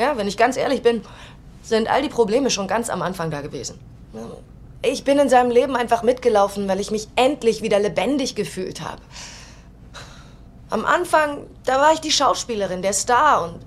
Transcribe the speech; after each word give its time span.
Ja, 0.00 0.16
wenn 0.16 0.26
ich 0.26 0.38
ganz 0.38 0.56
ehrlich 0.56 0.82
bin, 0.82 1.02
sind 1.62 1.90
all 1.90 2.00
die 2.00 2.08
Probleme 2.08 2.48
schon 2.48 2.66
ganz 2.66 2.88
am 2.88 3.02
Anfang 3.02 3.30
da 3.30 3.42
gewesen. 3.42 3.78
Ich 4.80 5.04
bin 5.04 5.18
in 5.18 5.28
seinem 5.28 5.50
Leben 5.50 5.76
einfach 5.76 6.02
mitgelaufen, 6.02 6.66
weil 6.68 6.80
ich 6.80 6.90
mich 6.90 7.06
endlich 7.16 7.60
wieder 7.60 7.78
lebendig 7.78 8.34
gefühlt 8.34 8.80
habe. 8.80 9.02
Am 10.70 10.86
Anfang, 10.86 11.46
da 11.66 11.78
war 11.82 11.92
ich 11.92 12.00
die 12.00 12.10
Schauspielerin, 12.10 12.80
der 12.80 12.94
Star 12.94 13.44
und 13.44 13.60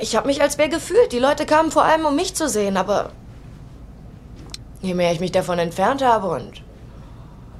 ich 0.00 0.14
habe 0.14 0.28
mich 0.28 0.40
als 0.40 0.56
wer 0.56 0.68
gefühlt. 0.68 1.10
Die 1.10 1.18
Leute 1.18 1.46
kamen 1.46 1.72
vor 1.72 1.82
allem, 1.82 2.04
um 2.04 2.14
mich 2.14 2.34
zu 2.36 2.48
sehen, 2.48 2.76
aber 2.76 3.10
je 4.82 4.94
mehr 4.94 5.10
ich 5.10 5.18
mich 5.18 5.32
davon 5.32 5.58
entfernt 5.58 6.00
habe 6.00 6.28
und 6.28 6.62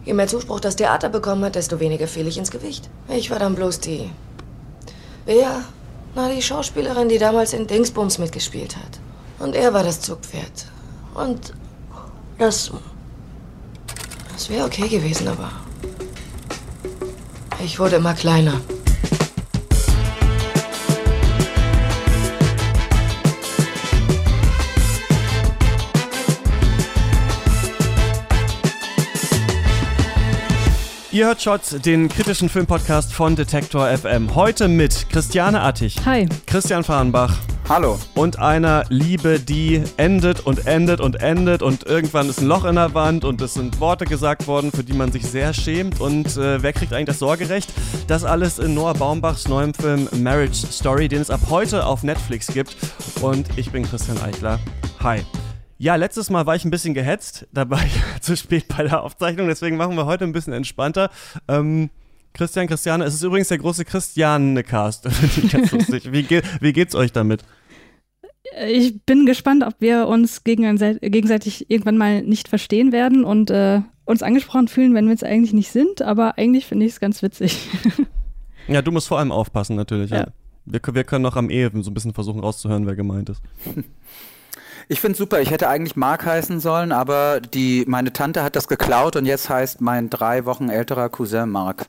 je 0.05 0.13
mehr 0.13 0.29
Zuspruch 0.29 0.61
das 0.61 0.77
Theater 0.77 1.09
bekommen 1.09 1.45
hat, 1.45 1.57
desto 1.57 1.81
weniger 1.81 2.07
fiel 2.07 2.29
ich 2.29 2.39
ins 2.39 2.53
Gewicht. 2.53 2.89
Ich 3.09 3.33
war 3.33 3.41
dann 3.41 3.57
bloß 3.57 3.81
die. 3.81 4.13
Wer? 5.25 5.65
Na, 6.15 6.29
die 6.29 6.43
Schauspielerin, 6.43 7.09
die 7.09 7.19
damals 7.19 7.53
in 7.53 7.67
Dingsbums 7.67 8.19
mitgespielt 8.19 8.77
hat. 8.77 8.99
Und 9.39 9.55
er 9.55 9.73
war 9.73 9.83
das 9.83 10.01
Zugpferd. 10.01 10.67
Und 11.15 11.55
das. 12.39 12.71
Das 14.33 14.49
wäre 14.49 14.67
okay 14.67 14.89
gewesen, 14.89 15.29
aber. 15.29 15.51
Ich 17.63 17.79
wurde 17.79 17.97
immer 17.97 18.15
kleiner. 18.15 18.61
Ihr 31.13 31.27
hört 31.27 31.43
Shots, 31.43 31.71
den 31.71 32.09
kritischen 32.09 32.49
Filmpodcast 32.49 33.13
von 33.13 33.35
Detektor 33.35 33.89
FM. 33.89 34.33
Heute 34.37 34.69
mit 34.69 35.09
Christiane 35.11 35.61
Attich. 35.61 35.97
Hi. 36.07 36.29
Christian 36.47 36.85
Fahrenbach. 36.85 37.37
Hallo. 37.69 37.99
Und 38.15 38.39
einer 38.39 38.85
Liebe, 38.91 39.41
die 39.41 39.83
endet 39.97 40.47
und 40.47 40.69
endet 40.69 41.01
und 41.01 41.21
endet 41.21 41.63
und 41.63 41.83
irgendwann 41.85 42.29
ist 42.29 42.41
ein 42.41 42.47
Loch 42.47 42.65
in 42.65 42.77
der 42.77 42.95
Wand 42.95 43.25
und 43.25 43.41
es 43.41 43.55
sind 43.55 43.81
Worte 43.81 44.05
gesagt 44.05 44.47
worden, 44.47 44.71
für 44.71 44.85
die 44.85 44.93
man 44.93 45.11
sich 45.11 45.27
sehr 45.27 45.53
schämt. 45.53 46.01
Und 46.01 46.37
äh, 46.37 46.63
wer 46.63 46.73
kriegt 46.73 46.93
eigentlich 46.93 47.07
das 47.07 47.19
Sorgerecht? 47.19 47.73
Das 48.07 48.23
alles 48.23 48.61
in 48.61 48.75
Noah 48.75 48.95
Baumbachs 48.95 49.49
neuem 49.49 49.75
Film 49.75 50.09
Marriage 50.23 50.65
Story, 50.71 51.09
den 51.09 51.23
es 51.23 51.31
ab 51.31 51.41
heute 51.51 51.87
auf 51.87 52.05
Netflix 52.05 52.47
gibt. 52.47 52.77
Und 53.21 53.49
ich 53.57 53.73
bin 53.73 53.83
Christian 53.83 54.23
Eichler. 54.23 54.61
Hi. 55.01 55.25
Ja, 55.81 55.95
letztes 55.95 56.29
Mal 56.29 56.45
war 56.45 56.55
ich 56.55 56.67
ein 56.67 56.71
bisschen 56.71 56.93
gehetzt, 56.93 57.49
da 57.55 57.71
war 57.71 57.83
ich 57.83 57.93
zu 58.21 58.37
spät 58.37 58.69
bei 58.69 58.83
der 58.83 59.03
Aufzeichnung, 59.03 59.49
deswegen 59.49 59.79
machen 59.79 59.97
wir 59.97 60.05
heute 60.05 60.25
ein 60.25 60.33
bisschen 60.33 60.53
entspannter. 60.53 61.09
Ähm, 61.49 61.89
Christian, 62.35 62.67
Christiane, 62.67 63.03
es 63.05 63.15
ist 63.15 63.23
übrigens 63.23 63.49
der 63.49 63.57
große 63.57 63.87
Christiane-Cast. 63.87 65.07
wie, 66.13 66.23
geht, 66.25 66.45
wie 66.61 66.75
geht's 66.75 66.95
euch 66.95 67.13
damit? 67.13 67.45
Ich 68.69 69.03
bin 69.07 69.25
gespannt, 69.25 69.65
ob 69.67 69.77
wir 69.79 70.07
uns 70.07 70.45
gegenseitig 70.45 71.71
irgendwann 71.71 71.97
mal 71.97 72.21
nicht 72.25 72.49
verstehen 72.49 72.93
werden 72.93 73.25
und 73.25 73.51
äh, 73.51 73.81
uns 74.05 74.23
angesprochen 74.23 74.69
fühlen, 74.69 74.95
wenn 74.95 75.07
wir 75.07 75.15
es 75.15 75.23
eigentlich 75.23 75.55
nicht 75.55 75.71
sind, 75.71 76.03
aber 76.03 76.37
eigentlich 76.37 76.67
finde 76.67 76.85
ich 76.85 76.93
es 76.93 77.01
ganz 77.01 77.23
witzig. 77.23 77.71
ja, 78.69 78.83
du 78.83 78.93
musst 78.93 79.09
vor 79.09 79.19
allem 79.19 79.33
aufpassen, 79.33 79.77
natürlich. 79.77 80.11
Ja. 80.11 80.19
ja. 80.19 80.27
Wir, 80.67 80.83
wir 80.93 81.05
können 81.05 81.23
noch 81.23 81.37
am 81.37 81.49
Ehe 81.49 81.71
so 81.81 81.91
ein 81.91 81.95
bisschen 81.95 82.13
versuchen 82.13 82.41
rauszuhören, 82.41 82.87
wer 82.87 82.97
gemeint 82.97 83.31
ist. 83.31 83.41
Ich 84.91 85.01
finde 85.01 85.17
super. 85.17 85.41
Ich 85.41 85.53
hätte 85.53 85.69
eigentlich 85.69 85.95
Mark 85.95 86.27
heißen 86.27 86.59
sollen, 86.59 86.91
aber 86.91 87.41
die, 87.41 87.85
meine 87.87 88.13
Tante 88.13 88.43
hat 88.43 88.57
das 88.57 88.67
geklaut 88.67 89.15
und 89.15 89.25
jetzt 89.25 89.49
heißt 89.49 89.81
mein 89.81 90.11
drei 90.11 90.47
Wochen 90.47 90.69
älterer 90.69 91.09
Cousin 91.09 91.49
Mark. 91.49 91.87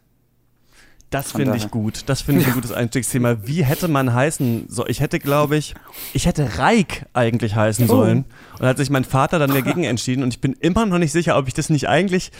Das 1.10 1.32
finde 1.32 1.58
ich 1.58 1.72
gut. 1.72 2.04
Das 2.06 2.22
finde 2.22 2.42
ich 2.42 2.48
ein 2.48 2.54
gutes 2.62 2.72
Einstiegsthema. 2.72 3.38
Wie 3.44 3.66
hätte 3.66 3.88
man 3.88 4.14
heißen 4.14 4.66
sollen? 4.70 4.92
Ich 4.92 5.00
hätte, 5.00 5.18
glaube 5.18 5.58
ich, 5.58 5.74
ich 6.14 6.28
hätte 6.28 6.60
Reik 6.60 7.08
eigentlich 7.14 7.56
heißen 7.56 7.86
oh. 7.86 7.88
sollen. 7.88 8.26
Und 8.60 8.68
hat 8.68 8.78
sich 8.78 8.92
mein 8.92 9.04
Vater 9.04 9.40
dann 9.40 9.50
dagegen 9.50 9.84
entschieden. 9.84 10.22
Und 10.22 10.36
ich 10.36 10.40
bin 10.40 10.54
immer 10.54 10.86
noch 10.86 11.00
nicht 11.00 11.12
sicher, 11.12 11.40
ob 11.40 11.48
ich 11.48 11.56
das 11.56 11.72
nicht 11.72 11.90
eigentlich 11.90 12.32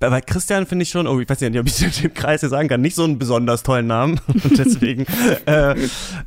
bei 0.00 0.20
Christian 0.20 0.66
finde 0.66 0.84
ich 0.84 0.90
schon, 0.90 1.06
oh, 1.06 1.18
ich 1.20 1.28
weiß 1.28 1.40
nicht, 1.40 1.58
ob 1.58 1.66
ich 1.66 2.04
im 2.04 2.14
Kreis 2.14 2.40
hier 2.40 2.48
sagen 2.48 2.68
kann, 2.68 2.80
nicht 2.80 2.96
so 2.96 3.04
einen 3.04 3.18
besonders 3.18 3.62
tollen 3.62 3.86
Namen. 3.86 4.20
Und 4.26 4.58
deswegen 4.58 5.06
äh, 5.46 5.74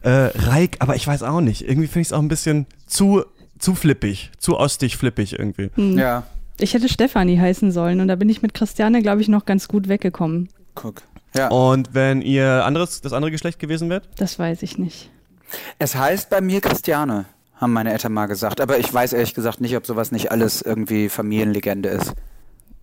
äh, 0.02 0.32
Reik, 0.36 0.78
aber 0.80 0.96
ich 0.96 1.06
weiß 1.06 1.24
auch 1.24 1.42
nicht. 1.42 1.62
Irgendwie 1.62 1.88
finde 1.88 2.02
ich 2.02 2.08
es 2.08 2.14
auch 2.14 2.22
ein 2.22 2.28
bisschen 2.30 2.68
zu 2.86 3.26
zu 3.62 3.76
flippig, 3.76 4.32
zu 4.38 4.58
ostig 4.58 4.98
flippig 4.98 5.38
irgendwie. 5.38 5.70
Hm. 5.76 5.98
Ja. 5.98 6.24
Ich 6.60 6.74
hätte 6.74 6.90
Stefanie 6.90 7.40
heißen 7.40 7.72
sollen 7.72 8.02
und 8.02 8.08
da 8.08 8.16
bin 8.16 8.30
ich 8.30 8.42
mit 8.42 8.54
Christiane, 8.54 9.02
glaube 9.02 9.22
ich, 9.22 9.28
noch 9.28 9.46
ganz 9.46 9.68
gut 9.68 9.88
weggekommen. 9.88 10.50
Guck. 10.76 11.02
Ja. 11.36 11.48
Und 11.48 11.94
wenn 11.94 12.22
ihr 12.22 12.66
anderes, 12.66 13.02
das 13.02 13.14
andere 13.14 13.32
Geschlecht 13.32 13.60
gewesen 13.60 13.90
wärt? 13.90 14.08
Das 14.18 14.38
weiß 14.38 14.64
ich 14.64 14.78
nicht. 14.78 15.10
Es 15.80 15.96
heißt 15.96 16.30
bei 16.30 16.42
mir 16.42 16.62
Christiane, 16.62 17.26
haben 17.56 17.74
meine 17.74 17.92
Eltern 17.92 18.14
mal 18.14 18.26
gesagt. 18.26 18.60
Aber 18.60 18.80
ich 18.80 18.94
weiß 18.94 19.14
ehrlich 19.14 19.34
gesagt 19.34 19.62
nicht, 19.62 19.78
ob 19.78 19.86
sowas 19.86 20.12
nicht 20.12 20.32
alles 20.32 20.62
irgendwie 20.62 21.10
Familienlegende 21.10 21.90
ist. 21.90 22.14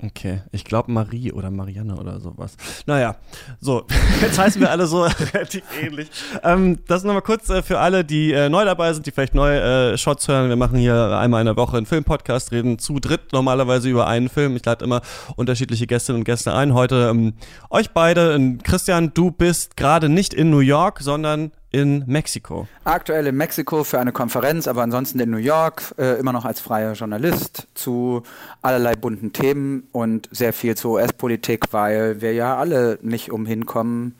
Okay, 0.00 0.42
ich 0.52 0.64
glaube 0.64 0.92
Marie 0.92 1.32
oder 1.32 1.50
Marianne 1.50 1.96
oder 1.96 2.20
sowas. 2.20 2.56
Naja, 2.86 3.16
so, 3.60 3.84
jetzt 4.20 4.38
heißen 4.38 4.60
wir 4.60 4.70
alle 4.70 4.86
so 4.86 5.02
relativ 5.34 5.64
ähnlich. 5.82 6.08
Ähm, 6.44 6.78
das 6.86 7.02
nochmal 7.02 7.22
kurz 7.22 7.50
äh, 7.50 7.62
für 7.62 7.80
alle, 7.80 8.04
die 8.04 8.32
äh, 8.32 8.48
neu 8.48 8.64
dabei 8.64 8.92
sind, 8.92 9.06
die 9.06 9.10
vielleicht 9.10 9.34
neue 9.34 9.60
äh, 9.92 9.98
Shots 9.98 10.28
hören. 10.28 10.50
Wir 10.50 10.56
machen 10.56 10.78
hier 10.78 11.18
einmal 11.18 11.40
in 11.40 11.46
der 11.46 11.56
Woche 11.56 11.76
einen 11.76 11.86
Filmpodcast, 11.86 12.52
reden 12.52 12.78
zu 12.78 13.00
dritt 13.00 13.32
normalerweise 13.32 13.88
über 13.88 14.06
einen 14.06 14.28
Film. 14.28 14.54
Ich 14.54 14.64
lade 14.64 14.84
immer 14.84 15.02
unterschiedliche 15.34 15.88
Gästinnen 15.88 16.20
und 16.20 16.24
Gäste 16.24 16.54
ein. 16.54 16.74
Heute 16.74 17.08
ähm, 17.10 17.34
euch 17.68 17.90
beide. 17.90 18.58
Christian, 18.62 19.12
du 19.14 19.32
bist 19.32 19.76
gerade 19.76 20.08
nicht 20.08 20.32
in 20.32 20.50
New 20.50 20.60
York, 20.60 21.00
sondern 21.00 21.50
in 21.70 22.04
Mexiko. 22.06 22.66
Aktuell 22.84 23.26
in 23.26 23.36
Mexiko 23.36 23.84
für 23.84 23.98
eine 24.00 24.12
Konferenz, 24.12 24.66
aber 24.66 24.82
ansonsten 24.82 25.20
in 25.20 25.30
New 25.30 25.36
York, 25.36 25.94
äh, 25.98 26.18
immer 26.18 26.32
noch 26.32 26.44
als 26.44 26.60
freier 26.60 26.92
Journalist 26.94 27.68
zu 27.74 28.22
allerlei 28.62 28.94
bunten 28.94 29.32
Themen 29.32 29.86
und 29.92 30.28
sehr 30.32 30.52
viel 30.52 30.76
zur 30.76 30.92
US-Politik, 30.92 31.72
weil 31.72 32.20
wir 32.20 32.32
ja 32.32 32.56
alle 32.56 32.98
nicht 33.02 33.30
umhin 33.30 33.66
kommen, 33.66 34.14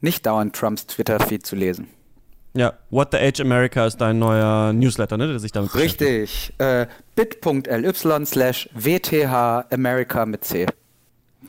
nicht 0.00 0.26
dauernd 0.26 0.54
Trumps 0.56 0.86
Twitter-Feed 0.86 1.44
zu 1.44 1.56
lesen. 1.56 1.88
Ja, 2.54 2.72
What 2.88 3.08
the 3.12 3.18
Age 3.18 3.40
America 3.42 3.86
ist 3.86 3.98
dein 3.98 4.18
neuer 4.18 4.72
Newsletter, 4.72 5.18
ne, 5.18 5.28
der 5.28 5.38
sich 5.38 5.52
damit 5.52 5.74
Richtig. 5.74 6.54
Äh, 6.56 6.86
bit.ly 7.14 7.92
slash 8.24 8.70
WTH 8.72 9.66
America 9.70 10.24
mit 10.24 10.44
C. 10.44 10.66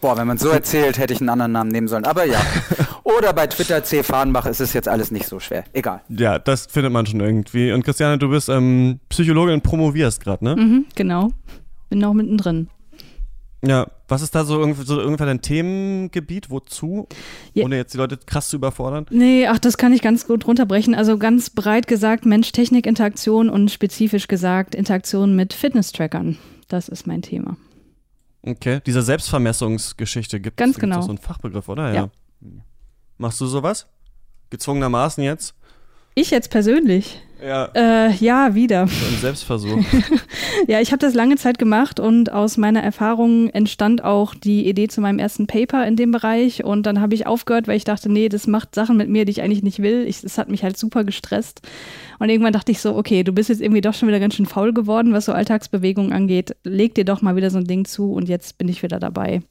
Boah, 0.02 0.18
wenn 0.18 0.28
man 0.28 0.38
so 0.38 0.50
erzählt, 0.50 0.98
hätte 0.98 1.14
ich 1.14 1.22
einen 1.22 1.30
anderen 1.30 1.52
Namen 1.52 1.72
nehmen 1.72 1.88
sollen. 1.88 2.06
Aber 2.06 2.26
ja. 2.26 2.40
Oder 3.04 3.34
bei 3.34 3.48
Twitter 3.48 3.84
C. 3.84 4.04
Fahrenbach 4.04 4.46
ist 4.46 4.60
es 4.60 4.74
jetzt 4.74 4.88
alles 4.88 5.12
nicht 5.12 5.28
so 5.28 5.40
schwer. 5.40 5.64
Egal. 5.74 6.02
Ja, 6.10 6.40
das 6.40 6.68
findet 6.68 6.92
man 6.92 7.06
schon 7.06 7.20
irgendwie. 7.20 7.72
Und 7.72 7.84
Christiane, 7.84 8.18
du 8.18 8.30
bist 8.30 8.50
ähm, 8.50 9.00
Psychologin 9.10 9.56
und 9.56 9.64
promovierst 9.64 10.24
gerade, 10.24 10.44
ne? 10.44 10.56
Mhm, 10.56 10.86
genau. 10.96 11.30
Bin 11.90 12.00
noch 12.00 12.14
mittendrin. 12.14 12.70
Ja, 13.66 13.88
was 14.08 14.22
ist 14.22 14.36
da 14.36 14.44
so, 14.44 14.60
irgendwie, 14.60 14.84
so 14.84 15.02
ungefähr 15.02 15.26
dein 15.26 15.42
Themengebiet? 15.42 16.50
Wozu? 16.50 17.08
Ja. 17.54 17.66
Ohne 17.66 17.78
jetzt 17.78 17.94
die 17.94 17.98
Leute 17.98 18.18
krass 18.18 18.50
zu 18.50 18.58
überfordern? 18.58 19.08
Nee, 19.10 19.48
ach, 19.48 19.58
das 19.58 19.78
kann 19.78 19.94
ich 19.94 20.02
ganz 20.02 20.28
gut 20.28 20.48
runterbrechen. 20.48 20.94
Also 20.94 21.18
ganz 21.18 21.50
breit 21.50 21.88
gesagt 21.88 22.26
Mensch-Technik-Interaktion 22.26 23.50
und 23.50 23.72
spezifisch 23.72 24.28
gesagt 24.28 24.76
Interaktion 24.76 25.36
mit 25.36 25.54
Fitness-Trackern. 25.54 26.38
Das 26.68 26.88
ist 26.88 27.08
mein 27.08 27.22
Thema. 27.22 27.58
Okay, 28.44 28.82
diese 28.86 29.02
Selbstvermessungsgeschichte 29.02 30.40
gibt 30.40 30.60
es 30.60 30.76
genau. 30.78 31.02
so 31.02 31.10
einen 31.10 31.18
Fachbegriff, 31.18 31.68
oder? 31.70 31.94
Ja. 31.94 32.10
ja. 32.42 32.50
Machst 33.18 33.42
du 33.42 33.48
sowas? 33.48 33.88
Gezwungenermaßen 34.50 35.24
jetzt? 35.24 35.56
Ich 36.18 36.32
jetzt 36.32 36.50
persönlich? 36.50 37.20
Ja. 37.46 37.70
Äh, 37.76 38.12
ja, 38.16 38.56
wieder. 38.56 38.88
So 38.88 39.06
ein 39.06 39.22
Selbstversuch. 39.22 39.78
ja, 40.68 40.82
ich 40.82 40.92
habe 40.92 40.98
das 40.98 41.14
lange 41.14 41.36
Zeit 41.36 41.60
gemacht 41.60 42.00
und 42.00 42.32
aus 42.32 42.58
meiner 42.58 42.82
Erfahrung 42.82 43.52
entstand 43.52 44.04
auch 44.04 44.34
die 44.34 44.68
Idee 44.68 44.88
zu 44.88 45.00
meinem 45.00 45.20
ersten 45.20 45.46
Paper 45.46 45.86
in 45.86 45.96
dem 45.96 46.10
Bereich 46.10 46.64
und 46.64 46.88
dann 46.88 47.02
habe 47.02 47.14
ich 47.14 47.28
aufgehört, 47.28 47.68
weil 47.68 47.78
ich 47.78 47.84
dachte, 47.84 48.12
nee, 48.12 48.30
das 48.30 48.48
macht 48.48 48.74
Sachen 48.74 48.98
mit 48.98 49.10
mir, 49.10 49.26
die 49.26 49.32
ich 49.32 49.44
eigentlich 49.44 49.62
nicht 49.62 49.84
will. 49.84 50.06
Das 50.06 50.40
hat 50.40 50.50
mich 50.50 50.64
halt 50.64 50.76
super 50.76 51.04
gestresst. 51.04 51.62
Und 52.18 52.30
irgendwann 52.30 52.54
dachte 52.54 52.72
ich 52.72 52.82
so, 52.82 52.96
okay, 52.96 53.22
du 53.24 53.32
bist 53.32 53.50
jetzt 53.50 53.62
irgendwie 53.62 53.82
doch 53.82 53.94
schon 53.94 54.08
wieder 54.08 54.20
ganz 54.20 54.34
schön 54.34 54.48
faul 54.48 54.74
geworden, 54.74 55.14
was 55.14 55.26
so 55.26 55.34
Alltagsbewegungen 55.34 56.14
angeht. 56.14 56.56
Leg 56.64 56.96
dir 56.96 57.06
doch 57.06 57.22
mal 57.22 57.36
wieder 57.36 57.52
so 57.52 57.60
ein 57.60 57.68
Ding 57.68 57.86
zu 57.86 58.12
und 58.12 58.28
jetzt 58.28 58.58
bin 58.58 58.70
ich 58.70 58.82
wieder 58.82 58.98
dabei. 58.98 59.44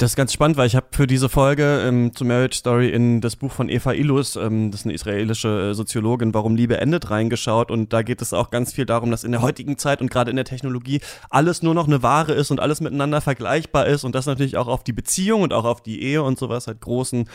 Das 0.00 0.12
ist 0.12 0.16
ganz 0.16 0.32
spannend, 0.32 0.56
weil 0.56 0.66
ich 0.66 0.76
habe 0.76 0.86
für 0.92 1.06
diese 1.06 1.28
Folge 1.28 1.82
ähm, 1.86 2.14
zu 2.14 2.24
Marriage 2.24 2.56
Story 2.56 2.88
in 2.88 3.20
das 3.20 3.36
Buch 3.36 3.52
von 3.52 3.68
Eva 3.68 3.92
Illus, 3.92 4.34
ähm, 4.34 4.70
das 4.70 4.80
ist 4.80 4.86
eine 4.86 4.94
israelische 4.94 5.72
äh, 5.72 5.74
Soziologin, 5.74 6.32
Warum 6.32 6.56
Liebe 6.56 6.78
endet, 6.78 7.10
reingeschaut. 7.10 7.70
Und 7.70 7.92
da 7.92 8.00
geht 8.00 8.22
es 8.22 8.32
auch 8.32 8.48
ganz 8.48 8.72
viel 8.72 8.86
darum, 8.86 9.10
dass 9.10 9.24
in 9.24 9.32
der 9.32 9.42
heutigen 9.42 9.76
Zeit 9.76 10.00
und 10.00 10.10
gerade 10.10 10.30
in 10.30 10.36
der 10.36 10.46
Technologie 10.46 11.02
alles 11.28 11.62
nur 11.62 11.74
noch 11.74 11.86
eine 11.86 12.02
Ware 12.02 12.32
ist 12.32 12.50
und 12.50 12.60
alles 12.60 12.80
miteinander 12.80 13.20
vergleichbar 13.20 13.88
ist 13.88 14.04
und 14.04 14.14
das 14.14 14.24
natürlich 14.24 14.56
auch 14.56 14.68
auf 14.68 14.84
die 14.84 14.94
Beziehung 14.94 15.42
und 15.42 15.52
auch 15.52 15.66
auf 15.66 15.82
die 15.82 16.02
Ehe 16.02 16.22
und 16.22 16.38
sowas 16.38 16.66
halt 16.66 16.80
großen 16.80 17.28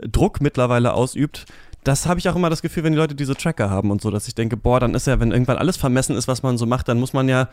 Druck 0.00 0.40
mittlerweile 0.40 0.94
ausübt 0.94 1.44
das 1.84 2.06
habe 2.06 2.18
ich 2.18 2.28
auch 2.28 2.34
immer 2.34 2.50
das 2.50 2.62
Gefühl, 2.62 2.82
wenn 2.82 2.94
die 2.94 2.98
Leute 2.98 3.14
diese 3.14 3.36
Tracker 3.36 3.70
haben 3.70 3.92
und 3.92 4.00
so, 4.02 4.10
dass 4.10 4.26
ich 4.26 4.34
denke, 4.34 4.56
boah, 4.56 4.80
dann 4.80 4.96
ist 4.96 5.06
ja, 5.06 5.20
wenn 5.20 5.30
irgendwann 5.30 5.56
alles 5.56 5.76
vermessen 5.76 6.16
ist, 6.16 6.26
was 6.26 6.42
man 6.42 6.58
so 6.58 6.66
macht, 6.66 6.88
dann 6.88 6.98
muss 6.98 7.12
man 7.12 7.28
ja 7.28 7.48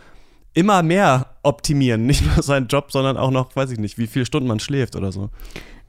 immer 0.54 0.84
mehr 0.84 1.28
optimieren. 1.44 2.06
Nicht 2.08 2.26
nur 2.26 2.44
seinen 2.44 2.68
Job, 2.68 2.92
sondern 2.92 3.18
auch 3.18 3.32
noch, 3.32 3.56
weiß 3.56 3.72
ich 3.72 3.80
nicht, 3.80 3.98
wie 3.98 4.08
viele 4.08 4.26
Stunden 4.26 4.48
man 4.48 4.60
schläft 4.60 4.96
oder 4.96 5.12
so. 5.12 5.30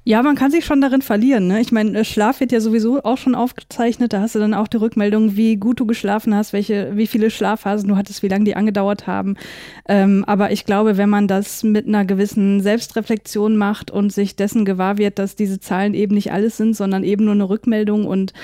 Ja, 0.07 0.23
man 0.23 0.37
kann 0.37 0.51
sich 0.51 0.67
schon 0.67 0.83
darin 0.83 1.01
verlieren. 1.01 1.47
Ne? 1.47 1.63
Ich 1.63 1.73
meine, 1.73 1.99
äh, 1.99 2.05
Schlaf 2.05 2.41
wird 2.41 2.53
ja 2.53 2.61
sowieso 2.61 3.03
auch 3.03 3.17
schon 3.17 3.35
aufgezeichnet. 3.35 4.13
Da 4.13 4.21
hast 4.21 4.35
du 4.35 4.39
dann 4.39 4.53
auch 4.53 4.69
die 4.69 4.77
Rückmeldung, 4.77 5.35
wie 5.35 5.57
gut 5.57 5.81
du 5.81 5.87
geschlafen 5.87 6.35
hast, 6.35 6.53
welche, 6.53 6.95
wie 6.95 7.07
viele 7.07 7.31
Schlafphasen 7.31 7.89
du 7.89 7.97
hattest, 7.97 8.23
wie 8.23 8.29
lange 8.29 8.45
die 8.45 8.55
angedauert 8.55 9.07
haben. 9.07 9.37
Ähm, 9.89 10.23
aber 10.27 10.53
ich 10.53 10.67
glaube, 10.67 10.99
wenn 10.99 11.09
man 11.09 11.27
das 11.27 11.63
mit 11.63 11.87
einer 11.87 12.05
gewissen 12.05 12.61
Selbstreflexion 12.61 13.57
macht 13.57 13.91
und 13.91 14.13
sich 14.13 14.37
dessen 14.37 14.67
gewahr 14.67 14.99
wird, 14.99 15.19
dass 15.19 15.37
diese 15.37 15.59
Zahlen 15.59 15.95
eben 15.95 16.15
nicht 16.15 16.33
alles 16.33 16.59
sind, 16.59 16.77
sondern 16.77 17.03
eben 17.03 17.25
nur 17.25 17.33
eine 17.33 17.49
Rückmeldung 17.49 18.05
und 18.05 18.35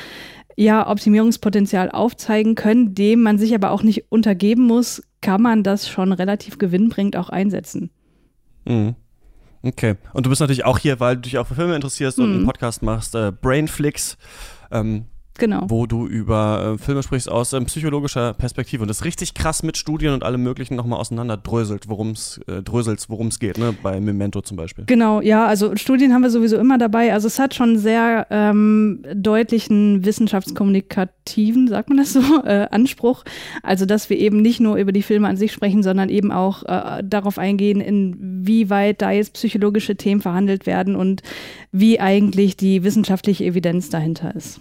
ja, 0.61 0.87
Optimierungspotenzial 0.87 1.91
aufzeigen 1.91 2.55
können, 2.55 2.95
dem 2.95 3.23
man 3.23 3.39
sich 3.39 3.55
aber 3.55 3.71
auch 3.71 3.83
nicht 3.83 4.13
untergeben 4.13 4.67
muss, 4.67 5.03
kann 5.23 5.41
man 5.41 5.63
das 5.63 5.89
schon 5.89 6.13
relativ 6.13 6.59
gewinnbringend 6.59 7.17
auch 7.17 7.31
einsetzen. 7.31 7.91
Mhm. 8.67 8.95
Okay. 9.63 9.97
Und 10.13 10.27
du 10.27 10.31
bist 10.31 10.41
natürlich 10.41 10.67
auch 10.67 10.79
hier, 10.79 11.01
weil 11.01 11.17
du 11.17 11.23
dich 11.23 11.39
auch 11.39 11.47
für 11.47 11.55
Filme 11.55 11.75
interessierst 11.75 12.19
mhm. 12.19 12.25
und 12.25 12.35
einen 12.35 12.45
Podcast 12.45 12.83
machst, 12.83 13.15
äh, 13.15 13.33
Brainflix. 13.33 14.19
Ähm, 14.71 15.07
Genau. 15.41 15.65
Wo 15.69 15.87
du 15.87 16.07
über 16.07 16.75
äh, 16.75 16.79
Filme 16.79 17.03
sprichst 17.03 17.31
aus 17.31 17.55
ähm, 17.55 17.65
psychologischer 17.65 18.35
Perspektive 18.35 18.83
und 18.83 18.89
das 18.89 19.07
richtig 19.07 19.33
krass 19.33 19.63
mit 19.63 19.79
Studien 19.79 20.13
und 20.13 20.23
allem 20.23 20.43
Möglichen 20.43 20.77
nochmal 20.77 21.01
auseinanderdröselt, 21.01 21.89
worum 21.89 22.11
es 22.11 22.39
äh, 22.47 22.63
dröselst, 22.63 23.09
worum 23.09 23.29
es 23.29 23.39
geht, 23.39 23.57
ne? 23.57 23.75
bei 23.83 23.99
Memento 24.01 24.43
zum 24.43 24.59
Beispiel. 24.59 24.85
Genau, 24.85 25.23
ja, 25.23 25.47
also 25.47 25.75
Studien 25.77 26.13
haben 26.13 26.21
wir 26.21 26.29
sowieso 26.29 26.59
immer 26.59 26.77
dabei. 26.77 27.15
Also 27.15 27.27
es 27.27 27.39
hat 27.39 27.55
schon 27.55 27.79
sehr 27.79 28.27
ähm, 28.29 29.03
deutlichen 29.15 30.05
wissenschaftskommunikativen, 30.05 31.69
sagt 31.69 31.89
man 31.89 31.97
das 31.97 32.13
so, 32.13 32.21
äh, 32.45 32.69
Anspruch. 32.71 33.25
Also 33.63 33.87
dass 33.87 34.11
wir 34.11 34.19
eben 34.19 34.43
nicht 34.43 34.61
nur 34.61 34.77
über 34.77 34.93
die 34.93 35.03
Filme 35.03 35.27
an 35.27 35.39
sich 35.39 35.53
sprechen, 35.53 35.83
sondern 35.83 36.11
eben 36.11 36.33
auch 36.33 36.65
äh, 36.65 37.03
darauf 37.03 37.39
eingehen, 37.39 37.81
inwieweit 37.81 39.01
da 39.01 39.11
jetzt 39.11 39.33
psychologische 39.33 39.97
Themen 39.97 40.21
verhandelt 40.21 40.67
werden 40.67 40.97
und 40.97 41.23
wie 41.73 41.99
eigentlich 41.99 42.59
die 42.59 42.85
wissenschaftliche 42.85 43.45
Evidenz 43.45 43.89
dahinter 43.89 44.35
ist. 44.35 44.61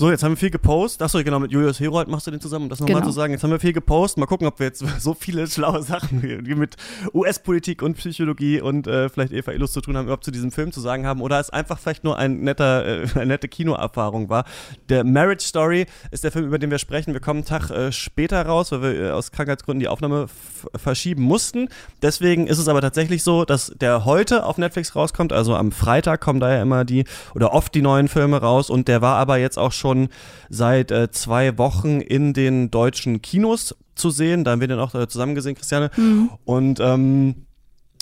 So, 0.00 0.10
jetzt 0.10 0.22
haben 0.22 0.32
wir 0.32 0.38
viel 0.38 0.48
gepostet. 0.48 1.02
Achso, 1.02 1.22
genau, 1.22 1.40
mit 1.40 1.52
Julius 1.52 1.78
Herold 1.78 2.08
machst 2.08 2.26
du 2.26 2.30
den 2.30 2.40
zusammen, 2.40 2.62
um 2.62 2.68
das 2.70 2.80
nochmal 2.80 3.02
genau. 3.02 3.06
zu 3.08 3.12
sagen. 3.12 3.34
Jetzt 3.34 3.44
haben 3.44 3.50
wir 3.50 3.60
viel 3.60 3.74
gepostet. 3.74 4.16
Mal 4.16 4.24
gucken, 4.24 4.46
ob 4.46 4.58
wir 4.58 4.64
jetzt 4.64 4.82
so 4.98 5.12
viele 5.12 5.46
schlaue 5.46 5.82
Sachen 5.82 6.22
mit 6.22 6.76
US-Politik 7.12 7.82
und 7.82 7.98
Psychologie 7.98 8.62
und 8.62 8.86
äh, 8.86 9.10
vielleicht 9.10 9.34
Eva 9.34 9.52
Illus 9.52 9.72
zu 9.72 9.82
tun 9.82 9.98
haben, 9.98 10.04
überhaupt 10.04 10.24
zu 10.24 10.30
diesem 10.30 10.52
Film 10.52 10.72
zu 10.72 10.80
sagen 10.80 11.06
haben. 11.06 11.20
Oder 11.20 11.38
es 11.38 11.50
einfach 11.50 11.78
vielleicht 11.78 12.02
nur 12.02 12.16
ein 12.16 12.40
netter, 12.40 12.86
äh, 12.86 13.06
eine 13.14 13.26
nette 13.26 13.46
Kinoerfahrung 13.46 14.30
war. 14.30 14.46
Der 14.88 15.04
Marriage 15.04 15.44
Story 15.46 15.84
ist 16.10 16.24
der 16.24 16.32
Film, 16.32 16.46
über 16.46 16.58
den 16.58 16.70
wir 16.70 16.78
sprechen. 16.78 17.12
Wir 17.12 17.20
kommen 17.20 17.40
einen 17.40 17.60
Tag 17.60 17.68
äh, 17.68 17.92
später 17.92 18.40
raus, 18.46 18.72
weil 18.72 18.80
wir 18.80 19.00
äh, 19.02 19.10
aus 19.10 19.32
Krankheitsgründen 19.32 19.80
die 19.80 19.88
Aufnahme 19.88 20.28
verschieben 20.76 21.24
mussten. 21.24 21.68
Deswegen 22.00 22.46
ist 22.46 22.56
es 22.56 22.68
aber 22.68 22.80
tatsächlich 22.80 23.22
so, 23.22 23.44
dass 23.44 23.74
der 23.78 24.06
heute 24.06 24.46
auf 24.46 24.56
Netflix 24.56 24.96
rauskommt. 24.96 25.34
Also 25.34 25.56
am 25.56 25.72
Freitag 25.72 26.22
kommen 26.22 26.40
da 26.40 26.54
ja 26.54 26.62
immer 26.62 26.86
die 26.86 27.04
oder 27.34 27.52
oft 27.52 27.74
die 27.74 27.82
neuen 27.82 28.08
Filme 28.08 28.40
raus. 28.40 28.70
Und 28.70 28.88
der 28.88 29.02
war 29.02 29.18
aber 29.18 29.36
jetzt 29.36 29.58
auch 29.58 29.72
schon 29.72 29.89
schon 29.90 30.08
seit 30.48 30.90
äh, 30.90 31.10
zwei 31.10 31.58
Wochen 31.58 32.00
in 32.00 32.32
den 32.32 32.70
deutschen 32.70 33.22
Kinos 33.22 33.74
zu 33.94 34.10
sehen. 34.10 34.44
Da 34.44 34.52
haben 34.52 34.60
wir 34.60 34.68
den 34.68 34.78
auch 34.78 34.94
äh, 34.94 35.08
zusammen 35.08 35.34
gesehen, 35.34 35.56
Christiane. 35.56 35.90
Mhm. 35.96 36.30
Und 36.44 36.80
ähm, 36.80 37.46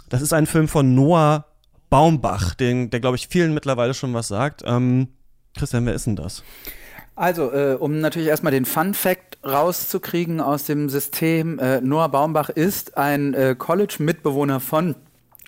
das 0.08 0.23
ist 0.23 0.32
ein 0.32 0.46
Film 0.46 0.69
von 0.69 0.94
Noah 0.94 1.46
Baumbach, 1.90 2.55
den, 2.55 2.90
der, 2.90 3.00
glaube 3.00 3.17
ich, 3.17 3.29
vielen 3.29 3.55
mittlerweile 3.55 3.94
schon 3.94 4.12
was 4.12 4.29
sagt. 4.29 4.62
Ähm, 4.67 5.08
Christian, 5.56 5.87
wer 5.87 5.94
ist 5.94 6.06
denn 6.06 6.17
das? 6.17 6.43
Also, 7.17 7.52
äh, 7.52 7.76
um 7.79 8.00
natürlich 8.00 8.29
erstmal 8.29 8.52
den 8.52 8.67
Fun 8.67 8.94
Fact 8.94 9.38
rauszukriegen 9.44 10.40
aus 10.40 10.67
dem 10.67 10.88
System, 10.88 11.58
äh, 11.58 11.81
Noah 11.81 12.08
Baumbach 12.08 12.50
ist 12.50 12.96
ein 12.96 13.35
äh, 13.35 13.56
College-Mitbewohner 13.58 14.61
von 14.61 14.94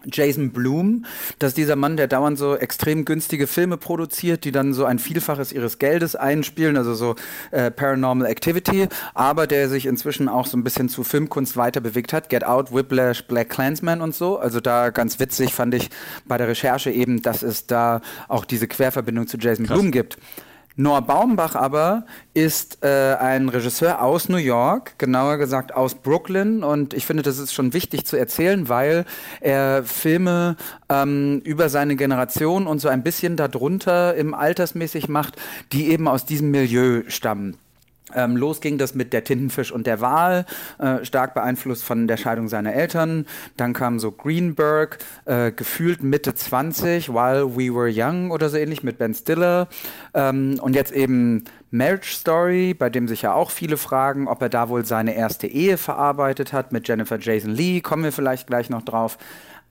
Jason 0.05 0.51
Bloom, 0.51 1.05
das 1.39 1.51
ist 1.51 1.57
dieser 1.57 1.77
Mann, 1.77 1.97
der 1.97 2.09
dauernd 2.09 2.39
so 2.39 2.57
extrem 2.57 3.05
günstige 3.05 3.47
Filme 3.47 3.77
produziert, 3.77 4.45
die 4.45 4.53
dann 4.53 4.73
so 4.73 4.85
ein 4.85 4.99
Vielfaches 4.99 5.53
ihres 5.53 5.79
Geldes 5.79 6.17
einspielen, 6.17 6.77
also 6.77 6.95
so 6.95 7.17
äh, 7.51 7.71
Paranormal 7.71 8.27
Activity, 8.27 8.89
aber 9.15 9.47
der 9.47 9.69
sich 9.69 9.87
inzwischen 9.87 10.29
auch 10.29 10.47
so 10.47 10.57
ein 10.57 10.65
bisschen 10.65 10.89
zu 10.89 11.05
Filmkunst 11.05 11.57
weiter 11.57 11.81
bewegt 11.81 12.13
hat. 12.13 12.29
Get 12.29 12.45
Out, 12.45 12.75
Whiplash, 12.75 13.27
Black 13.27 13.51
Clansman 13.51 14.01
und 14.01 14.15
so. 14.15 14.39
Also 14.39 14.61
da 14.61 14.91
ganz 14.91 15.19
witzig 15.21 15.55
fand 15.55 15.75
ich 15.75 15.91
bei 16.27 16.39
der 16.39 16.49
Recherche 16.49 16.91
eben, 16.91 17.23
dass 17.23 17.43
es 17.43 17.67
da 17.67 18.01
auch 18.29 18.45
diese 18.45 18.69
Querverbindung 18.69 19.27
zu 19.27 19.37
Jason 19.39 19.67
Krass. 19.67 19.79
Bloom 19.79 19.91
gibt. 19.91 20.19
Noah 20.81 21.03
Baumbach 21.03 21.55
aber 21.57 22.07
ist 22.33 22.83
äh, 22.83 23.15
ein 23.17 23.51
Regisseur 23.51 24.03
aus 24.03 24.31
New 24.31 24.39
York, 24.39 24.99
genauer 24.99 25.37
gesagt 25.37 25.75
aus 25.75 25.95
Brooklyn. 25.95 26.65
Und 26.65 26.95
ich 26.95 27.05
finde, 27.05 27.23
das 27.23 27.39
ist 27.39 27.53
schon 27.53 27.75
wichtig 27.75 28.07
zu 28.07 28.17
erzählen, 28.17 28.69
weil 28.71 29.05
er 29.41 29.85
Filme 29.85 30.57
ähm, 30.89 31.43
über 31.45 31.69
seine 31.69 31.97
Generation 31.97 32.67
und 32.67 32.79
so 32.79 32.89
ein 32.89 33.03
bisschen 33.03 33.37
darunter 33.37 34.15
im 34.15 34.33
Altersmäßig 34.33 35.09
macht, 35.09 35.37
die 35.73 35.91
eben 35.91 36.09
aus 36.09 36.25
diesem 36.25 36.51
Milieu 36.51 37.03
stammen. 37.09 37.59
Ähm, 38.15 38.37
los 38.37 38.61
ging 38.61 38.79
das 38.79 38.95
mit 38.95 39.13
der 39.13 39.25
Tintenfisch 39.25 39.73
und 39.73 39.87
der 39.87 40.01
Wal, 40.01 40.47
äh, 40.79 41.05
stark 41.05 41.35
beeinflusst 41.35 41.85
von 41.85 42.09
der 42.09 42.17
Scheidung 42.17 42.49
seiner 42.49 42.73
Eltern. 42.73 43.27
Dann 43.57 43.73
kam 43.73 43.99
so 43.99 44.13
Greenberg, 44.13 44.99
äh, 45.25 45.53
gefühlt 45.53 46.03
Mitte 46.03 46.35
20, 46.35 47.09
While 47.11 47.57
We 47.57 47.75
Were 47.75 47.91
Young 47.93 48.31
oder 48.31 48.49
so 48.49 48.57
ähnlich 48.57 48.83
mit 48.83 48.99
Ben 48.99 49.15
Stiller. 49.15 49.69
Ähm, 50.15 50.59
und 50.61 50.75
jetzt 50.75 50.93
eben 50.93 51.45
Marriage 51.71 52.13
Story, 52.15 52.75
bei 52.75 52.91
dem 52.91 53.07
sich 53.07 53.23
ja 53.23 53.33
auch 53.33 53.51
viele 53.51 53.77
fragen, 53.77 54.27
ob 54.27 54.43
er 54.43 54.49
da 54.49 54.69
wohl 54.69 54.85
seine 54.85 55.15
erste 55.15 55.47
Ehe 55.47 55.77
verarbeitet 55.77 56.53
hat 56.53 56.73
mit 56.73 56.89
Jennifer 56.89 57.19
Jason 57.19 57.53
Lee. 57.53 57.81
Kommen 57.81 58.03
wir 58.03 58.13
vielleicht 58.13 58.49
gleich 58.49 58.71
noch 58.71 58.83
drauf. 58.83 59.19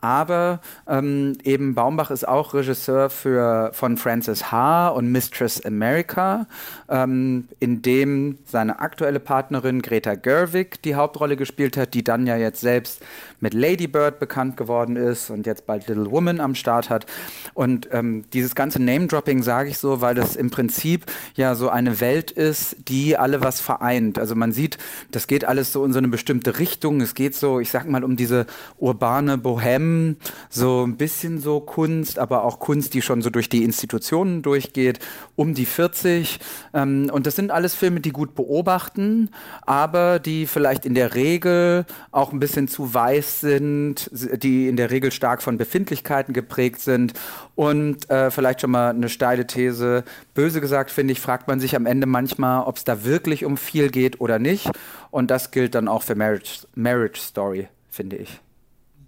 Aber 0.01 0.61
ähm, 0.87 1.37
eben 1.43 1.75
Baumbach 1.75 2.09
ist 2.09 2.27
auch 2.27 2.53
Regisseur 2.53 3.09
für, 3.09 3.71
von 3.73 3.97
Francis 3.97 4.51
H. 4.51 4.89
und 4.89 5.11
Mistress 5.11 5.65
America, 5.65 6.47
ähm, 6.87 7.49
in 7.59 7.81
dem 7.81 8.37
seine 8.45 8.79
aktuelle 8.79 9.19
Partnerin 9.19 9.81
Greta 9.81 10.15
Gerwig 10.15 10.81
die 10.83 10.95
Hauptrolle 10.95 11.35
gespielt 11.35 11.75
hat, 11.75 11.93
die 11.93 12.03
dann 12.03 12.27
ja 12.27 12.37
jetzt 12.37 12.61
selbst 12.61 13.03
mit 13.41 13.53
Lady 13.53 13.87
Bird 13.87 14.19
bekannt 14.19 14.57
geworden 14.57 14.95
ist 14.95 15.29
und 15.29 15.45
jetzt 15.45 15.65
bald 15.65 15.87
Little 15.87 16.11
Woman 16.11 16.39
am 16.39 16.55
Start 16.55 16.89
hat. 16.89 17.05
Und 17.53 17.89
ähm, 17.91 18.25
dieses 18.33 18.55
ganze 18.55 18.81
Name-Dropping 18.81 19.43
sage 19.43 19.69
ich 19.69 19.77
so, 19.77 20.01
weil 20.01 20.15
das 20.15 20.35
im 20.35 20.49
Prinzip 20.49 21.05
ja 21.35 21.55
so 21.55 21.69
eine 21.69 21.99
Welt 22.01 22.31
ist, 22.31 22.75
die 22.87 23.17
alle 23.17 23.41
was 23.41 23.61
vereint. 23.61 24.19
Also 24.19 24.35
man 24.35 24.51
sieht, 24.51 24.77
das 25.11 25.27
geht 25.27 25.45
alles 25.45 25.71
so 25.71 25.85
in 25.85 25.93
so 25.93 25.99
eine 25.99 26.09
bestimmte 26.09 26.59
Richtung. 26.59 27.01
Es 27.01 27.15
geht 27.15 27.35
so, 27.35 27.59
ich 27.59 27.71
sag 27.71 27.87
mal, 27.87 28.03
um 28.03 28.15
diese 28.15 28.45
urbane 28.77 29.37
Bohème 29.37 30.15
so 30.49 30.85
ein 30.85 30.97
bisschen 30.97 31.39
so 31.39 31.59
Kunst, 31.59 32.19
aber 32.19 32.43
auch 32.43 32.59
Kunst, 32.59 32.93
die 32.93 33.01
schon 33.01 33.21
so 33.21 33.29
durch 33.29 33.49
die 33.49 33.63
Institutionen 33.63 34.41
durchgeht, 34.41 34.99
um 35.35 35.53
die 35.53 35.65
40. 35.65 36.39
Ähm, 36.73 37.09
und 37.11 37.25
das 37.25 37.35
sind 37.35 37.51
alles 37.51 37.75
Filme, 37.75 38.01
die 38.01 38.11
gut 38.11 38.35
beobachten, 38.35 39.29
aber 39.61 40.19
die 40.19 40.45
vielleicht 40.45 40.85
in 40.85 40.93
der 40.93 41.15
Regel 41.15 41.85
auch 42.11 42.33
ein 42.33 42.39
bisschen 42.39 42.67
zu 42.67 42.93
weiß 42.93 43.28
sind, 43.29 44.09
die 44.11 44.67
in 44.67 44.75
der 44.75 44.91
Regel 44.91 45.11
stark 45.11 45.41
von 45.41 45.57
Befindlichkeiten 45.57 46.33
geprägt 46.33 46.81
sind. 46.81 47.13
Und 47.55 48.09
äh, 48.09 48.31
vielleicht 48.31 48.61
schon 48.61 48.71
mal 48.71 48.89
eine 48.89 49.09
steile 49.09 49.47
These. 49.47 50.03
Böse 50.33 50.61
gesagt, 50.61 50.91
finde 50.91 51.13
ich, 51.13 51.21
fragt 51.21 51.47
man 51.47 51.59
sich 51.59 51.75
am 51.75 51.85
Ende 51.85 52.07
manchmal, 52.07 52.63
ob 52.63 52.77
es 52.77 52.83
da 52.83 53.05
wirklich 53.05 53.45
um 53.45 53.57
viel 53.57 53.89
geht 53.89 54.21
oder 54.21 54.39
nicht. 54.39 54.69
Und 55.11 55.31
das 55.31 55.51
gilt 55.51 55.75
dann 55.75 55.87
auch 55.87 56.03
für 56.03 56.15
Marriage, 56.15 56.67
Marriage 56.75 57.19
Story, 57.19 57.67
finde 57.89 58.17
ich. 58.17 58.39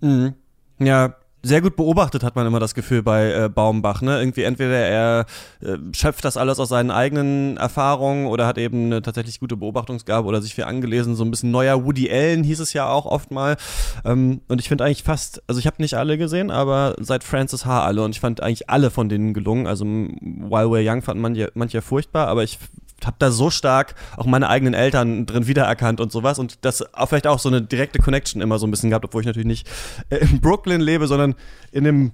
Mhm. 0.02 0.34
Ja, 0.80 1.16
sehr 1.44 1.62
gut 1.62 1.76
beobachtet 1.76 2.24
hat 2.24 2.36
man 2.36 2.46
immer 2.46 2.60
das 2.60 2.76
Gefühl 2.76 3.02
bei 3.04 3.32
äh, 3.32 3.50
Baumbach. 3.50 4.02
Ne? 4.02 4.20
Irgendwie 4.20 4.44
entweder 4.44 4.78
er 4.78 5.26
äh, 5.62 5.78
schöpft 5.92 6.24
das 6.24 6.38
alles 6.38 6.60
aus 6.60 6.70
seinen 6.70 6.92
eigenen 6.92 7.58
Erfahrungen 7.58 8.28
oder 8.28 8.46
hat 8.46 8.58
eben 8.58 8.86
eine 8.86 9.02
tatsächlich 9.02 9.40
gute 9.40 9.58
Beobachtungsgabe 9.58 10.28
oder 10.28 10.42
sich 10.42 10.54
viel 10.54 10.66
angelesen. 10.66 11.16
So 11.16 11.24
ein 11.24 11.32
bisschen 11.32 11.52
neuer 11.52 11.84
Woody 11.86 12.12
Allen 12.12 12.44
hieß 12.44 12.60
es 12.60 12.74
ja 12.74 12.90
auch 12.90 13.06
oft 13.06 13.32
mal. 13.32 13.58
Ähm, 14.06 14.42
und 14.48 14.62
ich 14.62 14.68
finde 14.68 14.86
eigentlich 14.86 15.04
fast, 15.04 15.42
also 15.48 15.60
ich 15.60 15.68
habe 15.68 15.82
nicht 15.82 15.96
alle 15.96 16.18
gesehen, 16.18 16.52
aber 16.52 16.96
seit 17.00 17.24
Francis 17.24 17.66
H. 17.66 17.84
alle 17.84 18.04
und 18.04 18.12
ich 18.12 18.20
fand 18.20 18.42
eigentlich 18.42 18.70
alle 18.70 18.92
von 18.92 19.10
denen 19.10 19.34
gelungen. 19.34 19.68
Also 19.68 19.86
While 19.86 20.68
We're 20.68 20.92
Young 20.92 21.02
fanden 21.02 21.22
manche, 21.22 21.52
manche 21.56 21.82
furchtbar, 21.82 22.28
aber 22.28 22.44
ich 22.44 22.60
habe 23.06 23.18
da 23.20 23.32
so 23.32 23.50
stark 23.50 23.96
auch 24.18 24.26
meine 24.26 24.50
eigenen 24.50 24.74
Eltern 24.74 25.26
drin 25.26 25.48
wiedererkannt 25.48 26.00
und 26.02 26.12
sowas 26.12 26.40
und 26.40 26.64
das 26.66 26.94
auch 26.94 27.08
vielleicht 27.08 27.28
auch 27.28 27.40
so 27.40 27.50
eine 27.50 27.62
direkte 27.62 28.00
Connection 28.00 28.42
immer 28.42 28.60
so 28.60 28.68
ein 28.68 28.72
bisschen 28.72 28.90
gehabt, 28.90 29.06
obwohl 29.06 29.22
ich 29.22 29.28
natürlich 29.28 29.48
nicht 29.48 29.70
äh, 30.10 30.18
in 30.18 30.42
Brooklyn 30.42 30.82
lebe, 30.82 31.08
sondern 31.08 31.36
in 31.72 31.84
dem 31.84 32.12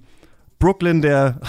Brooklyn 0.58 1.02
der, 1.02 1.40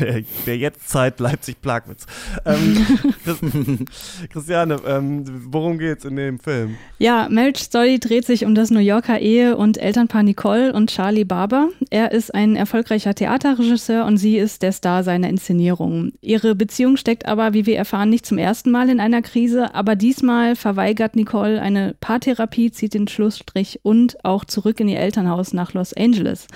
der, 0.00 0.22
der 0.46 0.56
Jetztzeit 0.56 1.20
Leipzig-Plagwitz. 1.20 2.06
Ähm, 2.44 2.86
Christiane, 4.32 4.78
ähm, 4.86 5.24
worum 5.52 5.78
geht's 5.78 6.04
in 6.04 6.16
dem 6.16 6.40
Film? 6.40 6.76
Ja, 6.98 7.28
Marriage 7.30 7.62
Story 7.62 8.00
dreht 8.00 8.26
sich 8.26 8.44
um 8.44 8.54
das 8.54 8.70
New 8.70 8.80
Yorker 8.80 9.20
Ehe- 9.20 9.56
und 9.56 9.78
Elternpaar 9.78 10.24
Nicole 10.24 10.72
und 10.72 10.90
Charlie 10.90 11.24
Barber. 11.24 11.68
Er 11.90 12.10
ist 12.10 12.34
ein 12.34 12.56
erfolgreicher 12.56 13.14
Theaterregisseur 13.14 14.04
und 14.04 14.16
sie 14.16 14.36
ist 14.36 14.62
der 14.62 14.72
Star 14.72 15.04
seiner 15.04 15.28
Inszenierung. 15.28 16.12
Ihre 16.20 16.56
Beziehung 16.56 16.96
steckt 16.96 17.26
aber, 17.26 17.52
wie 17.52 17.66
wir 17.66 17.76
erfahren, 17.76 18.10
nicht 18.10 18.26
zum 18.26 18.38
ersten 18.38 18.70
Mal 18.72 18.88
in 18.88 18.98
einer 18.98 19.22
Krise, 19.22 19.74
aber 19.74 19.94
diesmal 19.94 20.56
verweigert 20.56 21.14
Nicole 21.14 21.60
eine 21.62 21.94
Paartherapie, 22.00 22.72
zieht 22.72 22.94
den 22.94 23.06
Schlussstrich 23.06 23.80
und 23.82 24.24
auch 24.24 24.44
zurück 24.44 24.80
in 24.80 24.88
ihr 24.88 24.98
Elternhaus 24.98 25.52
nach 25.52 25.72
Los 25.72 25.92
Angeles. 25.92 26.48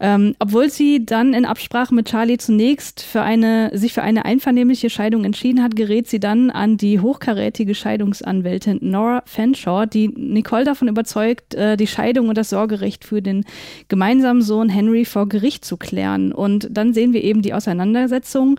Ähm, 0.00 0.34
obwohl 0.38 0.70
sie 0.70 1.04
dann 1.04 1.34
in 1.34 1.44
Absprache 1.44 1.94
mit 1.94 2.08
Charlie 2.08 2.38
zunächst 2.38 3.02
für 3.02 3.20
eine, 3.20 3.70
sich 3.76 3.92
für 3.92 4.02
eine 4.02 4.24
einvernehmliche 4.24 4.88
Scheidung 4.88 5.24
entschieden 5.24 5.62
hat, 5.62 5.76
gerät 5.76 6.08
sie 6.08 6.20
dann 6.20 6.50
an 6.50 6.78
die 6.78 7.00
hochkarätige 7.00 7.74
Scheidungsanwältin 7.74 8.78
Nora 8.80 9.22
Fanshawe, 9.26 9.86
die 9.86 10.08
Nicole 10.08 10.64
davon 10.64 10.88
überzeugt, 10.88 11.54
äh, 11.54 11.76
die 11.76 11.86
Scheidung 11.86 12.30
und 12.30 12.38
das 12.38 12.48
Sorgerecht 12.48 13.04
für 13.04 13.20
den 13.20 13.44
gemeinsamen 13.88 14.40
Sohn 14.40 14.70
Henry 14.70 15.04
vor 15.04 15.28
Gericht 15.28 15.66
zu 15.66 15.76
klären. 15.76 16.32
Und 16.32 16.68
dann 16.70 16.94
sehen 16.94 17.12
wir 17.12 17.22
eben 17.22 17.42
die 17.42 17.52
Auseinandersetzung 17.52 18.58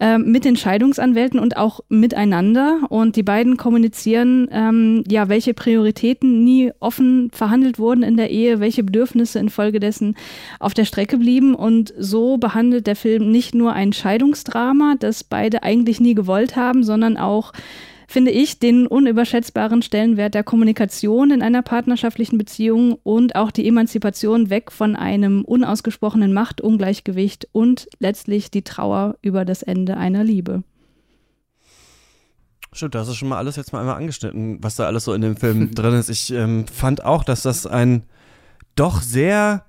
äh, 0.00 0.16
mit 0.16 0.46
den 0.46 0.56
Scheidungsanwälten 0.56 1.38
und 1.38 1.58
auch 1.58 1.80
miteinander. 1.90 2.80
Und 2.88 3.16
die 3.16 3.22
beiden 3.22 3.58
kommunizieren, 3.58 4.48
ähm, 4.50 5.04
ja, 5.06 5.28
welche 5.28 5.52
Prioritäten 5.52 6.44
nie 6.44 6.72
offen 6.80 7.30
verhandelt 7.30 7.78
wurden 7.78 8.02
in 8.02 8.16
der 8.16 8.30
Ehe, 8.30 8.58
welche 8.60 8.84
Bedürfnisse 8.84 9.38
infolgedessen 9.38 10.16
auf 10.60 10.72
der 10.78 10.84
Strecke 10.84 11.18
blieben. 11.18 11.54
Und 11.54 11.92
so 11.98 12.38
behandelt 12.38 12.86
der 12.86 12.96
Film 12.96 13.30
nicht 13.30 13.54
nur 13.54 13.72
ein 13.72 13.92
Scheidungsdrama, 13.92 14.94
das 14.98 15.24
beide 15.24 15.62
eigentlich 15.62 16.00
nie 16.00 16.14
gewollt 16.14 16.56
haben, 16.56 16.84
sondern 16.84 17.16
auch 17.16 17.52
finde 18.10 18.30
ich, 18.30 18.58
den 18.58 18.86
unüberschätzbaren 18.86 19.82
Stellenwert 19.82 20.34
der 20.34 20.42
Kommunikation 20.42 21.30
in 21.30 21.42
einer 21.42 21.60
partnerschaftlichen 21.60 22.38
Beziehung 22.38 22.98
und 23.02 23.36
auch 23.36 23.50
die 23.50 23.68
Emanzipation 23.68 24.48
weg 24.48 24.72
von 24.72 24.96
einem 24.96 25.44
unausgesprochenen 25.44 26.32
Machtungleichgewicht 26.32 27.48
und 27.52 27.86
letztlich 27.98 28.50
die 28.50 28.62
Trauer 28.62 29.16
über 29.20 29.44
das 29.44 29.62
Ende 29.62 29.98
einer 29.98 30.24
Liebe. 30.24 30.64
Stimmt, 32.72 32.94
das 32.94 33.08
ist 33.08 33.16
schon 33.16 33.28
mal 33.28 33.36
alles 33.36 33.56
jetzt 33.56 33.72
mal 33.72 33.80
einmal 33.80 33.96
angeschnitten, 33.96 34.58
was 34.62 34.76
da 34.76 34.86
alles 34.86 35.04
so 35.04 35.12
in 35.12 35.20
dem 35.20 35.36
Film 35.36 35.70
drin 35.74 35.94
ist. 35.94 36.08
Ich 36.08 36.32
ähm, 36.32 36.66
fand 36.66 37.04
auch, 37.04 37.24
dass 37.24 37.42
das 37.42 37.66
ein 37.66 38.04
doch 38.74 39.02
sehr 39.02 39.64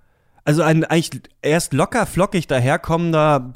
also 0.50 0.64
ein 0.64 0.84
eigentlich 0.84 1.22
erst 1.44 1.74
locker 1.74 2.08
flockig 2.08 2.48
daherkommender 2.48 3.54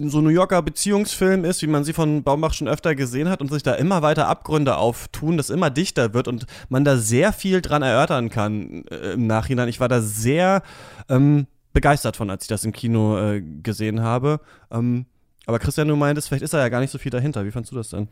so 0.00 0.20
New 0.20 0.28
Yorker 0.28 0.60
Beziehungsfilm 0.60 1.44
ist, 1.44 1.62
wie 1.62 1.68
man 1.68 1.84
sie 1.84 1.92
von 1.92 2.24
Baumbach 2.24 2.52
schon 2.52 2.66
öfter 2.66 2.96
gesehen 2.96 3.28
hat 3.28 3.40
und 3.40 3.52
sich 3.52 3.62
da 3.62 3.74
immer 3.74 4.02
weiter 4.02 4.26
Abgründe 4.26 4.76
auftun, 4.76 5.36
das 5.36 5.50
immer 5.50 5.70
dichter 5.70 6.14
wird 6.14 6.26
und 6.26 6.46
man 6.68 6.84
da 6.84 6.96
sehr 6.96 7.32
viel 7.32 7.62
dran 7.62 7.82
erörtern 7.82 8.28
kann 8.28 8.84
äh, 8.90 9.12
im 9.12 9.28
Nachhinein. 9.28 9.68
Ich 9.68 9.78
war 9.78 9.86
da 9.86 10.00
sehr 10.00 10.64
ähm, 11.08 11.46
begeistert 11.72 12.16
von, 12.16 12.28
als 12.28 12.42
ich 12.42 12.48
das 12.48 12.64
im 12.64 12.72
Kino 12.72 13.16
äh, 13.18 13.40
gesehen 13.40 14.00
habe. 14.00 14.40
Ähm, 14.72 15.06
aber 15.46 15.60
Christian, 15.60 15.86
du 15.86 15.94
meintest, 15.94 16.26
vielleicht 16.26 16.42
ist 16.42 16.54
da 16.54 16.58
ja 16.58 16.70
gar 16.70 16.80
nicht 16.80 16.90
so 16.90 16.98
viel 16.98 17.12
dahinter. 17.12 17.44
Wie 17.44 17.52
fandst 17.52 17.70
du 17.70 17.76
das 17.76 17.90
denn? 17.90 18.08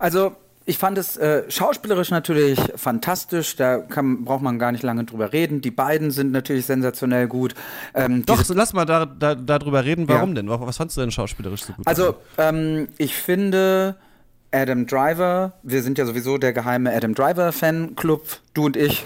Also 0.00 0.34
ich 0.64 0.78
fand 0.78 0.98
es 0.98 1.16
äh, 1.16 1.50
schauspielerisch 1.50 2.10
natürlich 2.10 2.60
fantastisch. 2.76 3.56
Da 3.56 3.78
kann, 3.78 4.24
braucht 4.24 4.42
man 4.42 4.58
gar 4.58 4.72
nicht 4.72 4.82
lange 4.82 5.04
drüber 5.04 5.32
reden. 5.32 5.60
Die 5.60 5.70
beiden 5.70 6.10
sind 6.10 6.32
natürlich 6.32 6.66
sensationell 6.66 7.26
gut. 7.28 7.54
Ähm, 7.94 8.24
Doch, 8.26 8.44
so, 8.44 8.54
lass 8.54 8.72
mal 8.72 8.84
da, 8.84 9.06
da, 9.06 9.34
darüber 9.34 9.84
reden. 9.84 10.08
Warum 10.08 10.30
ja. 10.30 10.42
denn? 10.42 10.48
Was 10.48 10.76
fandst 10.76 10.96
du 10.96 11.00
denn 11.00 11.10
schauspielerisch 11.10 11.62
so 11.62 11.72
gut? 11.72 11.86
Also, 11.86 12.16
ähm, 12.38 12.88
ich 12.98 13.14
finde 13.14 13.96
Adam 14.52 14.86
Driver, 14.86 15.54
wir 15.62 15.82
sind 15.82 15.98
ja 15.98 16.06
sowieso 16.06 16.38
der 16.38 16.52
geheime 16.52 16.94
Adam 16.94 17.14
Driver 17.14 17.52
Fanclub 17.52 18.22
du 18.54 18.66
und 18.66 18.76
ich. 18.76 19.04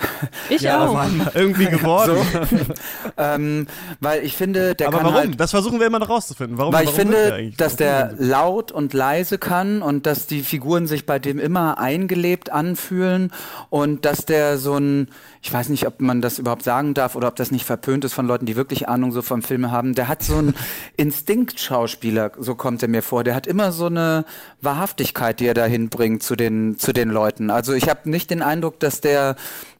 Ich 0.48 0.62
ja, 0.62 0.86
auch. 0.86 0.94
Mann, 0.94 1.28
irgendwie 1.34 1.66
geworden. 1.70 2.16
So. 2.32 2.74
ähm, 3.16 3.66
weil 4.00 4.24
ich 4.24 4.36
finde, 4.36 4.74
der 4.74 4.88
Aber 4.88 4.98
kann 4.98 5.06
warum? 5.06 5.18
Halt, 5.18 5.40
das 5.40 5.50
versuchen 5.50 5.78
wir 5.78 5.86
immer 5.86 5.98
noch 5.98 6.08
rauszufinden. 6.08 6.58
Warum, 6.58 6.72
weil 6.72 6.84
ich 6.84 6.96
warum 6.96 7.12
finde, 7.12 7.52
dass 7.56 7.76
der 7.76 8.14
laut 8.18 8.72
und 8.72 8.92
leise 8.92 9.38
kann 9.38 9.82
und 9.82 10.06
dass 10.06 10.26
die 10.26 10.42
Figuren 10.42 10.86
sich 10.86 11.06
bei 11.06 11.18
dem 11.18 11.38
immer 11.38 11.78
eingelebt 11.78 12.50
anfühlen 12.50 13.32
und 13.70 14.04
dass 14.04 14.26
der 14.26 14.58
so 14.58 14.76
ein, 14.76 15.08
ich 15.42 15.52
weiß 15.52 15.68
nicht, 15.68 15.86
ob 15.86 16.00
man 16.00 16.20
das 16.20 16.38
überhaupt 16.38 16.64
sagen 16.64 16.94
darf 16.94 17.14
oder 17.14 17.28
ob 17.28 17.36
das 17.36 17.50
nicht 17.50 17.64
verpönt 17.64 18.04
ist 18.04 18.14
von 18.14 18.26
Leuten, 18.26 18.46
die 18.46 18.56
wirklich 18.56 18.88
Ahnung 18.88 19.12
so 19.12 19.22
vom 19.22 19.42
Filme 19.42 19.70
haben. 19.70 19.94
Der 19.94 20.08
hat 20.08 20.22
so 20.22 20.36
einen 20.36 20.54
Instinktschauspieler, 20.96 22.32
so 22.38 22.54
kommt 22.54 22.82
er 22.82 22.88
mir 22.88 23.02
vor. 23.02 23.24
Der 23.24 23.34
hat 23.34 23.46
immer 23.46 23.72
so 23.72 23.86
eine 23.86 24.24
Wahrhaftigkeit, 24.60 25.40
die 25.40 25.46
er 25.46 25.54
da 25.54 25.64
hinbringt 25.64 26.22
zu 26.22 26.36
den, 26.36 26.78
zu 26.78 26.92
den 26.92 27.10
Leuten. 27.10 27.50
Also 27.50 27.72
ich 27.74 27.88
habe 27.88 28.10
nicht 28.10 28.30
den 28.30 28.42
Eindruck, 28.42 28.80
dass 28.80 29.00
der 29.00 29.35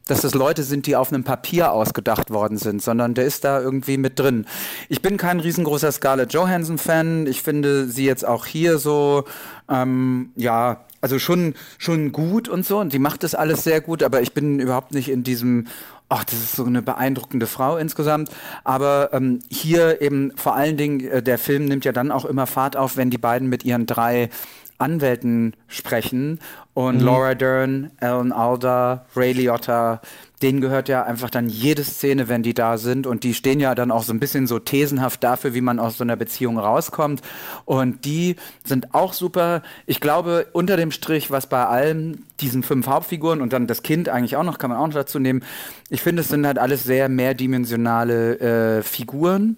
dass 0.07 0.21
das 0.21 0.33
Leute 0.33 0.63
sind, 0.63 0.87
die 0.87 0.95
auf 0.95 1.11
einem 1.11 1.23
Papier 1.23 1.71
ausgedacht 1.71 2.31
worden 2.31 2.57
sind, 2.57 2.81
sondern 2.81 3.13
der 3.13 3.25
ist 3.25 3.43
da 3.43 3.59
irgendwie 3.59 3.97
mit 3.97 4.19
drin. 4.19 4.45
Ich 4.89 5.01
bin 5.01 5.17
kein 5.17 5.39
riesengroßer 5.39 5.91
Scarlett 5.91 6.33
Johansson-Fan. 6.33 7.27
Ich 7.27 7.41
finde 7.41 7.87
sie 7.87 8.05
jetzt 8.05 8.25
auch 8.25 8.45
hier 8.45 8.77
so, 8.77 9.25
ähm, 9.69 10.31
ja, 10.35 10.85
also 11.01 11.19
schon, 11.19 11.53
schon 11.77 12.11
gut 12.11 12.49
und 12.49 12.65
so. 12.65 12.79
Und 12.79 12.93
die 12.93 12.99
macht 12.99 13.23
das 13.23 13.35
alles 13.35 13.63
sehr 13.63 13.81
gut, 13.81 14.01
aber 14.01 14.21
ich 14.21 14.33
bin 14.33 14.59
überhaupt 14.59 14.93
nicht 14.93 15.09
in 15.09 15.23
diesem, 15.23 15.67
ach, 16.09 16.23
das 16.23 16.35
ist 16.35 16.55
so 16.55 16.65
eine 16.65 16.81
beeindruckende 16.81 17.47
Frau 17.47 17.77
insgesamt. 17.77 18.29
Aber 18.63 19.09
ähm, 19.13 19.39
hier 19.49 20.01
eben 20.01 20.31
vor 20.35 20.55
allen 20.55 20.77
Dingen, 20.77 21.01
äh, 21.01 21.21
der 21.21 21.37
Film 21.37 21.65
nimmt 21.65 21.85
ja 21.85 21.91
dann 21.91 22.11
auch 22.11 22.25
immer 22.25 22.47
Fahrt 22.47 22.77
auf, 22.77 22.97
wenn 22.97 23.09
die 23.09 23.17
beiden 23.17 23.49
mit 23.49 23.63
ihren 23.65 23.85
drei 23.85 24.29
Anwälten 24.77 25.53
sprechen. 25.67 26.39
Und 26.73 26.97
mhm. 26.97 27.05
Laura 27.05 27.35
Dern, 27.35 27.91
Alan 27.99 28.31
Alda, 28.31 29.05
Ray 29.15 29.33
Liotta, 29.33 30.01
denen 30.41 30.61
gehört 30.61 30.87
ja 30.89 31.03
einfach 31.03 31.31
dann 31.31 31.49
jede 31.49 31.83
Szene, 31.83 32.29
wenn 32.29 32.43
die 32.43 32.53
da 32.53 32.77
sind. 32.77 33.07
Und 33.07 33.23
die 33.23 33.33
stehen 33.33 33.59
ja 33.59 33.73
dann 33.73 33.89
auch 33.89 34.03
so 34.03 34.13
ein 34.13 34.19
bisschen 34.19 34.45
so 34.45 34.59
thesenhaft 34.59 35.23
dafür, 35.23 35.55
wie 35.55 35.61
man 35.61 35.79
aus 35.79 35.97
so 35.97 36.03
einer 36.03 36.15
Beziehung 36.15 36.59
rauskommt. 36.59 37.21
Und 37.65 38.05
die 38.05 38.35
sind 38.63 38.93
auch 38.93 39.13
super. 39.13 39.63
Ich 39.87 39.99
glaube, 39.99 40.47
unter 40.53 40.77
dem 40.77 40.91
Strich, 40.91 41.31
was 41.31 41.47
bei 41.47 41.65
allen 41.65 42.23
diesen 42.39 42.61
fünf 42.61 42.85
Hauptfiguren 42.85 43.41
und 43.41 43.53
dann 43.53 43.65
das 43.65 43.81
Kind 43.81 44.09
eigentlich 44.09 44.35
auch 44.35 44.43
noch, 44.43 44.59
kann 44.59 44.69
man 44.69 44.77
auch 44.77 44.87
noch 44.87 44.93
dazu 44.93 45.17
nehmen, 45.17 45.43
ich 45.89 46.01
finde, 46.01 46.21
es 46.21 46.27
sind 46.27 46.45
halt 46.45 46.59
alles 46.59 46.83
sehr 46.83 47.09
mehrdimensionale 47.09 48.77
äh, 48.77 48.83
Figuren. 48.83 49.57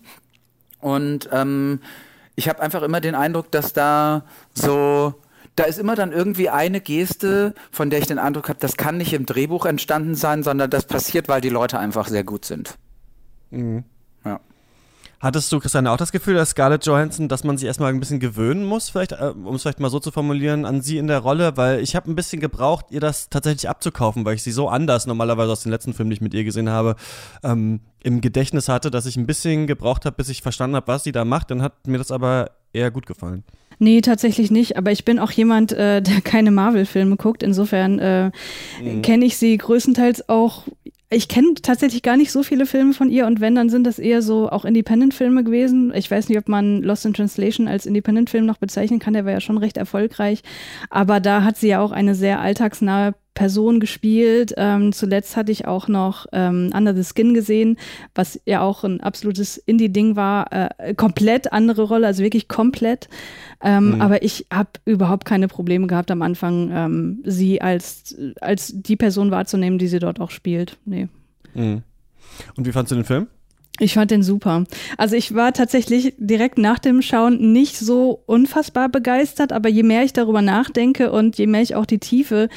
Und 0.79 1.27
ähm, 1.33 1.81
ich 2.39 2.48
habe 2.48 2.62
einfach 2.62 2.84
immer 2.84 3.01
den 3.01 3.15
Eindruck, 3.15 3.51
dass 3.51 3.74
da 3.74 4.24
so 4.53 5.13
da 5.58 5.65
ist 5.65 5.77
immer 5.77 5.96
dann 5.96 6.13
irgendwie 6.13 6.48
eine 6.48 6.79
Geste, 6.79 7.53
von 7.69 7.89
der 7.89 8.00
ich 8.00 8.08
den 8.08 8.17
Eindruck 8.17 8.48
habe, 8.48 8.60
das 8.62 8.77
kann 8.77 8.96
nicht 8.96 9.12
im 9.12 9.25
Drehbuch 9.25 9.65
entstanden 9.65 10.15
sein, 10.15 10.41
sondern 10.41 10.69
das 10.69 10.86
passiert, 10.86 11.27
weil 11.27 11.41
die 11.41 11.50
Leute 11.50 11.77
einfach 11.77 12.08
sehr 12.08 12.24
gut 12.24 12.46
sind. 12.46 12.77
Mhm. 13.51 13.84
Hattest 15.21 15.51
du, 15.51 15.59
Christiane, 15.59 15.91
auch 15.91 15.97
das 15.97 16.13
Gefühl, 16.13 16.35
dass 16.35 16.51
Scarlett 16.51 16.85
Johansson, 16.85 17.27
dass 17.27 17.43
man 17.43 17.57
sich 17.57 17.67
erstmal 17.67 17.91
ein 17.91 17.99
bisschen 17.99 18.21
gewöhnen 18.21 18.63
muss, 18.63 18.89
vielleicht, 18.89 19.11
äh, 19.11 19.33
um 19.43 19.55
es 19.55 19.63
vielleicht 19.63 19.81
mal 19.81 19.89
so 19.89 19.99
zu 19.99 20.11
formulieren, 20.11 20.65
an 20.65 20.81
sie 20.81 20.97
in 20.97 21.07
der 21.07 21.19
Rolle? 21.19 21.57
Weil 21.57 21.81
ich 21.81 21.93
habe 21.97 22.09
ein 22.09 22.15
bisschen 22.15 22.39
gebraucht, 22.39 22.85
ihr 22.89 23.01
das 23.01 23.29
tatsächlich 23.29 23.67
abzukaufen, 23.67 24.23
weil 24.23 24.35
ich 24.35 24.43
sie 24.43 24.53
so 24.53 24.69
anders 24.69 25.07
normalerweise 25.07 25.51
aus 25.51 25.63
den 25.63 25.73
letzten 25.73 25.93
Filmen, 25.93 26.09
die 26.09 26.15
ich 26.15 26.21
mit 26.21 26.33
ihr 26.33 26.45
gesehen 26.45 26.69
habe, 26.69 26.95
ähm, 27.43 27.81
im 28.01 28.21
Gedächtnis 28.21 28.69
hatte, 28.69 28.91
dass 28.91 29.05
ich 29.05 29.17
ein 29.17 29.27
bisschen 29.27 29.67
gebraucht 29.67 30.05
habe, 30.05 30.15
bis 30.15 30.29
ich 30.29 30.41
verstanden 30.41 30.77
habe, 30.77 30.88
was 30.88 31.03
sie 31.03 31.11
da 31.11 31.25
macht. 31.25 31.51
Dann 31.51 31.61
hat 31.61 31.85
mir 31.85 31.97
das 31.97 32.11
aber 32.11 32.51
eher 32.71 32.89
gut 32.89 33.05
gefallen. 33.05 33.43
Nee, 33.79 34.01
tatsächlich 34.01 34.51
nicht. 34.51 34.77
Aber 34.77 34.91
ich 34.91 35.05
bin 35.05 35.19
auch 35.19 35.31
jemand, 35.31 35.71
äh, 35.71 36.01
der 36.03 36.21
keine 36.21 36.51
Marvel-Filme 36.51 37.15
guckt. 37.15 37.43
Insofern 37.43 38.00
äh, 38.00 38.31
mhm. 38.83 39.01
kenne 39.01 39.25
ich 39.25 39.38
sie 39.38 39.57
größtenteils 39.57 40.29
auch 40.29 40.65
ich 41.12 41.27
kenne 41.27 41.55
tatsächlich 41.55 42.03
gar 42.03 42.17
nicht 42.17 42.31
so 42.31 42.43
viele 42.43 42.67
Filme 42.67 42.93
von 42.93 43.09
ihr 43.09 43.25
und 43.25 43.41
wenn, 43.41 43.55
dann 43.55 43.69
sind 43.69 43.86
das 43.86 43.98
eher 43.98 44.21
so 44.21 44.48
auch 44.50 44.63
Independent-Filme 44.63 45.43
gewesen. 45.43 45.91
Ich 45.95 46.09
weiß 46.09 46.29
nicht, 46.29 46.38
ob 46.38 46.48
man 46.48 46.83
Lost 46.83 47.05
in 47.05 47.15
Translation 47.15 47.67
als 47.67 47.88
Independent-Film 47.88 48.45
noch 48.45 48.57
bezeichnen 48.57 49.00
kann, 49.00 49.13
der 49.13 49.25
war 49.25 49.31
ja 49.31 49.41
schon 49.41 49.57
recht 49.57 49.77
erfolgreich. 49.77 50.43
Aber 50.91 51.19
da 51.19 51.43
hat 51.43 51.57
sie 51.57 51.69
ja 51.69 51.81
auch 51.81 51.91
eine 51.91 52.13
sehr 52.13 52.39
alltagsnahe 52.39 53.15
Person 53.39 53.79
gespielt. 53.79 54.53
Ähm, 54.58 54.91
zuletzt 54.91 55.38
hatte 55.38 55.53
ich 55.53 55.65
auch 55.65 55.88
noch 55.88 56.25
ähm, 56.34 56.72
Under 56.75 56.93
the 56.93 57.05
Skin 57.05 57.34
gesehen, 57.34 57.77
was 58.13 58.38
ja 58.46 58.60
auch 58.60 58.84
ein 58.84 59.00
absolutes 59.00 59.55
Indie-Ding 59.55 60.17
war. 60.17 60.51
Äh, 60.51 60.93
komplett 60.93 61.53
andere 61.53 61.84
Rolle, 61.84 62.05
also 62.05 62.22
wirklich 62.22 62.50
komplett. 62.50 63.08
Ähm, 63.63 63.96
mhm. 63.96 64.01
Aber 64.01 64.24
ich 64.24 64.48
habe 64.51 64.72
überhaupt 64.84 65.24
keine 65.24 65.48
Probleme 65.48 65.88
gehabt 65.88 66.12
am 66.12 66.22
Anfang, 66.22 66.69
ähm, 66.74 67.24
sie 67.24 67.62
als, 67.62 68.13
als 68.41 68.74
die 68.75 68.98
Person 68.98 69.31
wahrzunehmen, 69.31 69.79
die 69.79 69.88
sie 69.88 70.00
dort 70.00 70.19
auch 70.19 70.31
spielt. 70.31 70.77
Nee. 70.84 71.08
Mhm. 71.53 71.84
Und 72.58 72.67
wie 72.67 72.74
fandst 72.74 72.91
du 72.91 72.96
den 72.96 73.05
Film? 73.05 73.27
Ich 73.79 73.93
fand 73.93 74.12
den 74.12 74.24
super. 74.24 74.65
Also 74.98 75.15
ich 75.15 75.33
war 75.33 75.53
tatsächlich 75.53 76.13
direkt 76.17 76.57
nach 76.57 76.79
dem 76.79 77.01
Schauen 77.01 77.53
nicht 77.53 77.77
so 77.77 78.21
unfassbar 78.25 78.89
begeistert, 78.89 79.53
aber 79.53 79.69
je 79.69 79.83
mehr 79.83 80.03
ich 80.03 80.13
darüber 80.13 80.41
nachdenke 80.41 81.12
und 81.12 81.38
je 81.38 81.48
mehr 81.48 81.62
ich 81.62 81.75
auch 81.75 81.86
die 81.86 82.00
Tiefe 82.00 82.50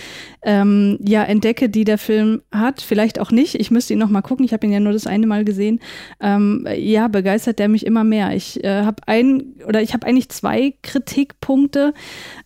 ähm, 0.42 0.98
ja 1.00 1.22
entdecke, 1.22 1.68
die 1.68 1.84
der 1.84 1.98
Film 1.98 2.42
hat, 2.50 2.80
vielleicht 2.80 3.20
auch 3.20 3.30
nicht, 3.30 3.54
ich 3.54 3.70
müsste 3.70 3.92
ihn 3.92 4.00
noch 4.00 4.08
mal 4.08 4.22
gucken, 4.22 4.44
ich 4.44 4.52
habe 4.52 4.66
ihn 4.66 4.72
ja 4.72 4.80
nur 4.80 4.92
das 4.92 5.06
eine 5.06 5.26
Mal 5.26 5.44
gesehen, 5.44 5.80
ähm, 6.20 6.66
ja, 6.76 7.06
begeistert 7.06 7.58
der 7.60 7.68
mich 7.68 7.86
immer 7.86 8.02
mehr. 8.02 8.34
Ich 8.34 8.62
äh, 8.64 8.82
habe 8.82 9.02
ein 9.06 9.54
oder 9.66 9.80
ich 9.82 9.94
habe 9.94 10.06
eigentlich 10.06 10.28
zwei 10.30 10.74
Kritikpunkte, 10.82 11.94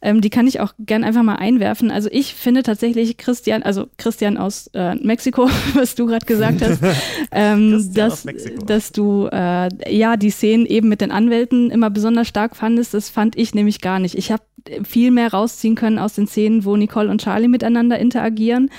ähm, 0.02 0.20
die 0.20 0.30
kann 0.30 0.46
ich 0.46 0.60
auch 0.60 0.74
gern 0.78 1.04
einfach 1.04 1.22
mal 1.22 1.36
einwerfen. 1.36 1.90
Also 1.90 2.10
ich 2.12 2.34
finde 2.34 2.62
tatsächlich 2.62 3.16
Christian, 3.16 3.62
also 3.62 3.86
Christian 3.96 4.36
aus 4.36 4.68
äh, 4.74 4.94
Mexiko, 4.96 5.48
was 5.74 5.94
du 5.94 6.06
gerade 6.06 6.26
gesagt 6.26 6.60
hast, 6.60 6.82
ähm, 7.32 7.94
dass 7.94 8.26
dass 8.66 8.92
du 8.92 9.28
äh, 9.32 9.68
ja 9.88 10.16
die 10.16 10.30
Szenen 10.30 10.66
eben 10.66 10.88
mit 10.88 11.00
den 11.00 11.10
Anwälten 11.10 11.70
immer 11.70 11.90
besonders 11.90 12.28
stark 12.28 12.56
fandest. 12.56 12.94
Das 12.94 13.08
fand 13.08 13.36
ich 13.36 13.54
nämlich 13.54 13.80
gar 13.80 13.98
nicht. 13.98 14.14
Ich 14.16 14.30
habe 14.30 14.42
viel 14.84 15.10
mehr 15.10 15.32
rausziehen 15.32 15.74
können 15.74 15.98
aus 15.98 16.14
den 16.14 16.26
Szenen, 16.26 16.64
wo 16.64 16.76
Nicole 16.76 17.10
und 17.10 17.22
Charlie 17.22 17.48
miteinander 17.48 17.98
interagieren. 17.98 18.70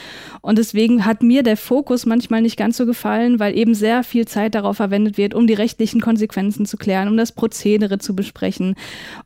Und 0.41 0.57
deswegen 0.57 1.05
hat 1.05 1.23
mir 1.23 1.43
der 1.43 1.57
Fokus 1.57 2.05
manchmal 2.05 2.41
nicht 2.41 2.57
ganz 2.57 2.77
so 2.77 2.85
gefallen, 2.85 3.39
weil 3.39 3.57
eben 3.57 3.73
sehr 3.73 4.03
viel 4.03 4.27
Zeit 4.27 4.55
darauf 4.55 4.77
verwendet 4.77 5.17
wird, 5.17 5.33
um 5.33 5.47
die 5.47 5.53
rechtlichen 5.53 6.01
Konsequenzen 6.01 6.65
zu 6.65 6.77
klären, 6.77 7.07
um 7.07 7.17
das 7.17 7.31
Prozedere 7.31 7.99
zu 7.99 8.15
besprechen. 8.15 8.75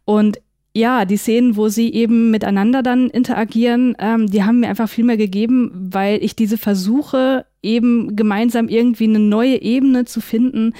Und 0.05 0.39
ja, 0.73 1.03
die 1.05 1.17
Szenen, 1.17 1.57
wo 1.57 1.67
sie 1.67 1.93
eben 1.93 2.31
miteinander 2.31 2.81
dann 2.81 3.09
interagieren, 3.09 3.95
ähm, 3.99 4.27
die 4.27 4.43
haben 4.43 4.61
mir 4.61 4.69
einfach 4.69 4.89
viel 4.89 5.03
mehr 5.03 5.17
gegeben, 5.17 5.89
weil 5.91 6.23
ich 6.23 6.35
diese 6.35 6.57
Versuche, 6.57 7.45
eben 7.61 8.15
gemeinsam 8.15 8.67
irgendwie 8.67 9.05
eine 9.05 9.19
neue 9.19 9.61
Ebene 9.61 10.05
zu 10.05 10.21
finden, 10.21 10.73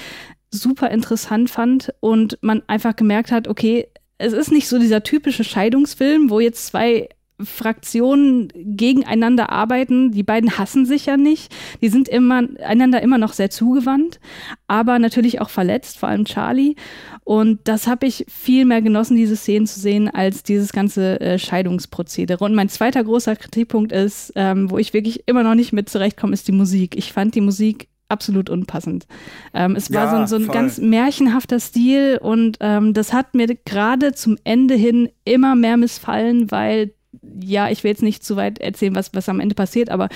super 0.49 0.89
interessant 0.89 1.49
fand 1.49 1.93
und 1.99 2.37
man 2.41 2.61
einfach 2.67 2.95
gemerkt 2.95 3.31
hat, 3.31 3.47
okay, 3.47 3.87
es 4.17 4.33
ist 4.33 4.51
nicht 4.51 4.67
so 4.67 4.77
dieser 4.77 5.03
typische 5.03 5.43
Scheidungsfilm, 5.43 6.29
wo 6.29 6.39
jetzt 6.39 6.67
zwei 6.67 7.09
Fraktionen 7.43 8.49
gegeneinander 8.55 9.49
arbeiten. 9.51 10.11
Die 10.11 10.23
beiden 10.23 10.57
hassen 10.57 10.85
sich 10.85 11.05
ja 11.05 11.17
nicht. 11.17 11.53
Die 11.81 11.89
sind 11.89 12.07
immer, 12.07 12.43
einander 12.63 13.01
immer 13.01 13.17
noch 13.17 13.33
sehr 13.33 13.49
zugewandt, 13.49 14.19
aber 14.67 14.99
natürlich 14.99 15.41
auch 15.41 15.49
verletzt, 15.49 15.97
vor 15.97 16.09
allem 16.09 16.25
Charlie. 16.25 16.75
Und 17.23 17.59
das 17.65 17.87
habe 17.87 18.07
ich 18.07 18.25
viel 18.29 18.65
mehr 18.65 18.81
genossen, 18.81 19.15
diese 19.15 19.35
Szenen 19.35 19.67
zu 19.67 19.79
sehen, 19.79 20.09
als 20.09 20.43
dieses 20.43 20.73
ganze 20.73 21.19
äh, 21.21 21.39
Scheidungsprozedere. 21.39 22.43
Und 22.43 22.55
mein 22.55 22.69
zweiter 22.69 23.03
großer 23.03 23.35
Kritikpunkt 23.35 23.91
ist, 23.91 24.33
ähm, 24.35 24.69
wo 24.71 24.77
ich 24.77 24.93
wirklich 24.93 25.23
immer 25.27 25.43
noch 25.43 25.55
nicht 25.55 25.73
mit 25.73 25.89
zurechtkomme, 25.89 26.33
ist 26.33 26.47
die 26.47 26.53
Musik. 26.53 26.97
Ich 26.97 27.13
fand 27.13 27.35
die 27.35 27.41
Musik 27.41 27.87
absolut 28.11 28.49
unpassend. 28.49 29.07
Ähm, 29.53 29.75
es 29.75 29.91
war 29.91 30.05
ja, 30.05 30.27
so, 30.27 30.37
so, 30.37 30.43
ein 30.43 30.51
ganz 30.51 30.77
märchenhafter 30.77 31.59
Stil 31.59 32.19
und 32.21 32.57
ähm, 32.59 32.93
das 32.93 33.13
hat 33.13 33.33
mir 33.33 33.47
gerade 33.65 34.13
zum 34.13 34.37
Ende 34.43 34.75
hin 34.75 35.09
immer 35.23 35.55
mehr 35.55 35.77
missfallen, 35.77 36.51
weil 36.51 36.93
ja, 37.21 37.69
ich 37.69 37.83
will 37.83 37.91
jetzt 37.91 38.03
nicht 38.03 38.23
zu 38.23 38.35
weit 38.35 38.59
erzählen, 38.59 38.95
was, 38.95 39.13
was 39.13 39.29
am 39.29 39.39
Ende 39.39 39.55
passiert, 39.55 39.89
aber 39.89 40.09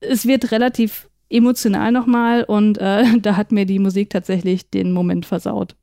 es 0.00 0.26
wird 0.26 0.52
relativ 0.52 1.08
emotional 1.30 1.92
nochmal 1.92 2.44
und 2.44 2.78
äh, 2.78 3.04
da 3.20 3.36
hat 3.36 3.52
mir 3.52 3.66
die 3.66 3.78
Musik 3.78 4.10
tatsächlich 4.10 4.70
den 4.70 4.92
Moment 4.92 5.26
versaut. 5.26 5.76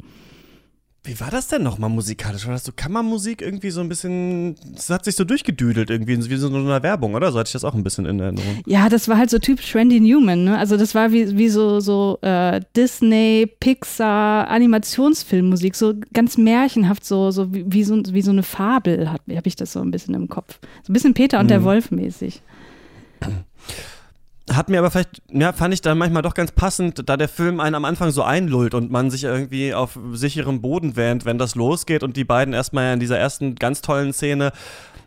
Wie 1.04 1.20
war 1.20 1.32
das 1.32 1.48
denn 1.48 1.64
nochmal 1.64 1.90
musikalisch? 1.90 2.46
War 2.46 2.54
das 2.54 2.64
so 2.64 2.72
Kammermusik 2.76 3.42
irgendwie 3.42 3.72
so 3.72 3.82
ein 3.82 3.90
bisschen, 3.90 4.56
das 4.76 4.92
hat 4.92 5.04
sich 5.04 5.16
so 5.16 5.24
durchgedüdelt 5.24 5.90
irgendwie, 5.90 6.30
wie 6.30 6.36
so 6.36 6.48
eine 6.48 6.84
Werbung, 6.84 7.16
oder? 7.16 7.32
So 7.32 7.40
hatte 7.40 7.48
ich 7.48 7.54
das 7.54 7.64
auch 7.64 7.74
ein 7.74 7.84
bisschen 7.84 8.06
in 8.06 8.20
Erinnerung. 8.20 8.62
Ja, 8.68 8.88
das 8.88 9.08
war 9.08 9.18
halt 9.18 9.32
so 9.32 9.40
typisch 9.40 9.74
Randy 9.74 10.00
Newman, 10.00 10.44
ne? 10.44 10.60
Also 10.60 10.78
das 10.78 10.94
war 10.94 11.12
wie, 11.12 11.36
wie 11.36 11.50
so, 11.50 11.80
so 11.80 12.20
äh, 12.22 12.62
Disney, 12.76 13.50
Pixar, 13.60 14.48
Animationsfilmmusik, 14.48 15.76
so 15.76 15.96
ganz 16.14 16.38
märchenhaft, 16.38 17.04
so, 17.04 17.32
so 17.32 17.52
wie, 17.52 17.66
wie 17.68 17.84
so, 17.84 18.00
wie 18.14 18.22
so 18.22 18.30
eine 18.30 18.44
Fabel, 18.44 19.10
habe 19.10 19.36
hab 19.36 19.48
ich 19.48 19.56
das 19.56 19.74
so 19.74 19.82
ein 19.82 19.90
bisschen 19.90 20.14
im 20.14 20.30
Kopf. 20.30 20.60
So 20.84 20.92
ein 20.92 20.94
bisschen 20.94 21.16
Peter 21.16 21.40
und 21.40 21.46
mhm. 21.46 21.50
der 21.50 21.64
Wolf 21.64 21.90
mäßig. 21.90 22.44
Hat 24.50 24.70
mir 24.70 24.80
aber 24.80 24.92
vielleicht, 24.92 25.22
ja, 25.32 25.54
fand 25.54 25.74
ich 25.74 25.82
dann 25.82 25.98
manchmal 25.98 26.24
doch 26.24 26.34
ganz 26.34 26.52
passend, 26.52 27.08
da 27.08 27.16
der 27.16 27.30
Film 27.30 27.60
einen 27.60 27.76
am 27.76 27.86
Anfang 27.86 28.12
so 28.12 28.24
einlullt 28.24 28.74
und 28.74 28.92
man 28.92 29.12
sich 29.12 29.24
irgendwie 29.24 29.74
auf 29.74 30.00
sicherem 30.14 30.62
Boden 30.62 30.96
wähnt, 30.96 31.26
wenn 31.26 31.38
das 31.38 31.56
losgeht 31.56 32.04
und 32.04 32.18
die 32.18 32.24
beiden 32.24 32.54
erstmal 32.54 32.94
in 32.94 33.00
dieser 33.00 33.18
ersten 33.18 33.56
ganz 33.56 33.82
tollen 33.82 34.14
Szene 34.14 34.52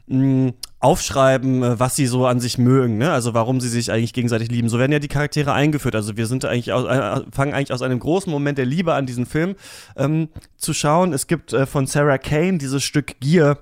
mh, 0.06 0.52
aufschreiben, 0.80 1.62
äh, 1.62 1.80
was 1.80 1.96
sie 1.96 2.06
so 2.06 2.26
an 2.26 2.40
sich 2.40 2.58
mögen, 2.58 2.98
ne? 2.98 3.10
Also 3.10 3.34
warum 3.34 3.60
sie 3.60 3.68
sich 3.68 3.90
eigentlich 3.90 4.12
gegenseitig 4.12 4.50
lieben. 4.50 4.68
So 4.68 4.78
werden 4.78 4.92
ja 4.92 4.98
die 4.98 5.08
Charaktere 5.08 5.52
eingeführt. 5.52 5.96
Also 5.96 6.16
wir 6.16 6.26
sind 6.26 6.44
eigentlich 6.44 6.72
aus, 6.72 6.84
äh, 6.84 7.22
fangen 7.32 7.54
eigentlich 7.54 7.72
aus 7.72 7.82
einem 7.82 7.98
großen 7.98 8.30
Moment 8.30 8.58
der 8.58 8.66
Liebe 8.66 8.94
an, 8.94 9.06
diesen 9.06 9.26
Film 9.26 9.56
ähm, 9.96 10.28
zu 10.56 10.74
schauen. 10.74 11.12
Es 11.12 11.26
gibt 11.26 11.52
äh, 11.52 11.66
von 11.66 11.86
Sarah 11.86 12.18
Kane 12.18 12.58
dieses 12.58 12.84
Stück 12.84 13.18
Gier 13.20 13.58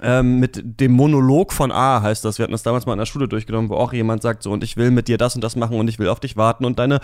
ähm, 0.00 0.38
mit 0.38 0.62
dem 0.64 0.92
Monolog 0.92 1.52
von 1.52 1.70
A 1.70 2.00
heißt 2.00 2.24
das. 2.24 2.38
Wir 2.38 2.44
hatten 2.44 2.52
das 2.52 2.62
damals 2.62 2.86
mal 2.86 2.94
in 2.94 2.98
der 2.98 3.06
Schule 3.06 3.28
durchgenommen, 3.28 3.68
wo 3.68 3.74
auch 3.74 3.92
jemand 3.92 4.22
sagt 4.22 4.42
so 4.42 4.50
und 4.50 4.64
ich 4.64 4.76
will 4.76 4.90
mit 4.90 5.08
dir 5.08 5.18
das 5.18 5.34
und 5.34 5.42
das 5.42 5.56
machen 5.56 5.78
und 5.78 5.88
ich 5.88 5.98
will 5.98 6.08
auf 6.08 6.20
dich 6.20 6.36
warten 6.36 6.64
und 6.64 6.78
deine 6.78 7.00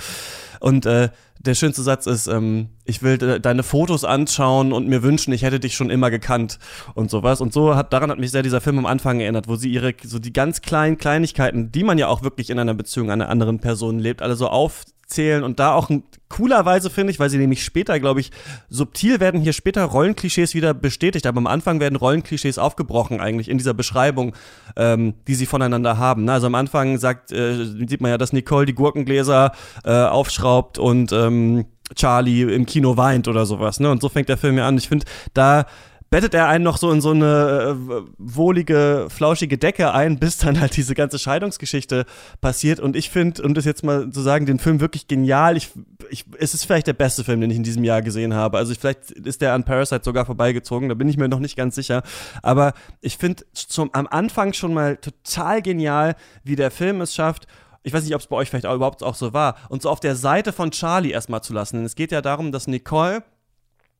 und 0.60 0.86
äh, 0.86 1.10
der 1.40 1.54
schönste 1.54 1.82
Satz 1.82 2.06
ist, 2.06 2.26
ähm, 2.26 2.68
ich 2.84 3.02
will 3.02 3.18
de 3.18 3.38
deine 3.38 3.62
Fotos 3.62 4.04
anschauen 4.04 4.72
und 4.72 4.88
mir 4.88 5.02
wünschen, 5.02 5.32
ich 5.32 5.42
hätte 5.42 5.60
dich 5.60 5.74
schon 5.74 5.90
immer 5.90 6.10
gekannt 6.10 6.58
und 6.94 7.10
sowas. 7.10 7.40
Und 7.40 7.52
so 7.52 7.76
hat, 7.76 7.92
daran 7.92 8.10
hat 8.10 8.18
mich 8.18 8.30
sehr 8.30 8.42
dieser 8.42 8.60
Film 8.60 8.78
am 8.78 8.86
Anfang 8.86 9.20
erinnert, 9.20 9.48
wo 9.48 9.56
sie 9.56 9.70
ihre, 9.70 9.94
so 10.02 10.18
die 10.18 10.32
ganz 10.32 10.62
kleinen 10.62 10.98
Kleinigkeiten, 10.98 11.70
die 11.70 11.84
man 11.84 11.98
ja 11.98 12.08
auch 12.08 12.22
wirklich 12.22 12.50
in 12.50 12.58
einer 12.58 12.74
Beziehung 12.74 13.10
einer 13.10 13.28
anderen 13.28 13.60
Person 13.60 13.98
lebt, 13.98 14.20
alle 14.22 14.36
so 14.36 14.48
auf, 14.48 14.84
zählen 15.08 15.42
und 15.42 15.58
da 15.58 15.72
auch 15.72 15.90
coolerweise 16.28 16.90
finde 16.90 17.10
ich, 17.10 17.18
weil 17.18 17.30
sie 17.30 17.38
nämlich 17.38 17.64
später, 17.64 17.98
glaube 17.98 18.20
ich, 18.20 18.30
subtil 18.68 19.20
werden 19.20 19.40
hier 19.40 19.54
später 19.54 19.84
Rollenklischees 19.84 20.54
wieder 20.54 20.74
bestätigt, 20.74 21.26
aber 21.26 21.38
am 21.38 21.46
Anfang 21.46 21.80
werden 21.80 21.96
Rollenklischees 21.96 22.58
aufgebrochen 22.58 23.18
eigentlich 23.20 23.48
in 23.48 23.56
dieser 23.56 23.72
Beschreibung, 23.72 24.34
ähm, 24.76 25.14
die 25.26 25.34
sie 25.34 25.46
voneinander 25.46 25.96
haben. 25.96 26.28
Also 26.28 26.46
am 26.46 26.54
Anfang 26.54 26.98
sagt, 26.98 27.32
äh, 27.32 27.64
sieht 27.64 28.02
man 28.02 28.10
ja, 28.10 28.18
dass 28.18 28.34
Nicole 28.34 28.66
die 28.66 28.74
Gurkengläser 28.74 29.52
äh, 29.84 29.90
aufschraubt 29.90 30.47
und 30.56 31.12
ähm, 31.12 31.66
Charlie 31.94 32.42
im 32.42 32.66
Kino 32.66 32.96
weint 32.96 33.28
oder 33.28 33.46
sowas. 33.46 33.80
Ne? 33.80 33.90
Und 33.90 34.02
so 34.02 34.08
fängt 34.08 34.28
der 34.28 34.36
Film 34.36 34.58
ja 34.58 34.66
an. 34.66 34.76
Ich 34.76 34.88
finde, 34.88 35.06
da 35.34 35.66
bettet 36.10 36.32
er 36.34 36.48
einen 36.48 36.64
noch 36.64 36.78
so 36.78 36.90
in 36.90 37.00
so 37.00 37.10
eine 37.10 37.76
äh, 37.76 38.12
wohlige, 38.16 39.08
flauschige 39.10 39.58
Decke 39.58 39.92
ein, 39.92 40.18
bis 40.18 40.38
dann 40.38 40.58
halt 40.58 40.76
diese 40.76 40.94
ganze 40.94 41.18
Scheidungsgeschichte 41.18 42.06
passiert. 42.40 42.80
Und 42.80 42.96
ich 42.96 43.10
finde, 43.10 43.42
um 43.42 43.52
das 43.52 43.64
jetzt 43.64 43.84
mal 43.84 44.10
zu 44.10 44.20
sagen, 44.20 44.46
den 44.46 44.58
Film 44.58 44.80
wirklich 44.80 45.06
genial. 45.06 45.56
Ich, 45.56 45.70
ich, 46.08 46.24
es 46.38 46.54
ist 46.54 46.64
vielleicht 46.64 46.86
der 46.86 46.94
beste 46.94 47.24
Film, 47.24 47.40
den 47.40 47.50
ich 47.50 47.58
in 47.58 47.62
diesem 47.62 47.84
Jahr 47.84 48.00
gesehen 48.00 48.32
habe. 48.32 48.56
Also 48.56 48.72
ich, 48.72 48.78
vielleicht 48.78 49.10
ist 49.10 49.42
der 49.42 49.52
an 49.52 49.64
Parasite 49.64 50.02
sogar 50.02 50.24
vorbeigezogen, 50.24 50.88
da 50.88 50.94
bin 50.94 51.08
ich 51.08 51.18
mir 51.18 51.28
noch 51.28 51.40
nicht 51.40 51.56
ganz 51.56 51.74
sicher. 51.74 52.02
Aber 52.42 52.72
ich 53.02 53.18
finde 53.18 53.44
am 53.92 54.06
Anfang 54.06 54.54
schon 54.54 54.72
mal 54.72 54.96
total 54.96 55.60
genial, 55.60 56.16
wie 56.42 56.56
der 56.56 56.70
Film 56.70 57.02
es 57.02 57.14
schafft, 57.14 57.46
ich 57.82 57.92
weiß 57.92 58.04
nicht, 58.04 58.14
ob 58.14 58.20
es 58.20 58.26
bei 58.26 58.36
euch 58.36 58.50
vielleicht 58.50 58.66
auch 58.66 58.74
überhaupt 58.74 59.02
auch 59.02 59.14
so 59.14 59.32
war, 59.32 59.56
und 59.68 59.82
so 59.82 59.90
auf 59.90 60.00
der 60.00 60.16
Seite 60.16 60.52
von 60.52 60.70
Charlie 60.70 61.10
erstmal 61.10 61.42
zu 61.42 61.52
lassen. 61.52 61.76
Denn 61.76 61.84
es 61.84 61.94
geht 61.94 62.12
ja 62.12 62.22
darum, 62.22 62.52
dass 62.52 62.66
Nicole 62.66 63.22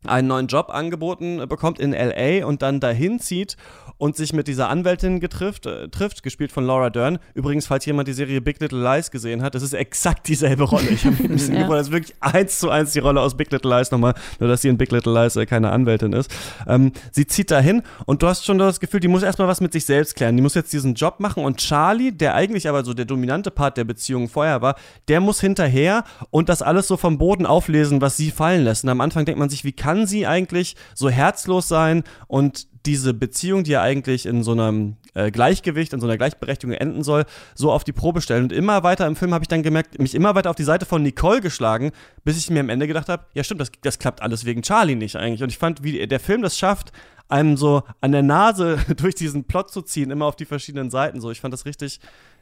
einen 0.06 0.28
neuen 0.28 0.46
Job 0.46 0.70
angeboten 0.70 1.42
bekommt 1.48 1.80
in 1.80 1.92
LA 1.92 2.46
und 2.46 2.62
dann 2.62 2.80
dahin 2.80 3.18
zieht 3.18 3.56
und 3.98 4.16
sich 4.16 4.32
mit 4.32 4.46
dieser 4.46 4.68
Anwältin 4.68 5.18
getrifft, 5.20 5.66
äh, 5.66 5.88
trifft, 5.88 6.22
gespielt 6.22 6.52
von 6.52 6.64
Laura 6.64 6.88
Dern. 6.88 7.18
Übrigens, 7.34 7.66
falls 7.66 7.84
jemand 7.84 8.06
die 8.08 8.12
Serie 8.12 8.40
Big 8.40 8.61
Little 8.61 8.80
Lies 8.80 9.11
gesehen 9.11 9.42
hat, 9.42 9.56
das 9.56 9.62
ist 9.62 9.74
exakt 9.74 10.28
dieselbe 10.28 10.64
Rolle. 10.64 10.88
Ich 10.88 11.04
habe 11.04 11.16
ein 11.18 11.28
bisschen 11.28 11.54
ja. 11.54 11.62
gewundert, 11.62 11.80
das 11.80 11.88
ist 11.88 11.92
wirklich 11.92 12.14
eins 12.20 12.58
zu 12.61 12.70
eins 12.70 12.92
die 12.92 13.00
Rolle 13.00 13.20
aus 13.20 13.37
Big 13.37 13.50
Little 13.50 13.76
Lies 13.76 13.90
nochmal, 13.90 14.14
nur 14.38 14.48
dass 14.48 14.62
sie 14.62 14.68
in 14.68 14.78
Big 14.78 14.92
Little 14.92 15.12
Lies 15.12 15.34
äh, 15.37 15.46
keine 15.46 15.70
Anwältin 15.70 16.12
ist. 16.12 16.30
Ähm, 16.66 16.92
sie 17.11 17.26
zieht 17.26 17.50
dahin 17.50 17.82
und 18.06 18.22
du 18.22 18.28
hast 18.28 18.44
schon 18.44 18.58
das 18.58 18.78
Gefühl, 18.78 19.00
die 19.00 19.08
muss 19.08 19.24
erstmal 19.24 19.48
was 19.48 19.61
mit 19.61 19.72
sich 19.72 19.84
selbst 19.84 20.14
klären. 20.14 20.37
Die 20.37 20.42
muss 20.42 20.54
jetzt 20.54 20.72
diesen 20.72 20.94
Job 20.94 21.18
machen 21.18 21.44
und 21.44 21.56
Charlie, 21.56 22.12
der 22.12 22.34
eigentlich 22.37 22.68
aber 22.68 22.84
so 22.84 22.94
der 22.94 23.04
dominante 23.04 23.50
Part 23.50 23.76
der 23.76 23.84
Beziehung 23.84 24.28
vorher 24.28 24.62
war, 24.62 24.76
der 25.08 25.20
muss 25.20 25.40
hinterher 25.40 26.04
und 26.30 26.48
das 26.48 26.62
alles 26.62 26.87
so 26.87 26.96
vom 26.96 27.18
Boden 27.18 27.46
auflesen, 27.46 28.00
was 28.00 28.16
sie 28.16 28.30
fallen 28.30 28.62
lässt. 28.62 28.84
Und 28.84 28.90
am 28.90 29.00
Anfang 29.00 29.24
denkt 29.24 29.40
man 29.40 29.50
sich, 29.50 29.64
wie 29.64 29.72
kann 29.72 29.88
sie 30.07 30.27
eigentlich 30.27 30.77
so 30.94 31.09
herzlos 31.09 31.68
sein 31.68 32.05
und 32.27 32.66
diese 32.87 33.12
Beziehung, 33.12 33.64
die 33.64 33.72
ja 33.72 33.83
eigentlich 33.83 34.24
in 34.24 34.42
so 34.42 34.53
einem 34.53 34.96
äh, 35.14 35.31
Gleichgewicht, 35.31 35.92
in 35.92 36.01
so 36.01 36.07
einer 36.07 36.16
Gleichberechtigung 36.16 36.74
enden 36.74 37.03
soll, 37.03 37.24
so 37.55 37.72
auf 37.72 37.85
die 37.85 37.92
Probe 37.92 38.20
stellen. 38.20 38.44
Und 38.44 38.53
immer 38.53 38.83
weiter 38.83 39.07
im 39.07 39.16
Film 39.16 39.35
habe 39.35 39.44
ich 39.44 39.48
dann 39.48 39.62
gemerkt, 39.62 39.98
mich 39.98 40.14
immer 40.14 40.35
weiter 40.35 40.51
auf 40.51 40.57
die 40.57 40.64
Seite 40.64 40.87
von 40.87 41.03
Nicole 41.03 41.40
geschlagen, 41.40 41.90
bis 42.24 42.38
ich 42.38 42.51
mir 42.51 42.61
am 42.61 42.68
Ende 42.68 42.87
gedacht 42.87 43.09
habe, 43.09 43.27
ja 43.35 43.44
stimmt, 43.44 43.61
das, 43.61 43.70
das 43.83 43.98
klappt 43.98 44.22
alles 44.22 44.44
wegen 44.44 44.62
Charlie 44.62 44.94
nicht 44.94 45.16
eigentlich. 45.16 45.42
Und 45.42 45.51
ich 45.51 45.59
fand, 45.59 45.83
wie 45.83 46.07
der 46.07 46.20
Film 46.20 46.42
das 46.42 46.57
schafft, 46.57 46.92
einem 47.29 47.57
so 47.57 47.83
an 48.01 48.12
der 48.12 48.22
Nase 48.22 48.79
durch 48.96 49.14
diesen 49.14 49.44
Plot 49.44 49.70
zu 49.70 49.83
ziehen, 49.83 50.11
immer 50.11 50.27
auf 50.27 50.37
die 50.37 50.46
verschiedenen 50.46 50.90
Seiten. 50.90 51.20
So, 51.20 51.31
ich 51.31 51.40
fand 51.40 51.53
das 51.53 51.66
richtig, 51.66 52.01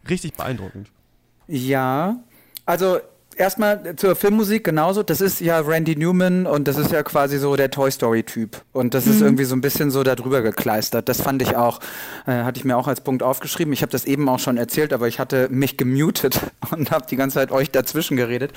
richtig 0.08 0.34
beeindruckend. 0.34 0.90
Ja, 1.48 2.20
also 2.66 2.98
erstmal 3.36 3.96
zur 3.96 4.16
Filmmusik 4.16 4.64
genauso. 4.64 5.02
Das 5.02 5.20
ist 5.20 5.40
ja 5.40 5.60
Randy 5.60 5.96
Newman 5.96 6.46
und 6.46 6.66
das 6.66 6.76
ist 6.76 6.90
ja 6.90 7.02
quasi 7.02 7.38
so 7.38 7.54
der 7.56 7.70
Toy 7.70 7.90
Story-Typ. 7.90 8.62
Und 8.72 8.94
das 8.94 9.06
mhm. 9.06 9.12
ist 9.12 9.20
irgendwie 9.20 9.44
so 9.44 9.54
ein 9.54 9.60
bisschen 9.60 9.90
so 9.90 10.02
darüber 10.02 10.42
gekleistert. 10.42 11.08
Das 11.08 11.20
fand 11.20 11.42
ich 11.42 11.56
auch, 11.56 11.80
äh, 12.26 12.42
hatte 12.42 12.58
ich 12.58 12.64
mir 12.64 12.76
auch 12.76 12.88
als 12.88 13.00
Punkt 13.00 13.22
aufgeschrieben. 13.22 13.72
Ich 13.72 13.82
habe 13.82 13.92
das 13.92 14.04
eben 14.04 14.28
auch 14.28 14.38
schon 14.38 14.56
erzählt, 14.56 14.92
aber 14.92 15.06
ich 15.08 15.18
hatte 15.18 15.48
mich 15.50 15.76
gemutet 15.76 16.40
und 16.70 16.90
habe 16.90 17.06
die 17.08 17.16
ganze 17.16 17.34
Zeit 17.34 17.52
euch 17.52 17.70
dazwischen 17.70 18.16
geredet. 18.16 18.52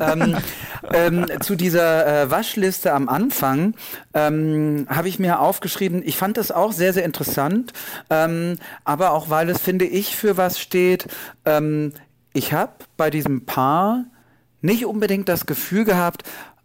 ähm, 0.00 0.36
ähm, 0.92 1.26
zu 1.40 1.54
dieser 1.54 2.22
äh, 2.22 2.30
Waschliste 2.30 2.92
am 2.92 3.08
Anfang 3.08 3.74
ähm, 4.14 4.86
habe 4.88 5.08
ich 5.08 5.18
mir 5.18 5.40
aufgeschrieben, 5.40 6.02
ich 6.04 6.16
fand 6.16 6.36
das 6.36 6.50
auch 6.50 6.72
sehr, 6.72 6.92
sehr 6.92 7.04
interessant, 7.04 7.72
ähm, 8.10 8.58
aber 8.84 9.12
auch 9.12 9.30
weil 9.30 9.50
es, 9.50 9.60
finde 9.60 9.84
ich, 9.84 10.16
für 10.16 10.36
was 10.36 10.58
steht. 10.58 11.08
Ähm, 11.44 11.92
ich 12.32 12.52
habe 12.52 12.72
bei 12.96 13.10
diesem 13.10 13.46
Paar 13.46 14.04
nicht 14.64 14.86
unbedingt 14.86 15.28
das 15.28 15.46
Gefühl 15.46 15.84
gehabt, 15.84 16.24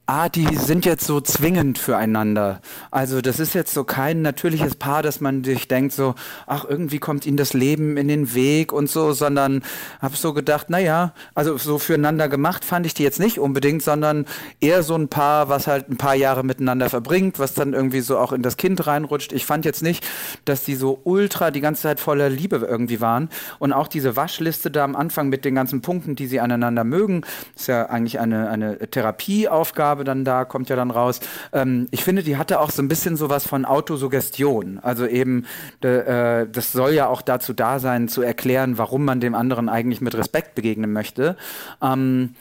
ah, 0.10 0.28
die 0.28 0.56
sind 0.56 0.86
jetzt 0.86 1.06
so 1.06 1.22
zwingend 1.22 1.78
füreinander. 1.78 2.62
Also 2.89 3.22
das 3.22 3.39
ist 3.39 3.54
jetzt 3.54 3.76
so 3.76 3.84
kein 3.84 4.24
natürliches 4.24 4.74
Paar, 4.74 5.04
dass 5.04 5.22
man 5.22 5.43
sich 5.43 5.67
denkt 5.67 5.93
so, 5.93 6.15
ach, 6.48 6.65
irgendwie 6.67 6.98
kommt 6.98 7.28
ihnen 7.28 7.38
das 7.38 7.54
Leben 7.54 7.95
in 7.95 8.08
den 8.08 8.34
Weg 8.34 8.74
und 8.74 8.89
so, 8.89 9.13
sondern 9.13 9.62
habe 10.02 10.15
so 10.15 10.34
gedacht, 10.34 10.72
naja, 10.72 11.13
also 11.36 11.58
so 11.58 11.78
füreinander 11.78 12.28
gemacht 12.28 12.65
fand 12.65 12.88
ich 12.88 12.95
die 12.95 13.04
jetzt 13.04 13.19
nicht 13.19 13.38
unbedingt, 13.38 13.84
sondern 13.84 14.26
eher 14.60 14.82
so 14.82 14.95
ein 14.95 15.10
Paar, 15.10 15.48
was 15.48 15.67
halt 15.67 15.89
ein 15.89 15.98
paar 15.98 16.15
Jahre 16.15 16.43
miteinander 16.43 16.89
verbringt, 16.89 17.38
was 17.38 17.54
dann 17.54 17.74
irgendwie 17.74 18.02
so 18.02 18.17
auch 18.17 18.32
in 18.32 18.41
das 18.41 18.58
Kind 18.58 18.88
reinrutscht. 18.88 19.32
Ich 19.32 19.45
fand 19.45 19.63
jetzt 19.63 19.84
nicht, 19.84 20.04
dass 20.45 20.63
die 20.63 20.74
so 20.74 21.02
ultra 21.04 21.52
die 21.52 21.62
ganze 21.62 21.84
Zeit 21.84 22.00
voller 22.00 22.32
Liebe 22.32 22.56
irgendwie 22.67 23.00
waren. 23.00 23.30
Und 23.60 23.74
auch 23.74 23.88
diese 23.88 24.15
Waschliste 24.15 24.72
da 24.72 24.86
am 24.86 24.95
Anfang 24.95 25.30
mit 25.30 25.45
den 25.45 25.54
ganzen 25.54 25.82
Punkten, 25.82 26.15
die 26.15 26.26
sie 26.26 26.39
aneinander 26.39 26.84
mögen, 26.84 27.22
ist 27.56 27.67
ja 27.67 27.86
eigentlich 27.86 28.19
eine, 28.19 28.50
eine 28.50 28.80
Therapieaufgabe 28.80 29.98
dann 30.03 30.25
da, 30.25 30.45
kommt 30.45 30.69
ja 30.69 30.75
dann 30.75 30.91
raus. 30.91 31.19
Ähm, 31.53 31.88
ich 31.91 32.03
finde, 32.03 32.23
die 32.23 32.38
hatte 32.38 32.59
auch 32.59 32.71
so 32.71 32.81
ein 32.81 32.88
bisschen 32.88 33.15
sowas 33.15 33.47
von 33.47 33.65
Autosuggestion. 33.65 34.79
Also 34.79 35.05
eben, 35.05 35.45
de, 35.83 36.41
äh, 36.41 36.47
das 36.51 36.71
soll 36.71 36.91
ja 36.91 37.07
auch 37.07 37.21
dazu 37.21 37.53
da 37.53 37.79
sein, 37.79 38.07
zu 38.07 38.21
erklären, 38.21 38.77
warum 38.77 39.05
man 39.05 39.19
dem 39.19 39.35
anderen 39.35 39.69
eigentlich 39.69 40.01
mit 40.01 40.15
Respekt 40.15 40.55
begegnen 40.55 40.93
möchte. 40.93 41.38
Ähm, 41.81 42.35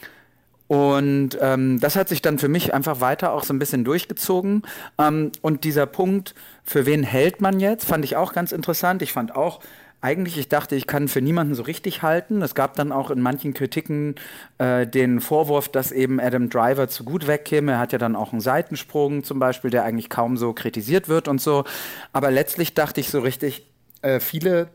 und 0.69 1.31
ähm, 1.41 1.81
das 1.81 1.97
hat 1.97 2.11
sich 2.11 2.21
dann 2.21 2.39
für 2.39 2.49
mich 2.49 2.75
einfach 2.75 3.01
weiter 3.01 3.33
auch 3.33 3.43
so 3.43 3.55
ein 3.55 3.59
bisschen 3.59 3.85
durchgezogen. 3.85 4.63
Ähm, 4.99 5.33
und 5.41 5.65
dieser 5.65 5.87
Punkt, 5.87 6.35
für 6.63 6.85
wen 6.85 7.03
hält 7.03 7.41
man 7.41 7.59
jetzt, 7.59 7.87
fand 7.87 8.05
ich 8.05 8.17
auch 8.17 8.35
ganz 8.35 8.53
interessant. 8.53 9.01
Ich 9.01 9.13
fand 9.13 9.35
auch, 9.35 9.61
eigentlich, 10.01 10.39
ich 10.39 10.49
dachte, 10.49 10.77
ich 10.77 10.87
kann 10.87 11.09
für 11.09 11.21
niemanden 11.21 11.55
so 11.55 11.63
richtig 11.63 12.03
halten. 12.03 12.43
Es 12.43 12.55
gab 12.55 12.75
dann 12.77 12.93
auch 12.93 13.11
in 13.11 13.21
manchen 13.21 13.53
Kritiken 13.53 14.15
äh, 14.59 14.87
den 14.87 15.21
Vorwurf, 15.21 15.69
dass 15.69 15.91
eben 15.91 16.21
Adam 16.21 16.51
Driver 16.51 16.89
zu 16.89 17.05
gut 17.05 17.27
wegkäme. 17.27 17.73
Er 17.73 17.79
hat 17.79 17.93
ja 17.93 17.99
dann 17.99 18.15
auch 18.15 18.33
einen 18.33 18.41
Seitensprung 18.41 19.25
zum 19.25 19.39
Beispiel, 19.39 19.71
der 19.71 19.85
eigentlich 19.85 20.09
kaum 20.09 20.37
so 20.37 20.53
kritisiert 20.53 21.09
wird 21.09 21.27
und 21.27 21.41
so. 21.41 21.65
Aber 22.13 22.31
letztlich 22.31 22.75
dachte 22.75 23.01
ich 23.01 23.11
so 23.11 23.21
richtig, 23.21 23.67
äh, 24.03 24.21
viele 24.21 24.69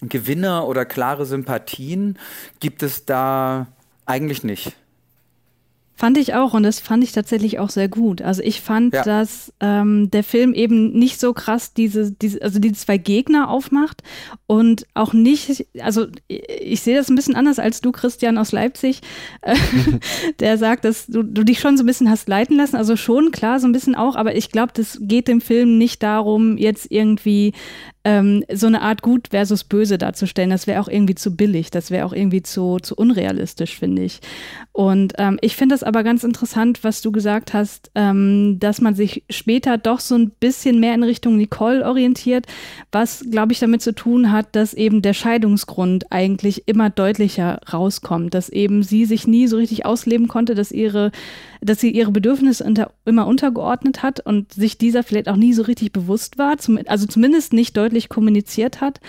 Gewinner 0.00 0.68
oder 0.68 0.84
klare 0.84 1.26
Sympathien 1.26 2.18
gibt 2.60 2.82
es 2.82 3.04
da 3.04 3.66
eigentlich 4.06 4.44
nicht. 4.44 4.76
Fand 6.02 6.18
ich 6.18 6.34
auch 6.34 6.52
und 6.52 6.64
das 6.64 6.80
fand 6.80 7.04
ich 7.04 7.12
tatsächlich 7.12 7.60
auch 7.60 7.70
sehr 7.70 7.86
gut. 7.86 8.22
Also 8.22 8.42
ich 8.42 8.60
fand, 8.60 8.92
ja. 8.92 9.04
dass 9.04 9.52
ähm, 9.60 10.10
der 10.10 10.24
Film 10.24 10.52
eben 10.52 10.90
nicht 10.98 11.20
so 11.20 11.32
krass 11.32 11.74
diese, 11.74 12.10
diese, 12.10 12.42
also 12.42 12.58
die 12.58 12.72
zwei 12.72 12.98
Gegner 12.98 13.48
aufmacht 13.48 14.02
und 14.48 14.84
auch 14.94 15.12
nicht, 15.12 15.64
also 15.78 16.08
ich 16.26 16.80
sehe 16.80 16.96
das 16.96 17.08
ein 17.08 17.14
bisschen 17.14 17.36
anders 17.36 17.60
als 17.60 17.82
du, 17.82 17.92
Christian 17.92 18.36
aus 18.36 18.50
Leipzig, 18.50 19.00
äh, 19.42 19.54
der 20.40 20.58
sagt, 20.58 20.84
dass 20.86 21.06
du, 21.06 21.22
du 21.22 21.44
dich 21.44 21.60
schon 21.60 21.76
so 21.76 21.84
ein 21.84 21.86
bisschen 21.86 22.10
hast 22.10 22.28
leiten 22.28 22.56
lassen. 22.56 22.74
Also 22.74 22.96
schon, 22.96 23.30
klar, 23.30 23.60
so 23.60 23.68
ein 23.68 23.72
bisschen 23.72 23.94
auch, 23.94 24.16
aber 24.16 24.34
ich 24.34 24.50
glaube, 24.50 24.72
das 24.74 24.98
geht 25.02 25.28
dem 25.28 25.40
Film 25.40 25.78
nicht 25.78 26.02
darum, 26.02 26.58
jetzt 26.58 26.90
irgendwie 26.90 27.52
ähm, 28.04 28.44
so 28.52 28.66
eine 28.66 28.82
Art 28.82 29.02
Gut 29.02 29.28
versus 29.28 29.64
Böse 29.64 29.98
darzustellen. 29.98 30.50
Das 30.50 30.66
wäre 30.66 30.80
auch 30.80 30.88
irgendwie 30.88 31.14
zu 31.14 31.36
billig, 31.36 31.70
das 31.70 31.90
wäre 31.90 32.06
auch 32.06 32.12
irgendwie 32.12 32.42
zu, 32.42 32.78
zu 32.78 32.94
unrealistisch, 32.94 33.78
finde 33.78 34.02
ich. 34.02 34.20
Und 34.72 35.14
ähm, 35.18 35.38
ich 35.40 35.56
finde 35.56 35.74
es 35.74 35.82
aber 35.82 36.02
ganz 36.02 36.24
interessant, 36.24 36.82
was 36.82 37.02
du 37.02 37.12
gesagt 37.12 37.52
hast, 37.54 37.90
ähm, 37.94 38.58
dass 38.58 38.80
man 38.80 38.94
sich 38.94 39.24
später 39.30 39.78
doch 39.78 40.00
so 40.00 40.16
ein 40.16 40.30
bisschen 40.30 40.80
mehr 40.80 40.94
in 40.94 41.02
Richtung 41.02 41.36
Nicole 41.36 41.86
orientiert, 41.86 42.46
was, 42.90 43.24
glaube 43.30 43.52
ich, 43.52 43.60
damit 43.60 43.82
zu 43.82 43.94
tun 43.94 44.32
hat, 44.32 44.56
dass 44.56 44.74
eben 44.74 45.02
der 45.02 45.14
Scheidungsgrund 45.14 46.10
eigentlich 46.10 46.66
immer 46.66 46.90
deutlicher 46.90 47.60
rauskommt, 47.72 48.34
dass 48.34 48.48
eben 48.48 48.82
sie 48.82 49.04
sich 49.04 49.26
nie 49.26 49.46
so 49.46 49.56
richtig 49.56 49.86
ausleben 49.86 50.28
konnte, 50.28 50.54
dass 50.54 50.72
ihre 50.72 51.12
dass 51.62 51.80
sie 51.80 51.90
ihre 51.90 52.10
Bedürfnisse 52.10 52.64
unter, 52.64 52.92
immer 53.04 53.26
untergeordnet 53.26 54.02
hat 54.02 54.20
und 54.20 54.52
sich 54.52 54.78
dieser 54.78 55.02
vielleicht 55.02 55.28
auch 55.28 55.36
nie 55.36 55.52
so 55.52 55.62
richtig 55.62 55.92
bewusst 55.92 56.36
war, 56.36 56.58
zum, 56.58 56.78
also 56.86 57.06
zumindest 57.06 57.52
nicht 57.52 57.76
deutlich 57.76 58.08
kommuniziert 58.08 58.80
hat. 58.80 59.00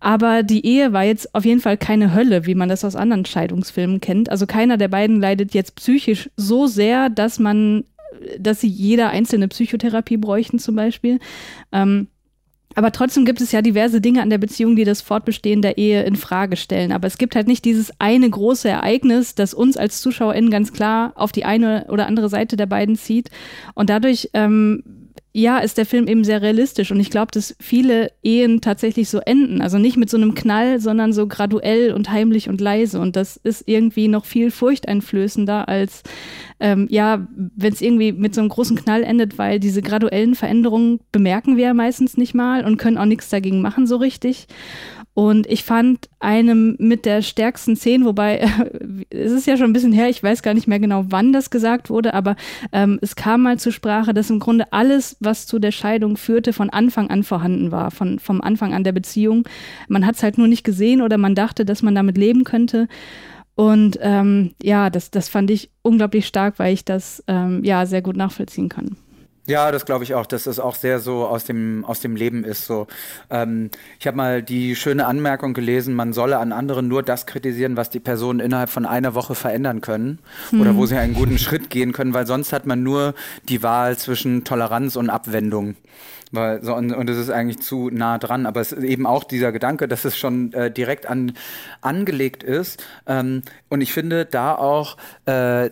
Aber 0.00 0.42
die 0.42 0.66
Ehe 0.66 0.92
war 0.92 1.04
jetzt 1.04 1.34
auf 1.34 1.44
jeden 1.44 1.60
Fall 1.60 1.76
keine 1.76 2.12
Hölle, 2.12 2.44
wie 2.46 2.56
man 2.56 2.68
das 2.68 2.84
aus 2.84 2.96
anderen 2.96 3.24
Scheidungsfilmen 3.24 4.00
kennt. 4.00 4.30
Also 4.30 4.46
keiner 4.46 4.76
der 4.76 4.88
beiden 4.88 5.20
leidet 5.20 5.54
jetzt 5.54 5.76
psychisch 5.76 6.28
so 6.36 6.66
sehr, 6.66 7.08
dass 7.08 7.38
man, 7.38 7.84
dass 8.38 8.60
sie 8.60 8.68
jeder 8.68 9.10
einzelne 9.10 9.46
Psychotherapie 9.48 10.16
bräuchten 10.16 10.58
zum 10.58 10.74
Beispiel. 10.74 11.20
Ähm, 11.70 12.08
aber 12.74 12.92
trotzdem 12.92 13.24
gibt 13.24 13.40
es 13.40 13.52
ja 13.52 13.62
diverse 13.62 14.00
Dinge 14.00 14.22
an 14.22 14.30
der 14.30 14.38
Beziehung, 14.38 14.76
die 14.76 14.84
das 14.84 15.02
Fortbestehen 15.02 15.62
der 15.62 15.78
Ehe 15.78 16.02
in 16.02 16.16
Frage 16.16 16.56
stellen. 16.56 16.92
Aber 16.92 17.06
es 17.06 17.18
gibt 17.18 17.34
halt 17.34 17.46
nicht 17.46 17.64
dieses 17.64 17.92
eine 17.98 18.28
große 18.28 18.68
Ereignis, 18.68 19.34
das 19.34 19.54
uns 19.54 19.76
als 19.76 20.00
ZuschauerInnen 20.00 20.50
ganz 20.50 20.72
klar 20.72 21.12
auf 21.16 21.32
die 21.32 21.44
eine 21.44 21.86
oder 21.88 22.06
andere 22.06 22.28
Seite 22.28 22.56
der 22.56 22.66
beiden 22.66 22.96
zieht. 22.96 23.30
Und 23.74 23.90
dadurch 23.90 24.30
ähm, 24.34 24.82
ja, 25.34 25.58
ist 25.58 25.78
der 25.78 25.86
Film 25.86 26.08
eben 26.08 26.24
sehr 26.24 26.42
realistisch 26.42 26.90
und 26.90 27.00
ich 27.00 27.08
glaube, 27.08 27.30
dass 27.32 27.56
viele 27.58 28.12
Ehen 28.22 28.60
tatsächlich 28.60 29.08
so 29.08 29.18
enden. 29.18 29.62
Also 29.62 29.78
nicht 29.78 29.96
mit 29.96 30.10
so 30.10 30.18
einem 30.18 30.34
Knall, 30.34 30.78
sondern 30.78 31.14
so 31.14 31.26
graduell 31.26 31.94
und 31.94 32.10
heimlich 32.10 32.50
und 32.50 32.60
leise. 32.60 33.00
Und 33.00 33.16
das 33.16 33.38
ist 33.38 33.66
irgendwie 33.66 34.08
noch 34.08 34.26
viel 34.26 34.50
furchteinflößender 34.50 35.68
als, 35.68 36.02
ähm, 36.60 36.86
ja, 36.90 37.26
wenn 37.34 37.72
es 37.72 37.80
irgendwie 37.80 38.12
mit 38.12 38.34
so 38.34 38.42
einem 38.42 38.50
großen 38.50 38.76
Knall 38.76 39.02
endet, 39.04 39.38
weil 39.38 39.58
diese 39.58 39.80
graduellen 39.80 40.34
Veränderungen 40.34 41.00
bemerken 41.12 41.56
wir 41.56 41.64
ja 41.64 41.74
meistens 41.74 42.18
nicht 42.18 42.34
mal 42.34 42.66
und 42.66 42.76
können 42.76 42.98
auch 42.98 43.06
nichts 43.06 43.30
dagegen 43.30 43.62
machen 43.62 43.86
so 43.86 43.96
richtig. 43.96 44.48
Und 45.14 45.46
ich 45.46 45.62
fand 45.62 46.08
einem 46.20 46.74
mit 46.78 47.04
der 47.04 47.20
stärksten 47.20 47.76
Szene, 47.76 48.06
wobei 48.06 48.48
es 49.10 49.32
ist 49.32 49.46
ja 49.46 49.58
schon 49.58 49.66
ein 49.66 49.72
bisschen 49.74 49.92
her, 49.92 50.08
ich 50.08 50.22
weiß 50.22 50.42
gar 50.42 50.54
nicht 50.54 50.66
mehr 50.66 50.80
genau, 50.80 51.04
wann 51.08 51.32
das 51.34 51.50
gesagt 51.50 51.90
wurde, 51.90 52.14
aber 52.14 52.34
ähm, 52.72 52.98
es 53.02 53.14
kam 53.14 53.42
mal 53.42 53.58
zur 53.58 53.72
Sprache, 53.72 54.14
dass 54.14 54.30
im 54.30 54.38
Grunde 54.38 54.72
alles, 54.72 55.16
was 55.20 55.46
zu 55.46 55.58
der 55.58 55.70
Scheidung 55.70 56.16
führte, 56.16 56.54
von 56.54 56.70
Anfang 56.70 57.10
an 57.10 57.24
vorhanden 57.24 57.70
war, 57.70 57.90
von, 57.90 58.18
vom 58.18 58.40
Anfang 58.40 58.72
an 58.72 58.84
der 58.84 58.92
Beziehung. 58.92 59.46
Man 59.88 60.06
hat 60.06 60.14
es 60.14 60.22
halt 60.22 60.38
nur 60.38 60.48
nicht 60.48 60.64
gesehen 60.64 61.02
oder 61.02 61.18
man 61.18 61.34
dachte, 61.34 61.66
dass 61.66 61.82
man 61.82 61.94
damit 61.94 62.16
leben 62.16 62.44
könnte. 62.44 62.88
Und 63.54 63.98
ähm, 64.00 64.54
ja, 64.62 64.88
das, 64.88 65.10
das 65.10 65.28
fand 65.28 65.50
ich 65.50 65.70
unglaublich 65.82 66.26
stark, 66.26 66.58
weil 66.58 66.72
ich 66.72 66.86
das 66.86 67.22
ähm, 67.26 67.62
ja 67.64 67.84
sehr 67.84 68.00
gut 68.00 68.16
nachvollziehen 68.16 68.70
kann. 68.70 68.96
Ja, 69.46 69.72
das 69.72 69.84
glaube 69.86 70.04
ich 70.04 70.14
auch, 70.14 70.26
dass 70.26 70.46
es 70.46 70.60
auch 70.60 70.76
sehr 70.76 71.00
so 71.00 71.26
aus 71.26 71.44
dem, 71.44 71.84
aus 71.84 71.98
dem 71.98 72.14
Leben 72.14 72.44
ist. 72.44 72.64
So, 72.66 72.86
ähm, 73.28 73.70
ich 73.98 74.06
habe 74.06 74.16
mal 74.16 74.40
die 74.40 74.76
schöne 74.76 75.06
Anmerkung 75.06 75.52
gelesen, 75.52 75.94
man 75.94 76.12
solle 76.12 76.38
an 76.38 76.52
anderen 76.52 76.86
nur 76.86 77.02
das 77.02 77.26
kritisieren, 77.26 77.76
was 77.76 77.90
die 77.90 77.98
Personen 77.98 78.38
innerhalb 78.38 78.70
von 78.70 78.86
einer 78.86 79.14
Woche 79.14 79.34
verändern 79.34 79.80
können 79.80 80.20
mhm. 80.52 80.60
oder 80.60 80.76
wo 80.76 80.86
sie 80.86 80.96
einen 80.96 81.14
guten 81.14 81.38
Schritt 81.38 81.70
gehen 81.70 81.92
können, 81.92 82.14
weil 82.14 82.26
sonst 82.26 82.52
hat 82.52 82.66
man 82.66 82.84
nur 82.84 83.14
die 83.48 83.64
Wahl 83.64 83.98
zwischen 83.98 84.44
Toleranz 84.44 84.94
und 84.94 85.10
Abwendung. 85.10 85.74
Weil, 86.30 86.62
so, 86.62 86.74
und, 86.74 86.92
und 86.92 87.10
es 87.10 87.18
ist 87.18 87.30
eigentlich 87.30 87.60
zu 87.60 87.90
nah 87.90 88.18
dran, 88.18 88.46
aber 88.46 88.60
es 88.60 88.70
ist 88.72 88.84
eben 88.84 89.06
auch 89.06 89.24
dieser 89.24 89.50
Gedanke, 89.50 89.88
dass 89.88 90.04
es 90.04 90.16
schon 90.16 90.52
äh, 90.54 90.70
direkt 90.70 91.06
an, 91.06 91.32
angelegt 91.82 92.42
ist. 92.42 92.82
Ähm, 93.06 93.42
und 93.68 93.80
ich 93.80 93.92
finde 93.92 94.24
da 94.24 94.54
auch, 94.54 94.96
äh, 95.26 95.70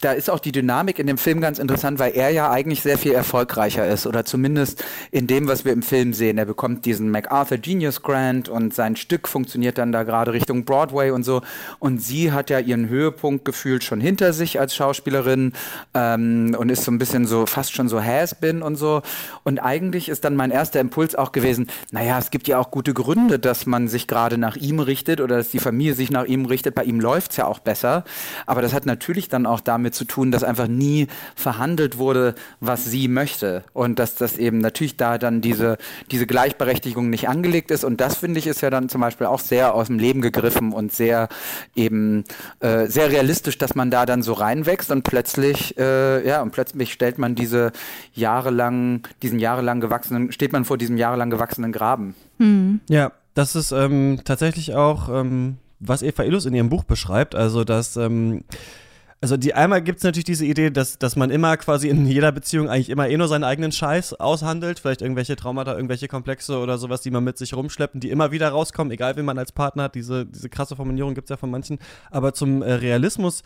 da 0.00 0.12
ist 0.12 0.30
auch 0.30 0.38
die 0.38 0.52
Dynamik 0.52 0.98
in 0.98 1.06
dem 1.06 1.18
Film 1.18 1.40
ganz 1.40 1.58
interessant, 1.58 1.98
weil 1.98 2.12
er 2.14 2.30
ja 2.30 2.50
eigentlich 2.50 2.82
sehr 2.82 2.98
viel 2.98 3.12
erfolgreicher 3.12 3.86
ist 3.86 4.06
oder 4.06 4.24
zumindest 4.24 4.84
in 5.10 5.26
dem, 5.26 5.48
was 5.48 5.64
wir 5.64 5.72
im 5.72 5.82
Film 5.82 6.12
sehen. 6.12 6.38
Er 6.38 6.44
bekommt 6.44 6.84
diesen 6.84 7.10
MacArthur 7.10 7.58
Genius 7.58 8.02
Grant 8.02 8.48
und 8.48 8.74
sein 8.74 8.96
Stück 8.96 9.28
funktioniert 9.28 9.78
dann 9.78 9.92
da 9.92 10.02
gerade 10.02 10.32
Richtung 10.32 10.64
Broadway 10.64 11.10
und 11.10 11.24
so. 11.24 11.42
Und 11.78 12.02
sie 12.02 12.32
hat 12.32 12.50
ja 12.50 12.58
ihren 12.58 12.88
Höhepunkt 12.88 13.44
gefühlt 13.44 13.84
schon 13.84 14.00
hinter 14.00 14.32
sich 14.32 14.60
als 14.60 14.74
Schauspielerin 14.74 15.52
ähm, 15.94 16.56
und 16.58 16.70
ist 16.70 16.84
so 16.84 16.92
ein 16.92 16.98
bisschen 16.98 17.26
so 17.26 17.46
fast 17.46 17.74
schon 17.74 17.88
so 17.88 18.02
has-been 18.02 18.62
und 18.62 18.76
so. 18.76 19.02
Und 19.44 19.58
eigentlich 19.58 20.08
ist 20.08 20.24
dann 20.24 20.36
mein 20.36 20.50
erster 20.50 20.80
Impuls 20.80 21.14
auch 21.14 21.32
gewesen, 21.32 21.68
naja, 21.90 22.18
es 22.18 22.30
gibt 22.30 22.48
ja 22.48 22.58
auch 22.58 22.70
gute 22.70 22.94
Gründe, 22.94 23.38
dass 23.38 23.66
man 23.66 23.88
sich 23.88 24.06
gerade 24.06 24.38
nach 24.38 24.56
ihm 24.56 24.80
richtet 24.80 25.20
oder 25.20 25.38
dass 25.38 25.50
die 25.50 25.58
Familie 25.58 25.94
sich 25.94 26.10
nach 26.10 26.24
ihm 26.24 26.46
richtet. 26.46 26.74
Bei 26.74 26.84
ihm 26.84 27.00
läuft's 27.00 27.36
ja 27.36 27.46
auch 27.46 27.58
besser. 27.58 28.04
Aber 28.46 28.62
das 28.62 28.72
hat 28.72 28.86
natürlich 28.86 29.28
dann 29.28 29.46
auch 29.46 29.60
damit 29.60 29.94
zu 29.96 30.04
tun, 30.04 30.30
dass 30.30 30.44
einfach 30.44 30.68
nie 30.68 31.08
verhandelt 31.34 31.98
wurde, 31.98 32.34
was 32.60 32.84
sie 32.84 33.08
möchte. 33.08 33.64
Und 33.72 33.98
dass 33.98 34.14
das 34.14 34.36
eben 34.38 34.58
natürlich 34.58 34.96
da 34.96 35.18
dann 35.18 35.40
diese, 35.40 35.78
diese 36.10 36.26
Gleichberechtigung 36.26 37.10
nicht 37.10 37.28
angelegt 37.28 37.70
ist. 37.70 37.84
Und 37.84 38.00
das 38.00 38.18
finde 38.18 38.38
ich 38.38 38.46
ist 38.46 38.60
ja 38.60 38.70
dann 38.70 38.88
zum 38.88 39.00
Beispiel 39.00 39.26
auch 39.26 39.40
sehr 39.40 39.74
aus 39.74 39.88
dem 39.88 39.98
Leben 39.98 40.20
gegriffen 40.20 40.72
und 40.72 40.92
sehr 40.92 41.28
eben 41.74 42.24
äh, 42.60 42.86
sehr 42.86 43.10
realistisch, 43.10 43.58
dass 43.58 43.74
man 43.74 43.90
da 43.90 44.06
dann 44.06 44.22
so 44.22 44.32
reinwächst 44.32 44.90
und 44.90 45.02
plötzlich, 45.02 45.76
äh, 45.78 46.26
ja, 46.26 46.42
und 46.42 46.52
plötzlich 46.52 46.92
stellt 46.92 47.18
man 47.18 47.34
diese 47.34 47.72
jahrelang, 48.12 49.06
diesen 49.22 49.38
jahrelang 49.38 49.80
gewachsenen, 49.80 50.32
steht 50.32 50.52
man 50.52 50.64
vor 50.64 50.78
diesem 50.78 50.96
jahrelang 50.96 51.30
gewachsenen 51.30 51.72
Graben. 51.72 52.14
Mhm. 52.38 52.80
Ja, 52.88 53.12
das 53.34 53.54
ist 53.54 53.72
ähm, 53.72 54.20
tatsächlich 54.24 54.74
auch, 54.74 55.08
ähm, 55.08 55.58
was 55.78 56.02
Eva 56.02 56.24
Illus 56.24 56.46
in 56.46 56.54
ihrem 56.54 56.70
Buch 56.70 56.84
beschreibt. 56.84 57.34
Also, 57.34 57.64
dass 57.64 57.96
ähm, 57.96 58.44
also 59.20 59.36
die 59.36 59.54
einmal 59.54 59.82
gibt 59.82 59.98
es 59.98 60.04
natürlich 60.04 60.24
diese 60.24 60.44
Idee, 60.44 60.70
dass, 60.70 60.98
dass 60.98 61.16
man 61.16 61.30
immer 61.30 61.56
quasi 61.56 61.88
in 61.88 62.06
jeder 62.06 62.32
Beziehung 62.32 62.68
eigentlich 62.68 62.90
immer 62.90 63.08
eh 63.08 63.16
nur 63.16 63.28
seinen 63.28 63.44
eigenen 63.44 63.72
Scheiß 63.72 64.14
aushandelt, 64.14 64.78
vielleicht 64.78 65.00
irgendwelche 65.00 65.36
Traumata, 65.36 65.74
irgendwelche 65.74 66.06
Komplexe 66.06 66.58
oder 66.58 66.76
sowas, 66.76 67.00
die 67.00 67.10
man 67.10 67.24
mit 67.24 67.38
sich 67.38 67.54
rumschleppt 67.54 67.94
und 67.94 68.04
die 68.04 68.10
immer 68.10 68.30
wieder 68.30 68.50
rauskommen, 68.50 68.92
egal 68.92 69.16
wen 69.16 69.24
man 69.24 69.38
als 69.38 69.52
Partner 69.52 69.84
hat. 69.84 69.94
Diese, 69.94 70.26
diese 70.26 70.48
krasse 70.48 70.76
Formulierung 70.76 71.14
gibt 71.14 71.26
es 71.26 71.30
ja 71.30 71.36
von 71.36 71.50
manchen. 71.50 71.78
Aber 72.10 72.34
zum 72.34 72.62
äh, 72.62 72.72
Realismus 72.74 73.42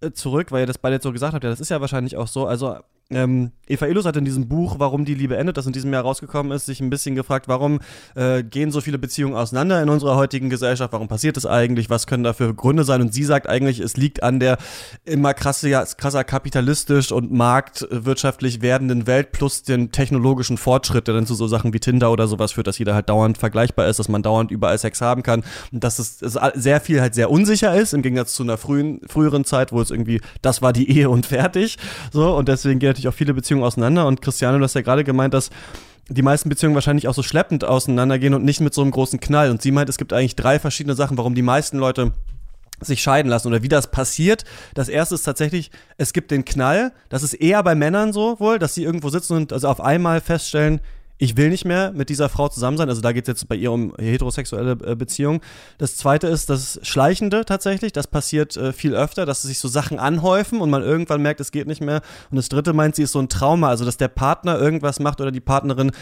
äh, 0.00 0.10
zurück, 0.12 0.52
weil 0.52 0.62
ihr 0.62 0.66
das 0.66 0.78
beide 0.78 0.96
jetzt 0.96 1.04
so 1.04 1.12
gesagt 1.12 1.34
habt. 1.34 1.44
Ja, 1.44 1.50
das 1.50 1.60
ist 1.60 1.68
ja 1.68 1.80
wahrscheinlich 1.80 2.16
auch 2.16 2.28
so. 2.28 2.46
Also 2.46 2.78
ähm, 3.10 3.52
Eva 3.70 3.86
Illus 3.86 4.04
hat 4.04 4.16
in 4.16 4.24
diesem 4.24 4.48
Buch, 4.48 4.76
Warum 4.78 5.04
die 5.04 5.14
Liebe 5.14 5.36
endet, 5.36 5.56
das 5.56 5.66
in 5.66 5.72
diesem 5.72 5.92
Jahr 5.92 6.02
rausgekommen 6.02 6.52
ist, 6.52 6.66
sich 6.66 6.80
ein 6.80 6.90
bisschen 6.90 7.14
gefragt, 7.14 7.48
warum 7.48 7.80
äh, 8.14 8.42
gehen 8.42 8.70
so 8.70 8.80
viele 8.80 8.98
Beziehungen 8.98 9.34
auseinander 9.34 9.82
in 9.82 9.88
unserer 9.88 10.16
heutigen 10.16 10.50
Gesellschaft? 10.50 10.92
Warum 10.92 11.08
passiert 11.08 11.36
das 11.36 11.46
eigentlich? 11.46 11.90
Was 11.90 12.06
können 12.06 12.24
da 12.24 12.32
für 12.32 12.52
Gründe 12.54 12.84
sein? 12.84 13.00
Und 13.00 13.14
sie 13.14 13.24
sagt 13.24 13.48
eigentlich, 13.48 13.80
es 13.80 13.96
liegt 13.96 14.22
an 14.22 14.40
der 14.40 14.58
immer 15.04 15.34
krasse, 15.34 15.68
ja, 15.68 15.84
krasser 15.84 16.24
kapitalistisch 16.24 17.12
und 17.12 17.32
marktwirtschaftlich 17.32 18.62
werdenden 18.62 19.06
Welt 19.06 19.32
plus 19.32 19.62
den 19.62 19.92
technologischen 19.92 20.56
Fortschritt, 20.56 21.06
der 21.06 21.14
dann 21.14 21.26
zu 21.26 21.34
so 21.34 21.46
Sachen 21.46 21.72
wie 21.72 21.80
Tinder 21.80 22.10
oder 22.10 22.26
sowas 22.26 22.52
führt, 22.52 22.66
dass 22.66 22.78
jeder 22.78 22.94
halt 22.94 23.08
dauernd 23.08 23.38
vergleichbar 23.38 23.86
ist, 23.86 23.98
dass 23.98 24.08
man 24.08 24.22
dauernd 24.22 24.50
überall 24.50 24.78
Sex 24.78 25.00
haben 25.00 25.22
kann 25.22 25.44
und 25.72 25.84
dass 25.84 25.98
es, 25.98 26.22
es 26.22 26.38
sehr 26.54 26.80
viel 26.80 27.00
halt 27.00 27.14
sehr 27.14 27.30
unsicher 27.30 27.74
ist, 27.74 27.92
im 27.92 28.02
Gegensatz 28.02 28.34
zu 28.34 28.42
einer 28.42 28.56
frühen, 28.56 29.00
früheren 29.06 29.44
Zeit, 29.44 29.72
wo 29.72 29.80
es 29.80 29.90
irgendwie, 29.90 30.20
das 30.42 30.62
war 30.62 30.72
die 30.72 30.90
Ehe 30.90 31.10
und 31.10 31.26
fertig. 31.26 31.76
So, 32.12 32.36
und 32.36 32.48
deswegen 32.48 32.78
geht 32.78 32.99
natürlich 33.00 33.14
auch 33.14 33.18
viele 33.18 33.34
Beziehungen 33.34 33.64
auseinander. 33.64 34.06
Und 34.06 34.22
Christiane, 34.22 34.58
du 34.58 34.64
hast 34.64 34.74
ja 34.74 34.82
gerade 34.82 35.04
gemeint, 35.04 35.34
dass 35.34 35.50
die 36.08 36.22
meisten 36.22 36.48
Beziehungen 36.48 36.74
wahrscheinlich 36.74 37.08
auch 37.08 37.14
so 37.14 37.22
schleppend 37.22 37.64
auseinandergehen 37.64 38.34
und 38.34 38.44
nicht 38.44 38.60
mit 38.60 38.74
so 38.74 38.82
einem 38.82 38.90
großen 38.90 39.20
Knall. 39.20 39.50
Und 39.50 39.62
sie 39.62 39.70
meint, 39.70 39.88
es 39.88 39.98
gibt 39.98 40.12
eigentlich 40.12 40.36
drei 40.36 40.58
verschiedene 40.58 40.94
Sachen, 40.94 41.16
warum 41.16 41.34
die 41.34 41.42
meisten 41.42 41.78
Leute 41.78 42.12
sich 42.80 43.02
scheiden 43.02 43.28
lassen 43.28 43.48
oder 43.48 43.62
wie 43.62 43.68
das 43.68 43.90
passiert. 43.90 44.44
Das 44.74 44.88
erste 44.88 45.14
ist 45.14 45.22
tatsächlich, 45.22 45.70
es 45.98 46.12
gibt 46.12 46.30
den 46.30 46.44
Knall. 46.44 46.92
Das 47.10 47.22
ist 47.22 47.34
eher 47.34 47.62
bei 47.62 47.74
Männern 47.74 48.12
so 48.12 48.40
wohl, 48.40 48.58
dass 48.58 48.74
sie 48.74 48.84
irgendwo 48.84 49.10
sitzen 49.10 49.36
und 49.36 49.52
also 49.52 49.68
auf 49.68 49.80
einmal 49.80 50.20
feststellen, 50.20 50.80
ich 51.20 51.36
will 51.36 51.50
nicht 51.50 51.66
mehr 51.66 51.92
mit 51.92 52.08
dieser 52.08 52.30
Frau 52.30 52.48
zusammen 52.48 52.78
sein. 52.78 52.88
Also 52.88 53.02
da 53.02 53.12
geht 53.12 53.24
es 53.24 53.28
jetzt 53.28 53.48
bei 53.48 53.54
ihr 53.54 53.70
um 53.70 53.94
heterosexuelle 53.98 54.78
äh, 54.82 54.96
Beziehung. 54.96 55.42
Das 55.76 55.94
zweite 55.96 56.26
ist 56.26 56.48
das 56.48 56.80
Schleichende 56.82 57.44
tatsächlich. 57.44 57.92
Das 57.92 58.06
passiert 58.06 58.56
äh, 58.56 58.72
viel 58.72 58.94
öfter, 58.94 59.26
dass 59.26 59.42
sich 59.42 59.58
so 59.58 59.68
Sachen 59.68 59.98
anhäufen 59.98 60.62
und 60.62 60.70
man 60.70 60.82
irgendwann 60.82 61.20
merkt, 61.20 61.40
es 61.40 61.52
geht 61.52 61.66
nicht 61.66 61.82
mehr. 61.82 62.00
Und 62.30 62.36
das 62.38 62.48
dritte 62.48 62.72
meint 62.72 62.96
sie 62.96 63.02
ist 63.02 63.12
so 63.12 63.18
ein 63.18 63.28
Trauma, 63.28 63.68
also 63.68 63.84
dass 63.84 63.98
der 63.98 64.08
Partner 64.08 64.58
irgendwas 64.58 64.98
macht 64.98 65.20
oder 65.20 65.30
die 65.30 65.40
Partnerin, 65.40 65.92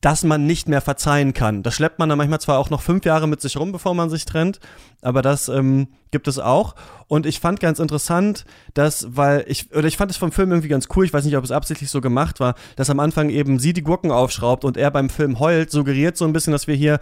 dass 0.00 0.24
man 0.24 0.46
nicht 0.46 0.68
mehr 0.68 0.80
verzeihen 0.80 1.32
kann. 1.32 1.62
Das 1.62 1.74
schleppt 1.74 1.98
man 1.98 2.08
dann 2.08 2.18
manchmal 2.18 2.40
zwar 2.40 2.58
auch 2.58 2.70
noch 2.70 2.82
fünf 2.82 3.04
Jahre 3.04 3.26
mit 3.26 3.40
sich 3.40 3.56
rum, 3.56 3.72
bevor 3.72 3.94
man 3.94 4.10
sich 4.10 4.24
trennt, 4.24 4.60
aber 5.02 5.22
das 5.22 5.48
ähm, 5.48 5.88
gibt 6.10 6.28
es 6.28 6.38
auch. 6.38 6.74
Und 7.08 7.26
ich 7.26 7.40
fand 7.40 7.60
ganz 7.60 7.78
interessant, 7.78 8.44
dass, 8.74 9.06
weil 9.16 9.44
ich, 9.48 9.74
oder 9.74 9.88
ich 9.88 9.96
fand 9.96 10.10
es 10.10 10.16
vom 10.16 10.32
Film 10.32 10.50
irgendwie 10.50 10.68
ganz 10.68 10.88
cool, 10.94 11.04
ich 11.04 11.12
weiß 11.12 11.24
nicht, 11.24 11.36
ob 11.36 11.44
es 11.44 11.50
absichtlich 11.50 11.90
so 11.90 12.00
gemacht 12.00 12.40
war, 12.40 12.54
dass 12.76 12.90
am 12.90 13.00
Anfang 13.00 13.30
eben 13.30 13.58
sie 13.58 13.72
die 13.72 13.82
Gurken 13.82 14.10
aufschraubt 14.10 14.64
und 14.64 14.76
er 14.76 14.90
beim 14.90 15.08
Film 15.08 15.40
heult, 15.40 15.70
suggeriert 15.70 16.16
so 16.16 16.24
ein 16.24 16.32
bisschen, 16.32 16.52
dass 16.52 16.66
wir 16.66 16.74
hier 16.74 17.00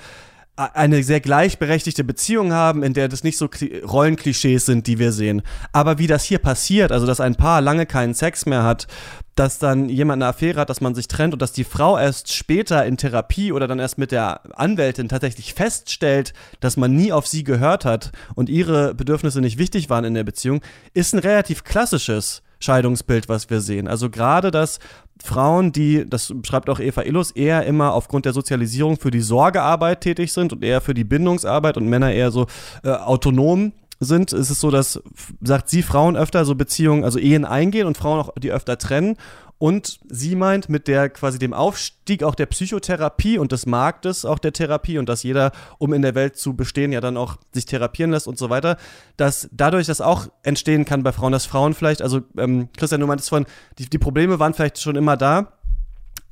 eine 0.57 1.03
sehr 1.03 1.21
gleichberechtigte 1.21 2.05
Beziehung 2.05 2.53
haben, 2.53 2.83
in 2.85 2.95
der 2.95 3.09
das 3.09 3.25
nicht 3.25 3.39
so 3.39 3.49
Rollenklischees 3.85 4.65
sind, 4.65 4.87
die 4.87 4.99
wir 4.99 5.11
sehen. 5.11 5.43
Aber 5.73 5.99
wie 5.99 6.07
das 6.07 6.23
hier 6.25 6.39
passiert, 6.39 6.93
also 6.93 7.07
dass 7.07 7.21
ein 7.21 7.35
Paar 7.35 7.61
lange 7.61 7.87
keinen 7.87 8.15
Sex 8.15 8.47
mehr 8.47 8.63
hat, 8.63 8.87
dass 9.35 9.59
dann 9.59 9.89
jemand 9.89 10.23
eine 10.23 10.29
Affäre 10.29 10.61
hat, 10.61 10.71
dass 10.71 10.81
man 10.81 10.95
sich 10.95 11.09
trennt 11.09 11.33
und 11.33 11.43
dass 11.43 11.53
die 11.53 11.65
Frau 11.65 11.99
erst 11.99 12.33
später 12.33 12.87
in 12.87 12.97
Therapie 12.97 13.51
oder 13.51 13.67
dann 13.67 13.81
erst 13.81 13.99
mit 13.99 14.13
der 14.13 14.43
Anwältin 14.57 15.09
tatsächlich 15.09 15.55
feststellt, 15.55 16.35
dass 16.61 16.77
man 16.77 16.95
nie 16.95 17.13
auf 17.13 17.27
sie 17.27 17.43
gehört 17.43 17.85
hat 17.85 18.13
und 18.37 18.49
ihre 18.49 18.95
Bedürfnisse 18.95 19.41
nicht 19.41 19.59
wichtig 19.59 19.91
waren 19.91 20.05
in 20.05 20.15
der 20.15 20.25
Beziehung, 20.25 20.61
ist 20.93 21.15
ein 21.15 21.19
relativ 21.19 21.65
klassisches 21.65 22.43
Scheidungsbild, 22.61 23.29
was 23.29 23.51
wir 23.51 23.61
sehen. 23.61 23.89
Also 23.89 24.09
gerade, 24.09 24.51
dass 24.51 24.79
Frauen, 25.25 25.73
die, 25.73 26.05
das 26.07 26.35
schreibt 26.43 26.69
auch 26.69 26.79
Eva 26.79 27.03
Illus, 27.03 27.31
eher 27.31 27.65
immer 27.65 27.95
aufgrund 27.95 28.27
der 28.27 28.35
Sozialisierung 28.35 28.99
für 28.99 29.11
die 29.11 29.23
Sorgearbeit 29.23 30.03
tätig 30.03 30.35
sind 30.35 30.53
und 30.53 30.63
eher 30.63 30.83
für 30.83 30.93
die 30.93 31.05
Bindungsarbeit 31.05 31.79
und 31.79 31.89
Männer 31.89 32.13
eher 32.13 32.31
so 32.31 32.47
äh, 32.83 32.91
autonom 32.91 33.73
sind, 34.01 34.35
ist 34.35 34.51
es 34.51 34.61
so, 34.61 34.71
dass, 34.71 35.03
sagt 35.41 35.71
sie, 35.71 35.83
Frauen 35.83 36.17
öfter 36.17 36.45
so 36.45 36.55
Beziehungen, 36.55 37.05
also 37.05 37.19
Ehen 37.19 37.47
eingehen 37.47 37.87
und 37.87 37.97
Frauen 37.97 38.21
auch 38.21 38.35
die 38.39 38.53
öfter 38.53 38.77
trennen. 38.77 39.17
Und 39.59 40.01
sie 40.09 40.35
meint, 40.35 40.69
mit 40.69 40.89
der 40.89 41.09
quasi 41.09 41.39
dem 41.39 41.53
Aufstieg 41.53 42.23
auch 42.23 42.35
der 42.35 42.47
Psychotherapie 42.47 43.39
und 43.39 43.53
des 43.53 43.67
Marktes 43.67 44.25
auch 44.25 44.39
der 44.39 44.53
Therapie 44.53 44.99
und 44.99 45.09
dass 45.09 45.23
jeder, 45.23 45.53
um 45.79 45.93
in 45.93 46.03
der 46.03 46.15
Welt 46.15 46.37
zu 46.37 46.55
bestehen, 46.55 46.93
ja 46.93 47.01
dann 47.01 47.17
auch 47.17 47.37
sich 47.53 47.65
therapieren 47.65 48.11
lässt 48.11 48.27
und 48.27 48.37
so 48.37 48.51
weiter, 48.51 48.77
dass 49.17 49.49
dadurch 49.53 49.87
das 49.87 50.01
auch 50.01 50.27
entstehen 50.43 50.85
kann 50.85 51.03
bei 51.03 51.13
Frauen, 51.13 51.33
dass 51.33 51.47
Frauen 51.47 51.75
vielleicht, 51.75 52.03
also 52.03 52.23
ähm, 52.37 52.69
Christian, 52.77 53.01
du 53.01 53.07
meintest 53.07 53.29
vorhin, 53.29 53.47
die, 53.79 53.89
die 53.89 53.99
Probleme 53.99 54.39
waren 54.39 54.55
vielleicht 54.55 54.81
schon 54.81 54.97
immer 54.97 55.17
da, 55.17 55.53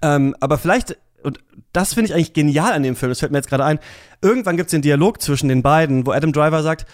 ähm, 0.03 0.35
aber 0.41 0.59
vielleicht 0.59 0.97
und 1.23 1.39
das 1.73 1.95
finde 1.95 2.09
ich 2.09 2.15
eigentlich 2.15 2.33
genial 2.33 2.73
an 2.73 2.83
dem 2.83 2.97
Film, 2.97 3.11
das 3.11 3.21
fällt 3.21 3.31
mir 3.31 3.39
jetzt 3.39 3.49
gerade 3.49 3.65
ein. 3.65 3.79
Irgendwann 4.21 4.57
gibt 4.57 4.67
es 4.67 4.73
den 4.73 4.83
Dialog 4.83 5.23
zwischen 5.23 5.49
den 5.49 5.63
beiden, 5.63 6.05
wo 6.05 6.11
Adam 6.11 6.33
Driver 6.33 6.63
sagt, 6.65 6.87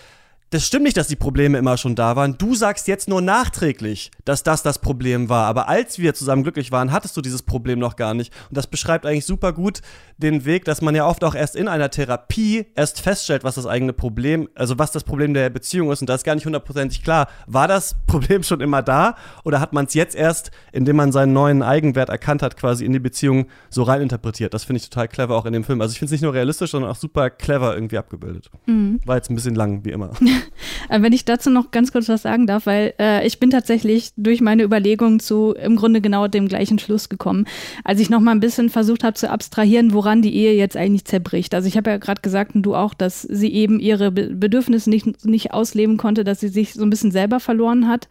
das 0.51 0.67
stimmt 0.67 0.85
nicht, 0.85 0.97
dass 0.97 1.09
die 1.09 1.17
Probleme 1.17 1.59
immer 1.59 1.77
schon 1.77 1.95
da 1.95 2.17
waren. 2.17 2.39
Du 2.39 2.55
sagst 2.55 2.89
jetzt 2.89 3.07
nur 3.07 3.21
nachträglich, 3.21 4.11
dass 4.25 4.43
das 4.43 4.63
das 4.63 4.79
Problem 4.79 5.29
war. 5.29 5.47
Aber 5.47 5.69
als 5.69 5.99
wir 5.99 6.15
zusammen 6.15 6.43
glücklich 6.43 6.73
waren, 6.73 6.91
hattest 6.91 7.17
du 7.17 7.21
dieses 7.21 7.43
Problem 7.43 7.79
noch 7.79 7.97
gar 7.97 8.15
nicht. 8.15 8.33
Und 8.49 8.57
das 8.57 8.67
beschreibt 8.67 9.05
eigentlich 9.05 9.27
super 9.27 9.53
gut 9.53 9.83
den 10.17 10.47
Weg, 10.47 10.65
dass 10.65 10.81
man 10.81 10.95
ja 10.95 11.07
oft 11.07 11.23
auch 11.23 11.35
erst 11.35 11.55
in 11.55 11.69
einer 11.69 11.91
Therapie 11.91 12.67
erst 12.75 13.01
feststellt, 13.01 13.45
was 13.45 13.57
das 13.57 13.67
eigene 13.67 13.93
Problem, 13.93 14.49
also 14.55 14.79
was 14.79 14.91
das 14.91 15.05
Problem 15.05 15.35
der 15.35 15.51
Beziehung 15.51 15.93
ist. 15.93 16.01
Und 16.01 16.09
da 16.09 16.15
ist 16.15 16.25
gar 16.25 16.35
nicht 16.35 16.47
hundertprozentig 16.47 17.03
klar, 17.03 17.29
war 17.47 17.69
das 17.69 17.97
Problem 18.07 18.43
schon 18.43 18.63
immer 18.63 18.83
da 18.83 19.17
oder 19.45 19.61
hat 19.61 19.75
man 19.75 19.85
es 19.85 19.95
jetzt 19.95 20.17
erst, 20.17 20.51
indem 20.73 20.97
man 20.97 21.13
seinen 21.13 21.35
neuen 21.35 21.63
Eigenwert 21.63 22.09
erkannt 22.09 22.43
hat, 22.43 22.57
quasi 22.57 22.87
in 22.87 22.93
die 22.93 22.99
Beziehung 22.99 23.49
so 23.69 23.83
reininterpretiert. 23.83 24.55
Das 24.55 24.65
finde 24.65 24.79
ich 24.79 24.89
total 24.89 25.09
clever 25.09 25.37
auch 25.37 25.45
in 25.45 25.53
dem 25.53 25.65
Film. 25.65 25.83
Also 25.83 25.93
ich 25.93 25.99
finde 25.99 26.07
es 26.07 26.13
nicht 26.13 26.23
nur 26.23 26.33
realistisch, 26.33 26.71
sondern 26.71 26.91
auch 26.91 26.97
super 26.97 27.29
clever 27.29 27.75
irgendwie 27.75 27.99
abgebildet. 27.99 28.51
Mhm. 28.67 29.01
War 29.05 29.17
jetzt 29.17 29.31
ein 29.31 29.35
bisschen 29.35 29.55
lang, 29.55 29.85
wie 29.85 29.91
immer. 29.91 30.11
Äh, 30.91 31.03
wenn 31.03 31.13
ich 31.13 31.27
dazu 31.27 31.51
noch 31.51 31.71
ganz 31.71 31.93
kurz 31.93 32.09
was 32.09 32.23
sagen 32.23 32.47
darf, 32.47 32.65
weil 32.65 32.95
äh, 32.99 33.27
ich 33.27 33.39
bin 33.39 33.51
tatsächlich 33.51 34.11
durch 34.17 34.41
meine 34.41 34.63
Überlegungen 34.63 35.21
zu 35.21 35.53
im 35.53 35.77
Grunde 35.77 36.01
genau 36.01 36.29
dem 36.29 36.49
gleichen 36.49 36.79
Schluss 36.79 37.11
gekommen, 37.11 37.45
als 37.85 38.01
ich 38.01 38.09
noch 38.09 38.21
mal 38.21 38.31
ein 38.31 38.41
bisschen 38.41 38.71
versucht 38.71 39.05
habe 39.05 39.13
zu 39.13 39.29
abstrahieren, 39.29 39.93
woran 39.93 40.23
die 40.23 40.35
Ehe 40.35 40.55
jetzt 40.55 40.79
eigentlich 40.79 41.05
zerbricht. 41.05 41.55
Also 41.55 41.69
ich 41.69 41.77
habe 41.77 41.91
ja 41.91 41.99
gerade 41.99 42.23
gesagt 42.23 42.55
und 42.55 42.63
du 42.63 42.75
auch, 42.75 42.95
dass 42.95 43.21
sie 43.21 43.53
eben 43.53 43.81
ihre 43.81 44.11
Bedürfnisse 44.11 44.89
nicht, 44.89 45.27
nicht 45.27 45.53
ausleben 45.53 45.99
konnte, 45.99 46.25
dass 46.25 46.41
sie 46.41 46.49
sich 46.49 46.73
so 46.73 46.83
ein 46.83 46.91
bisschen 46.91 47.11
selber 47.11 47.39
verloren 47.39 47.87
hat. 47.87 48.09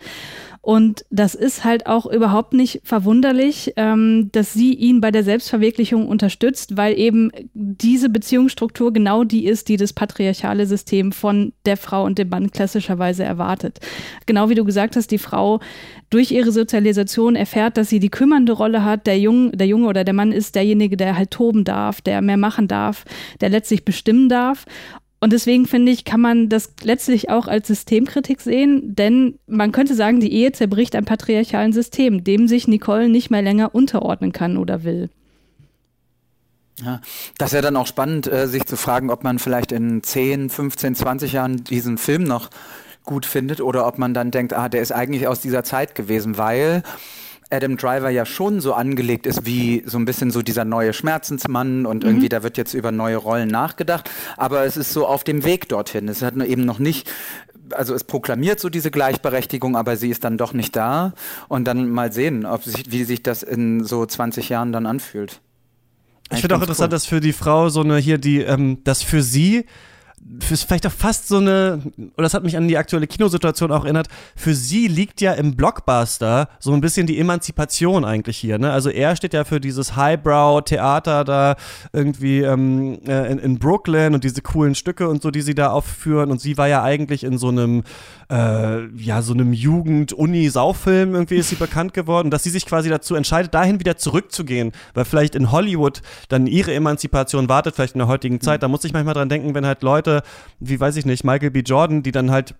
Und 0.67 1.05
das 1.09 1.33
ist 1.33 1.63
halt 1.63 1.87
auch 1.87 2.05
überhaupt 2.05 2.51
nicht 2.51 2.81
verwunderlich, 2.83 3.71
ähm, 3.77 4.27
dass 4.33 4.51
sie 4.51 4.73
ihn 4.73 4.99
bei 4.99 5.11
der 5.11 5.23
Selbstverwirklichung 5.23 6.09
unterstützt, 6.09 6.75
weil 6.75 6.99
eben 6.99 7.31
diese 7.53 8.09
Beziehungsstruktur 8.09 8.91
genau 8.91 9.23
die 9.23 9.45
ist, 9.45 9.69
die 9.69 9.77
das 9.77 9.93
patriarchale 9.93 10.65
System 10.65 11.13
von 11.13 11.53
der 11.65 11.77
Frau 11.77 12.03
und 12.03 12.17
dem 12.17 12.27
Mann 12.27 12.51
klassischerweise 12.51 13.23
erwartet. 13.23 13.79
Genau 14.25 14.49
wie 14.49 14.55
du 14.55 14.65
gesagt 14.65 14.97
hast, 14.97 15.09
die 15.11 15.19
Frau 15.19 15.61
durch 16.09 16.31
ihre 16.31 16.51
Sozialisation 16.51 17.37
erfährt, 17.37 17.77
dass 17.77 17.87
sie 17.87 18.01
die 18.01 18.09
kümmernde 18.09 18.51
Rolle 18.51 18.83
hat. 18.83 19.07
Der 19.07 19.17
Junge, 19.17 19.51
der 19.51 19.67
Junge 19.67 19.87
oder 19.87 20.03
der 20.03 20.13
Mann 20.13 20.33
ist 20.33 20.55
derjenige, 20.55 20.97
der 20.97 21.17
halt 21.17 21.31
toben 21.31 21.63
darf, 21.63 22.01
der 22.01 22.21
mehr 22.21 22.35
machen 22.35 22.67
darf, 22.67 23.05
der 23.39 23.47
letztlich 23.47 23.85
bestimmen 23.85 24.27
darf. 24.27 24.65
Und 25.19 25.33
deswegen 25.33 25.65
finde 25.65 25.91
ich, 25.91 26.05
kann 26.05 26.21
man 26.21 26.47
das 26.47 26.73
letztlich 26.83 27.29
auch 27.29 27.47
als 27.47 27.67
Systemkritik 27.67 28.39
sehen, 28.39 28.95
denn 28.95 29.39
man 29.47 29.71
könnte 29.71 29.95
sagen, 29.95 30.19
die 30.19 30.31
Ehe 30.31 30.51
zerbricht 30.51 30.95
ein 30.95 31.05
patriarchalen 31.05 31.73
System, 31.73 32.23
dem 32.23 32.47
sich 32.47 32.67
Nicole 32.67 33.09
nicht 33.09 33.31
mehr 33.31 33.41
länger 33.41 33.73
unterordnen 33.73 34.31
kann 34.31 34.57
oder 34.57 34.83
will. 34.83 35.09
Ja, 36.83 37.01
das 37.39 37.53
ja 37.53 37.61
dann 37.61 37.75
auch 37.75 37.87
spannend, 37.87 38.31
äh, 38.31 38.47
sich 38.47 38.65
zu 38.65 38.77
fragen, 38.77 39.09
ob 39.09 39.23
man 39.23 39.39
vielleicht 39.39 39.71
in 39.71 40.03
10, 40.03 40.51
15, 40.51 40.93
20 40.93 41.33
Jahren 41.33 41.63
diesen 41.63 41.97
Film 41.97 42.23
noch 42.23 42.51
gut 43.03 43.25
findet 43.25 43.61
oder 43.61 43.87
ob 43.87 43.97
man 43.97 44.13
dann 44.13 44.29
denkt, 44.29 44.53
ah, 44.53 44.69
der 44.69 44.81
ist 44.83 44.91
eigentlich 44.91 45.27
aus 45.27 45.39
dieser 45.39 45.63
Zeit 45.63 45.95
gewesen, 45.95 46.37
weil 46.37 46.83
Adam 47.49 47.77
Driver 47.77 48.09
ja 48.09 48.25
schon 48.25 48.59
so 48.59 48.73
angelegt 48.73 49.25
ist 49.25 49.45
wie 49.45 49.83
so 49.85 49.97
ein 49.97 50.05
bisschen 50.05 50.31
so 50.31 50.41
dieser 50.41 50.65
neue 50.65 50.93
Schmerzensmann 50.93 51.85
und 51.85 52.03
mhm. 52.03 52.09
irgendwie 52.09 52.29
da 52.29 52.43
wird 52.43 52.57
jetzt 52.57 52.73
über 52.73 52.91
neue 52.91 53.17
Rollen 53.17 53.47
nachgedacht, 53.47 54.09
aber 54.35 54.65
es 54.65 54.77
ist 54.77 54.93
so 54.93 55.07
auf 55.07 55.23
dem 55.23 55.43
Weg 55.43 55.69
dorthin. 55.69 56.07
Es 56.09 56.21
hat 56.21 56.35
nur 56.35 56.47
eben 56.47 56.65
noch 56.65 56.79
nicht 56.79 57.09
also 57.71 57.93
es 57.93 58.05
proklamiert 58.05 58.61
so 58.61 58.69
diese 58.69 58.91
Gleichberechtigung, 58.91 59.75
aber 59.75 59.97
sie 59.97 60.09
ist 60.09 60.23
dann 60.23 60.37
doch 60.37 60.53
nicht 60.53 60.75
da 60.75 61.13
und 61.49 61.65
dann 61.65 61.89
mal 61.89 62.13
sehen, 62.13 62.45
ob 62.45 62.63
sich, 62.63 62.91
wie 62.91 63.03
sich 63.03 63.23
das 63.23 63.43
in 63.43 63.83
so 63.83 64.05
20 64.05 64.47
Jahren 64.49 64.71
dann 64.71 64.85
anfühlt. 64.85 65.41
Ich 66.31 66.41
finde 66.41 66.55
auch 66.55 66.61
interessant, 66.61 66.87
cool. 66.87 66.95
dass 66.95 67.05
für 67.05 67.19
die 67.19 67.33
Frau 67.33 67.69
so 67.69 67.81
eine 67.81 67.97
hier 67.97 68.17
die, 68.17 68.41
ähm, 68.41 68.83
dass 68.83 69.01
für 69.01 69.21
sie 69.21 69.65
vielleicht 70.39 70.85
auch 70.85 70.91
fast 70.91 71.27
so 71.27 71.37
eine, 71.37 71.81
oder 71.97 72.23
das 72.23 72.33
hat 72.33 72.43
mich 72.43 72.57
an 72.57 72.67
die 72.67 72.77
aktuelle 72.77 73.07
Kinosituation 73.07 73.71
auch 73.71 73.85
erinnert, 73.85 74.07
für 74.35 74.53
sie 74.53 74.87
liegt 74.87 75.21
ja 75.21 75.33
im 75.33 75.55
Blockbuster 75.55 76.49
so 76.59 76.73
ein 76.73 76.81
bisschen 76.81 77.07
die 77.07 77.17
Emanzipation 77.19 78.03
eigentlich 78.03 78.37
hier. 78.37 78.57
Ne? 78.59 78.71
Also 78.71 78.89
er 78.89 79.15
steht 79.15 79.33
ja 79.33 79.45
für 79.45 79.59
dieses 79.59 79.95
Highbrow-Theater 79.95 81.23
da 81.23 81.55
irgendwie 81.93 82.41
ähm, 82.41 82.99
äh, 83.07 83.31
in, 83.31 83.39
in, 83.39 83.59
Brooklyn 83.59 84.13
und 84.13 84.23
diese 84.23 84.41
coolen 84.41 84.75
Stücke 84.75 85.07
und 85.07 85.21
so, 85.21 85.31
die 85.31 85.41
sie 85.41 85.55
da 85.55 85.69
aufführen. 85.69 86.29
Und 86.29 86.41
sie 86.41 86.57
war 86.57 86.67
ja 86.67 86.83
eigentlich 86.83 87.23
in 87.23 87.37
so 87.37 87.47
einem, 87.47 87.83
äh, 88.29 88.85
ja, 88.97 89.21
so 89.21 89.33
einem 89.33 89.53
Jugend-Uni-Saufilm 89.53 91.13
irgendwie 91.13 91.37
ist 91.37 91.49
sie 91.49 91.55
bekannt 91.55 91.93
geworden, 91.93 92.31
dass 92.31 92.43
sie 92.43 92.49
sich 92.49 92.65
quasi 92.65 92.89
dazu 92.89 93.15
entscheidet, 93.15 93.53
dahin 93.53 93.79
wieder 93.79 93.97
zurückzugehen, 93.97 94.73
weil 94.93 95.05
vielleicht 95.05 95.35
in 95.35 95.51
Hollywood 95.51 96.01
dann 96.27 96.47
ihre 96.47 96.73
Emanzipation 96.73 97.47
wartet, 97.47 97.75
vielleicht 97.75 97.95
in 97.95 97.99
der 97.99 98.07
heutigen 98.07 98.41
Zeit. 98.41 98.61
Da 98.61 98.67
muss 98.67 98.83
ich 98.83 98.93
manchmal 98.93 99.13
dran 99.13 99.29
denken, 99.29 99.55
wenn 99.55 99.65
halt 99.65 99.81
Leute 99.83 100.16
wie 100.59 100.79
weiß 100.79 100.95
ich 100.97 101.05
nicht, 101.05 101.23
Michael 101.23 101.51
B. 101.51 101.59
Jordan, 101.59 102.03
die 102.03 102.11
dann 102.11 102.31
halt 102.31 102.55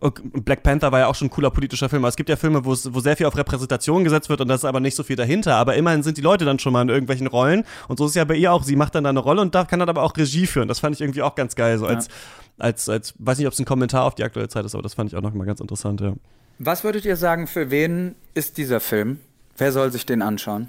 Black 0.00 0.64
Panther 0.64 0.90
war 0.90 0.98
ja 0.98 1.06
auch 1.06 1.14
schon 1.14 1.28
ein 1.28 1.30
cooler 1.30 1.50
politischer 1.50 1.88
Film. 1.88 2.02
Aber 2.02 2.08
es 2.08 2.16
gibt 2.16 2.28
ja 2.28 2.34
Filme, 2.34 2.64
wo 2.64 2.74
sehr 2.74 3.16
viel 3.16 3.26
auf 3.26 3.36
Repräsentation 3.36 4.02
gesetzt 4.02 4.28
wird 4.28 4.40
und 4.40 4.48
das 4.48 4.62
ist 4.62 4.64
aber 4.64 4.80
nicht 4.80 4.96
so 4.96 5.04
viel 5.04 5.14
dahinter. 5.14 5.54
Aber 5.54 5.76
immerhin 5.76 6.02
sind 6.02 6.16
die 6.16 6.22
Leute 6.22 6.44
dann 6.44 6.58
schon 6.58 6.72
mal 6.72 6.82
in 6.82 6.88
irgendwelchen 6.88 7.28
Rollen. 7.28 7.64
Und 7.86 7.98
so 7.98 8.06
ist 8.06 8.10
es 8.10 8.14
ja 8.16 8.24
bei 8.24 8.34
ihr 8.34 8.52
auch. 8.52 8.64
Sie 8.64 8.74
macht 8.74 8.96
dann 8.96 9.04
da 9.04 9.10
eine 9.10 9.20
Rolle 9.20 9.42
und 9.42 9.54
da 9.54 9.64
kann 9.64 9.78
dann 9.78 9.88
aber 9.88 10.02
auch 10.02 10.16
Regie 10.16 10.46
führen. 10.48 10.66
Das 10.66 10.80
fand 10.80 10.96
ich 10.96 11.00
irgendwie 11.00 11.22
auch 11.22 11.36
ganz 11.36 11.54
geil. 11.54 11.78
So 11.78 11.86
als, 11.86 12.08
ja. 12.08 12.12
als, 12.58 12.88
als, 12.88 13.14
weiß 13.18 13.38
nicht, 13.38 13.46
ob 13.46 13.52
es 13.52 13.60
ein 13.60 13.64
Kommentar 13.64 14.04
auf 14.04 14.16
die 14.16 14.24
aktuelle 14.24 14.48
Zeit 14.48 14.64
ist, 14.64 14.74
aber 14.74 14.82
das 14.82 14.94
fand 14.94 15.12
ich 15.12 15.16
auch 15.16 15.22
nochmal 15.22 15.46
ganz 15.46 15.60
interessant, 15.60 16.00
ja. 16.00 16.14
Was 16.58 16.84
würdet 16.84 17.04
ihr 17.04 17.16
sagen, 17.16 17.46
für 17.46 17.70
wen 17.70 18.14
ist 18.34 18.56
dieser 18.56 18.80
Film? 18.80 19.20
Wer 19.58 19.72
soll 19.72 19.92
sich 19.92 20.06
den 20.06 20.22
anschauen? 20.22 20.68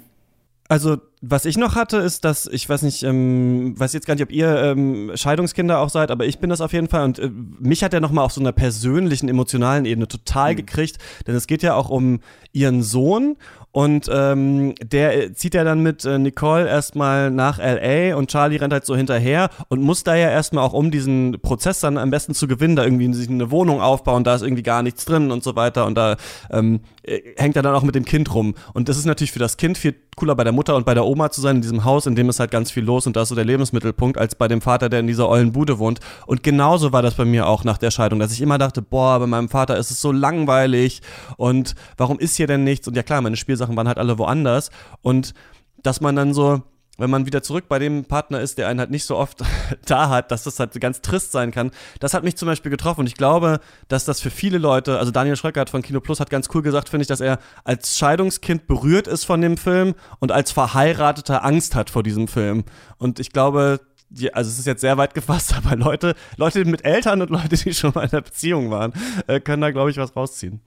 Also, 0.68 0.98
was 1.20 1.44
ich 1.44 1.56
noch 1.56 1.74
hatte, 1.74 1.98
ist, 1.98 2.24
dass 2.24 2.46
ich 2.46 2.68
weiß 2.68 2.82
nicht, 2.82 3.02
ähm, 3.02 3.78
weiß 3.78 3.92
jetzt 3.92 4.06
gar 4.06 4.14
nicht, 4.14 4.22
ob 4.22 4.32
ihr 4.32 4.56
ähm, 4.56 5.12
Scheidungskinder 5.14 5.80
auch 5.80 5.88
seid, 5.88 6.10
aber 6.10 6.26
ich 6.26 6.38
bin 6.38 6.50
das 6.50 6.60
auf 6.60 6.72
jeden 6.72 6.88
Fall 6.88 7.04
und 7.04 7.18
äh, 7.18 7.30
mich 7.58 7.82
hat 7.82 7.94
er 7.94 8.00
nochmal 8.00 8.24
auf 8.24 8.32
so 8.32 8.40
einer 8.40 8.52
persönlichen, 8.52 9.28
emotionalen 9.28 9.84
Ebene 9.84 10.08
total 10.08 10.52
mhm. 10.52 10.56
gekriegt, 10.56 10.98
denn 11.26 11.34
es 11.34 11.46
geht 11.46 11.62
ja 11.62 11.74
auch 11.74 11.90
um 11.90 12.20
ihren 12.52 12.82
Sohn 12.82 13.36
und 13.70 14.08
ähm, 14.12 14.74
der 14.82 15.34
zieht 15.34 15.54
ja 15.54 15.62
dann 15.62 15.82
mit 15.82 16.04
äh, 16.04 16.18
Nicole 16.18 16.66
erstmal 16.66 17.30
nach 17.30 17.58
LA 17.58 18.16
und 18.16 18.30
Charlie 18.30 18.56
rennt 18.56 18.72
halt 18.72 18.86
so 18.86 18.96
hinterher 18.96 19.50
und 19.68 19.82
muss 19.82 20.04
da 20.04 20.14
ja 20.14 20.30
erstmal 20.30 20.64
auch, 20.64 20.72
um 20.72 20.90
diesen 20.90 21.38
Prozess 21.42 21.80
dann 21.80 21.98
am 21.98 22.10
besten 22.10 22.34
zu 22.34 22.48
gewinnen, 22.48 22.76
da 22.76 22.84
irgendwie 22.84 23.12
sich 23.12 23.28
eine 23.28 23.50
Wohnung 23.50 23.80
aufbauen, 23.80 24.24
da 24.24 24.34
ist 24.34 24.42
irgendwie 24.42 24.62
gar 24.62 24.82
nichts 24.82 25.04
drin 25.04 25.30
und 25.30 25.44
so 25.44 25.54
weiter. 25.54 25.84
Und 25.84 25.96
da 25.96 26.16
ähm, 26.50 26.80
äh, 27.02 27.20
hängt 27.36 27.56
er 27.56 27.62
dann 27.62 27.74
auch 27.74 27.82
mit 27.82 27.94
dem 27.94 28.04
Kind 28.04 28.34
rum. 28.34 28.54
Und 28.72 28.88
das 28.88 28.96
ist 28.96 29.04
natürlich 29.04 29.32
für 29.32 29.38
das 29.38 29.58
Kind 29.58 29.76
viel 29.76 29.94
cooler, 30.16 30.34
bei 30.34 30.44
der 30.44 30.52
Mutter 30.52 30.74
und 30.74 30.84
bei 30.84 30.94
der 30.94 31.06
Oma 31.08 31.30
zu 31.30 31.40
sein, 31.40 31.56
in 31.56 31.62
diesem 31.62 31.84
Haus, 31.84 32.06
in 32.06 32.14
dem 32.14 32.28
ist 32.28 32.40
halt 32.40 32.50
ganz 32.50 32.70
viel 32.70 32.84
los 32.84 33.06
und 33.06 33.16
da 33.16 33.22
ist 33.22 33.28
so 33.28 33.34
der 33.34 33.44
Lebensmittelpunkt, 33.44 34.18
als 34.18 34.34
bei 34.34 34.48
dem 34.48 34.60
Vater, 34.60 34.88
der 34.88 35.00
in 35.00 35.06
dieser 35.06 35.28
ollen 35.28 35.52
Bude 35.52 35.78
wohnt. 35.78 36.00
Und 36.26 36.42
genauso 36.42 36.92
war 36.92 37.02
das 37.02 37.14
bei 37.14 37.24
mir 37.24 37.46
auch 37.46 37.64
nach 37.64 37.78
der 37.78 37.90
Scheidung, 37.90 38.18
dass 38.18 38.32
ich 38.32 38.40
immer 38.40 38.58
dachte, 38.58 38.82
boah, 38.82 39.18
bei 39.18 39.26
meinem 39.26 39.48
Vater 39.48 39.76
ist 39.76 39.90
es 39.90 40.00
so 40.00 40.10
langweilig 40.10 41.00
und 41.36 41.74
warum 41.96 42.18
ist 42.18 42.36
hier 42.36 42.46
denn 42.46 42.64
nichts? 42.64 42.88
Und 42.88 42.96
ja 42.96 43.02
klar, 43.02 43.20
meine 43.20 43.36
Spielsachen 43.36 43.68
Sachen 43.68 43.76
waren 43.76 43.88
halt 43.88 43.98
alle 43.98 44.18
woanders. 44.18 44.70
Und 45.02 45.34
dass 45.82 46.00
man 46.00 46.16
dann 46.16 46.32
so, 46.32 46.62
wenn 46.98 47.10
man 47.10 47.26
wieder 47.26 47.42
zurück 47.42 47.64
bei 47.68 47.78
dem 47.78 48.04
Partner 48.04 48.40
ist, 48.40 48.58
der 48.58 48.68
einen 48.68 48.80
halt 48.80 48.90
nicht 48.90 49.04
so 49.04 49.16
oft 49.16 49.42
da 49.86 50.10
hat, 50.10 50.30
dass 50.30 50.42
das 50.42 50.60
halt 50.60 50.78
ganz 50.80 51.00
trist 51.00 51.32
sein 51.32 51.50
kann. 51.50 51.70
Das 52.00 52.12
hat 52.12 52.24
mich 52.24 52.36
zum 52.36 52.46
Beispiel 52.46 52.70
getroffen 52.70 53.00
und 53.00 53.06
ich 53.06 53.14
glaube, 53.14 53.60
dass 53.88 54.04
das 54.04 54.20
für 54.20 54.30
viele 54.30 54.58
Leute, 54.58 54.98
also 54.98 55.10
Daniel 55.10 55.36
Schröckert 55.36 55.70
von 55.70 55.82
Kino 55.82 56.00
Plus 56.00 56.20
hat 56.20 56.28
ganz 56.28 56.48
cool 56.54 56.62
gesagt, 56.62 56.88
finde 56.88 57.02
ich, 57.02 57.08
dass 57.08 57.20
er 57.20 57.38
als 57.64 57.96
Scheidungskind 57.96 58.66
berührt 58.66 59.06
ist 59.06 59.24
von 59.24 59.40
dem 59.40 59.56
Film 59.56 59.94
und 60.18 60.32
als 60.32 60.50
Verheirateter 60.50 61.44
Angst 61.44 61.74
hat 61.74 61.88
vor 61.88 62.02
diesem 62.02 62.28
Film. 62.28 62.64
Und 62.98 63.20
ich 63.20 63.30
glaube, 63.32 63.80
die, 64.10 64.32
also 64.34 64.50
es 64.50 64.58
ist 64.58 64.66
jetzt 64.66 64.80
sehr 64.80 64.96
weit 64.96 65.14
gefasst, 65.14 65.54
aber 65.56 65.76
Leute, 65.76 66.14
Leute 66.36 66.64
mit 66.64 66.84
Eltern 66.84 67.22
und 67.22 67.30
Leute, 67.30 67.56
die 67.56 67.74
schon 67.74 67.92
mal 67.94 68.04
in 68.04 68.10
einer 68.10 68.22
Beziehung 68.22 68.70
waren, 68.70 68.92
äh, 69.26 69.40
können 69.40 69.62
da, 69.62 69.70
glaube 69.70 69.90
ich, 69.90 69.96
was 69.96 70.14
rausziehen. 70.16 70.60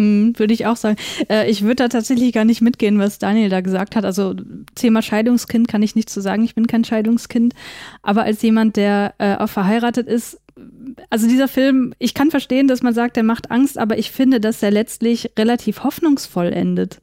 Hm, 0.00 0.32
würde 0.38 0.54
ich 0.54 0.64
auch 0.64 0.76
sagen. 0.76 0.96
Äh, 1.28 1.50
ich 1.50 1.60
würde 1.60 1.76
da 1.76 1.88
tatsächlich 1.88 2.32
gar 2.32 2.46
nicht 2.46 2.62
mitgehen, 2.62 2.98
was 2.98 3.18
Daniel 3.18 3.50
da 3.50 3.60
gesagt 3.60 3.96
hat. 3.96 4.06
Also 4.06 4.34
Thema 4.74 5.02
Scheidungskind 5.02 5.68
kann 5.68 5.82
ich 5.82 5.94
nicht 5.94 6.08
zu 6.08 6.20
so 6.20 6.24
sagen. 6.24 6.42
Ich 6.42 6.54
bin 6.54 6.66
kein 6.66 6.84
Scheidungskind. 6.84 7.52
Aber 8.00 8.22
als 8.22 8.40
jemand, 8.40 8.76
der 8.76 9.12
äh, 9.18 9.36
auch 9.36 9.50
verheiratet 9.50 10.08
ist, 10.08 10.40
also 11.10 11.28
dieser 11.28 11.48
Film, 11.48 11.92
ich 11.98 12.14
kann 12.14 12.30
verstehen, 12.30 12.66
dass 12.66 12.82
man 12.82 12.94
sagt, 12.94 13.16
der 13.16 13.24
macht 13.24 13.50
Angst, 13.50 13.76
aber 13.76 13.98
ich 13.98 14.10
finde, 14.10 14.40
dass 14.40 14.62
er 14.62 14.70
letztlich 14.70 15.32
relativ 15.38 15.84
hoffnungsvoll 15.84 16.50
endet 16.50 17.02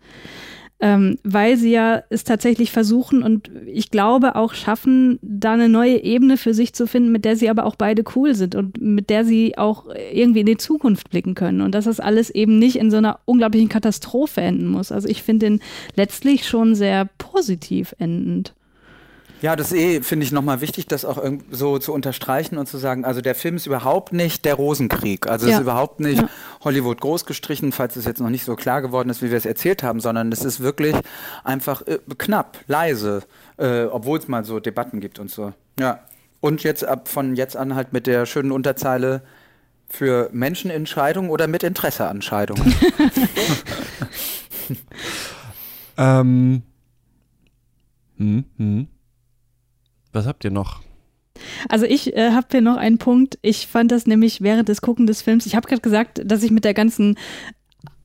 ähm, 0.79 1.17
weil 1.23 1.57
sie 1.57 1.71
ja 1.71 2.03
es 2.09 2.23
tatsächlich 2.23 2.71
versuchen 2.71 3.23
und 3.23 3.49
ich 3.65 3.89
glaube 3.89 4.35
auch 4.35 4.53
schaffen, 4.53 5.17
da 5.21 5.53
eine 5.53 5.69
neue 5.69 6.03
Ebene 6.03 6.37
für 6.37 6.53
sich 6.53 6.73
zu 6.73 6.85
finden, 6.85 7.11
mit 7.11 7.25
der 7.25 7.35
sie 7.35 7.49
aber 7.49 7.65
auch 7.65 7.75
beide 7.75 8.03
cool 8.15 8.35
sind 8.35 8.53
und 8.55 8.79
mit 8.79 9.09
der 9.09 9.25
sie 9.25 9.57
auch 9.57 9.85
irgendwie 10.13 10.41
in 10.41 10.45
die 10.45 10.57
Zukunft 10.57 11.09
blicken 11.09 11.33
können 11.33 11.61
und 11.61 11.73
dass 11.73 11.85
das 11.85 11.99
alles 11.99 12.29
eben 12.29 12.59
nicht 12.59 12.75
in 12.75 12.91
so 12.91 12.97
einer 12.97 13.19
unglaublichen 13.25 13.69
Katastrophe 13.69 14.41
enden 14.41 14.67
muss. 14.67 14.91
Also 14.91 15.07
ich 15.07 15.23
finde 15.23 15.47
den 15.47 15.59
letztlich 15.95 16.47
schon 16.47 16.75
sehr 16.75 17.09
positiv 17.17 17.95
endend. 17.97 18.53
Ja, 19.41 19.55
das 19.55 19.71
eh 19.71 20.01
finde 20.01 20.25
ich 20.25 20.31
nochmal 20.31 20.61
wichtig, 20.61 20.87
das 20.87 21.05
auch 21.05 21.23
so 21.51 21.77
zu 21.77 21.93
unterstreichen 21.93 22.57
und 22.57 22.67
zu 22.67 22.77
sagen, 22.77 23.05
also 23.05 23.21
der 23.21 23.35
Film 23.35 23.55
ist 23.55 23.67
überhaupt 23.67 24.13
nicht 24.13 24.45
der 24.45 24.55
Rosenkrieg. 24.55 25.27
Also 25.27 25.45
ja. 25.45 25.51
es 25.51 25.57
ist 25.57 25.61
überhaupt 25.61 25.99
nicht 25.99 26.21
ja. 26.21 26.29
Hollywood 26.63 26.99
großgestrichen, 27.01 27.71
falls 27.71 27.95
es 27.95 28.05
jetzt 28.05 28.19
noch 28.19 28.29
nicht 28.29 28.45
so 28.45 28.55
klar 28.55 28.81
geworden 28.81 29.09
ist, 29.09 29.21
wie 29.21 29.29
wir 29.29 29.37
es 29.37 29.45
erzählt 29.45 29.83
haben, 29.83 29.99
sondern 29.99 30.31
es 30.31 30.43
ist 30.43 30.59
wirklich 30.59 30.95
einfach 31.43 31.85
äh, 31.85 31.99
knapp, 32.17 32.57
leise, 32.67 33.23
äh, 33.57 33.83
obwohl 33.83 34.17
es 34.17 34.27
mal 34.27 34.43
so 34.43 34.59
Debatten 34.59 34.99
gibt 34.99 35.19
und 35.19 35.29
so. 35.29 35.53
Ja. 35.79 35.99
Und 36.39 36.63
jetzt 36.63 36.83
ab 36.83 37.07
von 37.07 37.35
jetzt 37.35 37.57
an 37.57 37.75
halt 37.75 37.93
mit 37.93 38.07
der 38.07 38.25
schönen 38.25 38.51
Unterzeile 38.51 39.23
für 39.89 40.29
Menschen 40.33 40.69
in 40.69 40.85
Scheidung 40.85 41.29
oder 41.29 41.47
mit 41.47 41.63
Interesse 41.63 42.07
an 42.07 42.21
Scheidung. 42.21 42.57
ähm. 45.97 46.63
Hm, 48.17 48.45
hm. 48.57 48.87
Was 50.17 50.25
habt 50.25 50.43
ihr 50.43 50.49
noch? 50.49 50.81
Also 51.69 51.85
ich 51.85 52.15
äh, 52.15 52.31
habe 52.31 52.47
hier 52.49 52.61
noch 52.61 52.77
einen 52.77 52.97
Punkt. 52.97 53.37
Ich 53.43 53.67
fand 53.67 53.91
das 53.91 54.07
nämlich 54.07 54.41
während 54.41 54.67
des 54.67 54.81
Gucken 54.81 55.05
des 55.05 55.21
Films, 55.21 55.45
ich 55.45 55.55
habe 55.55 55.67
gerade 55.67 55.83
gesagt, 55.83 56.21
dass 56.25 56.41
ich 56.41 56.49
mit 56.49 56.65
der 56.65 56.73
ganzen 56.73 57.19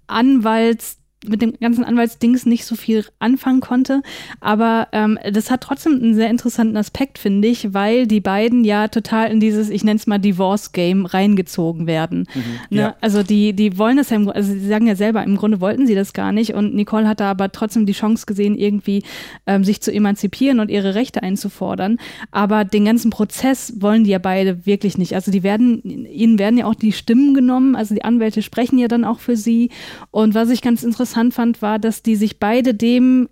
Anwalts 0.08 0.98
mit 1.26 1.40
dem 1.40 1.54
ganzen 1.60 1.84
Anwaltsdings 1.84 2.46
nicht 2.46 2.64
so 2.64 2.74
viel 2.74 3.04
anfangen 3.18 3.60
konnte. 3.60 4.02
Aber 4.40 4.88
ähm, 4.92 5.18
das 5.30 5.50
hat 5.50 5.62
trotzdem 5.62 5.94
einen 5.94 6.14
sehr 6.14 6.30
interessanten 6.30 6.76
Aspekt, 6.76 7.18
finde 7.18 7.48
ich, 7.48 7.72
weil 7.72 8.06
die 8.06 8.20
beiden 8.20 8.64
ja 8.64 8.88
total 8.88 9.30
in 9.30 9.38
dieses, 9.38 9.70
ich 9.70 9.84
nenne 9.84 9.98
es 9.98 10.06
mal 10.06 10.18
Divorce-Game 10.18 11.06
reingezogen 11.06 11.86
werden. 11.86 12.26
Mhm, 12.34 12.42
ne? 12.70 12.80
ja. 12.80 12.96
Also 13.00 13.22
die, 13.22 13.52
die 13.52 13.78
wollen 13.78 13.96
das 13.96 14.10
ja, 14.10 14.16
im, 14.16 14.28
also 14.28 14.52
sie 14.52 14.66
sagen 14.66 14.86
ja 14.86 14.96
selber, 14.96 15.22
im 15.22 15.36
Grunde 15.36 15.60
wollten 15.60 15.86
sie 15.86 15.94
das 15.94 16.12
gar 16.12 16.32
nicht 16.32 16.54
und 16.54 16.74
Nicole 16.74 17.06
hat 17.06 17.20
da 17.20 17.30
aber 17.30 17.52
trotzdem 17.52 17.86
die 17.86 17.92
Chance 17.92 18.26
gesehen, 18.26 18.56
irgendwie 18.56 19.04
ähm, 19.46 19.64
sich 19.64 19.80
zu 19.80 19.92
emanzipieren 19.92 20.58
und 20.58 20.70
ihre 20.70 20.94
Rechte 20.94 21.22
einzufordern. 21.22 21.98
Aber 22.32 22.64
den 22.64 22.84
ganzen 22.84 23.10
Prozess 23.10 23.74
wollen 23.80 24.04
die 24.04 24.10
ja 24.10 24.18
beide 24.18 24.66
wirklich 24.66 24.98
nicht. 24.98 25.14
Also 25.14 25.30
die 25.30 25.42
werden, 25.42 25.82
ihnen 25.84 26.38
werden 26.38 26.58
ja 26.58 26.66
auch 26.66 26.74
die 26.74 26.92
Stimmen 26.92 27.34
genommen, 27.34 27.76
also 27.76 27.94
die 27.94 28.04
Anwälte 28.04 28.42
sprechen 28.42 28.78
ja 28.78 28.88
dann 28.88 29.04
auch 29.04 29.20
für 29.20 29.36
sie. 29.36 29.70
Und 30.10 30.34
was 30.34 30.50
ich 30.50 30.62
ganz 30.62 30.82
interessant 30.82 31.11
interessant 31.12 31.34
fand, 31.34 31.62
war, 31.62 31.78
dass 31.78 32.02
die 32.02 32.16
sich 32.16 32.38
beide 32.38 32.74
dem 32.74 33.28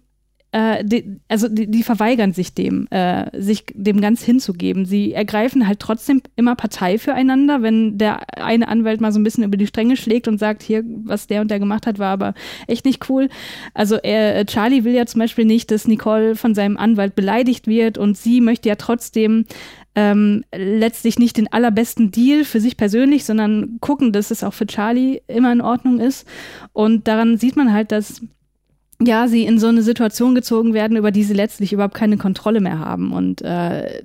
äh, 0.53 0.85
die, 0.85 1.21
also 1.29 1.47
die, 1.47 1.71
die, 1.71 1.85
verweigern 1.85 2.33
sich 2.33 2.55
dem, 2.55 2.89
äh, 2.91 3.31
sich 3.41 3.67
dem 3.73 4.01
ganz 4.01 4.25
hinzugeben. 4.25 4.85
Sie 4.85 5.13
ergreifen 5.13 5.69
halt 5.69 5.79
trotzdem 5.79 6.23
immer 6.35 6.57
Partei 6.57 6.99
füreinander, 6.99 7.63
wenn 7.63 7.99
der 7.99 8.37
eine 8.37 8.67
Anwalt 8.67 9.01
mal 9.01 9.13
so 9.13 9.21
ein 9.21 9.23
bisschen 9.23 9.45
über 9.45 9.57
die 9.57 9.69
Stränge 9.69 9.97
schlägt 9.97 10.27
und 10.27 10.39
sagt, 10.39 10.65
hier, 10.65 10.83
was 11.05 11.29
der 11.29 11.43
und 11.43 11.53
der 11.53 11.61
gemacht 11.61 11.87
hat, 11.87 12.01
war 12.01 12.11
aber 12.11 12.35
echt 12.67 12.85
nicht 12.85 13.09
cool. 13.09 13.29
Also 13.75 13.95
er, 13.95 14.45
Charlie 14.45 14.83
will 14.83 14.93
ja 14.93 15.07
zum 15.07 15.21
Beispiel 15.21 15.45
nicht, 15.45 15.71
dass 15.71 15.87
Nicole 15.87 16.35
von 16.35 16.57
seinem 16.57 16.77
Anwalt 16.77 17.15
beleidigt 17.15 17.69
wird 17.69 17.97
und 17.97 18.17
sie 18.17 18.41
möchte 18.41 18.69
ja 18.69 18.75
trotzdem 18.75 19.45
ähm, 19.95 20.45
letztlich 20.55 21.19
nicht 21.19 21.37
den 21.37 21.53
allerbesten 21.53 22.11
Deal 22.11 22.45
für 22.45 22.61
sich 22.61 22.77
persönlich, 22.77 23.25
sondern 23.25 23.79
gucken, 23.81 24.13
dass 24.13 24.31
es 24.31 24.45
auch 24.45 24.55
für 24.55 24.67
Charlie 24.67 25.21
immer 25.27 25.53
in 25.53 25.61
Ordnung 25.61 25.99
ist. 25.99 26.27
Und 26.73 27.09
daran 27.09 27.39
sieht 27.39 27.57
man 27.57 27.73
halt, 27.73 27.93
dass 27.93 28.21
ja, 29.03 29.29
sie 29.29 29.45
in 29.45 29.59
so 29.59 29.67
eine 29.67 29.83
Situation 29.83 30.35
gezogen 30.35 30.75
werden, 30.75 30.97
über 30.97 31.11
die 31.11 31.25
sie 31.25 31.35
letztlich 31.35 31.73
überhaupt 31.73 31.95
keine 31.95 32.19
Kontrolle 32.19 32.61
mehr 32.61 32.79
haben. 32.79 33.13
Und 33.13 33.43
äh, 33.43 34.03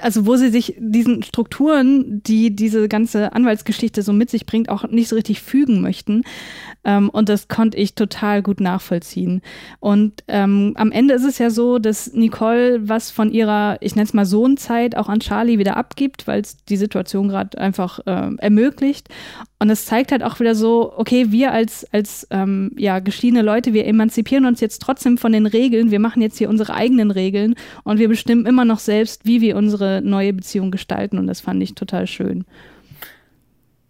also 0.00 0.26
wo 0.26 0.36
sie 0.36 0.50
sich 0.50 0.76
diesen 0.78 1.22
Strukturen, 1.22 2.22
die 2.22 2.54
diese 2.54 2.88
ganze 2.88 3.32
Anwaltsgeschichte 3.32 4.02
so 4.02 4.12
mit 4.12 4.30
sich 4.30 4.46
bringt, 4.46 4.68
auch 4.68 4.88
nicht 4.88 5.08
so 5.08 5.16
richtig 5.16 5.42
fügen 5.42 5.80
möchten. 5.80 6.22
Ähm, 6.84 7.08
und 7.10 7.28
das 7.28 7.48
konnte 7.48 7.78
ich 7.78 7.94
total 7.94 8.42
gut 8.42 8.60
nachvollziehen. 8.60 9.40
Und 9.80 10.22
ähm, 10.28 10.72
am 10.76 10.92
Ende 10.92 11.14
ist 11.14 11.24
es 11.24 11.38
ja 11.38 11.50
so, 11.50 11.78
dass 11.78 12.12
Nicole 12.12 12.88
was 12.88 13.10
von 13.10 13.30
ihrer, 13.32 13.78
ich 13.80 13.94
nenne 13.96 14.04
es 14.04 14.14
mal 14.14 14.26
Sohnzeit, 14.26 14.96
auch 14.96 15.08
an 15.08 15.20
Charlie 15.20 15.58
wieder 15.58 15.76
abgibt, 15.76 16.26
weil 16.26 16.42
es 16.42 16.64
die 16.64 16.76
Situation 16.76 17.28
gerade 17.28 17.58
einfach 17.58 18.00
äh, 18.06 18.34
ermöglicht. 18.36 19.08
Und 19.58 19.70
es 19.70 19.86
zeigt 19.86 20.12
halt 20.12 20.22
auch 20.22 20.40
wieder 20.40 20.54
so, 20.54 20.92
okay, 20.94 21.32
wir 21.32 21.52
als, 21.52 21.86
als 21.90 22.26
ähm, 22.30 22.72
ja, 22.76 22.98
geschiedene 22.98 23.40
Leute, 23.40 23.72
wir 23.72 23.86
emanzipieren 23.86 24.44
uns 24.44 24.60
jetzt 24.60 24.82
trotzdem 24.82 25.16
von 25.16 25.32
den 25.32 25.46
Regeln, 25.46 25.90
wir 25.90 26.00
machen 26.00 26.20
jetzt 26.20 26.36
hier 26.36 26.50
unsere 26.50 26.74
eigenen 26.74 27.10
Regeln 27.10 27.54
und 27.82 27.98
wir 27.98 28.08
bestimmen 28.08 28.44
immer 28.44 28.66
noch 28.66 28.78
selbst, 28.78 29.24
wie 29.24 29.40
wir 29.40 29.56
unsere 29.56 29.83
neue 30.00 30.32
Beziehung 30.32 30.70
gestalten. 30.70 31.18
Und 31.18 31.26
das 31.26 31.40
fand 31.40 31.62
ich 31.62 31.74
total 31.74 32.06
schön. 32.06 32.44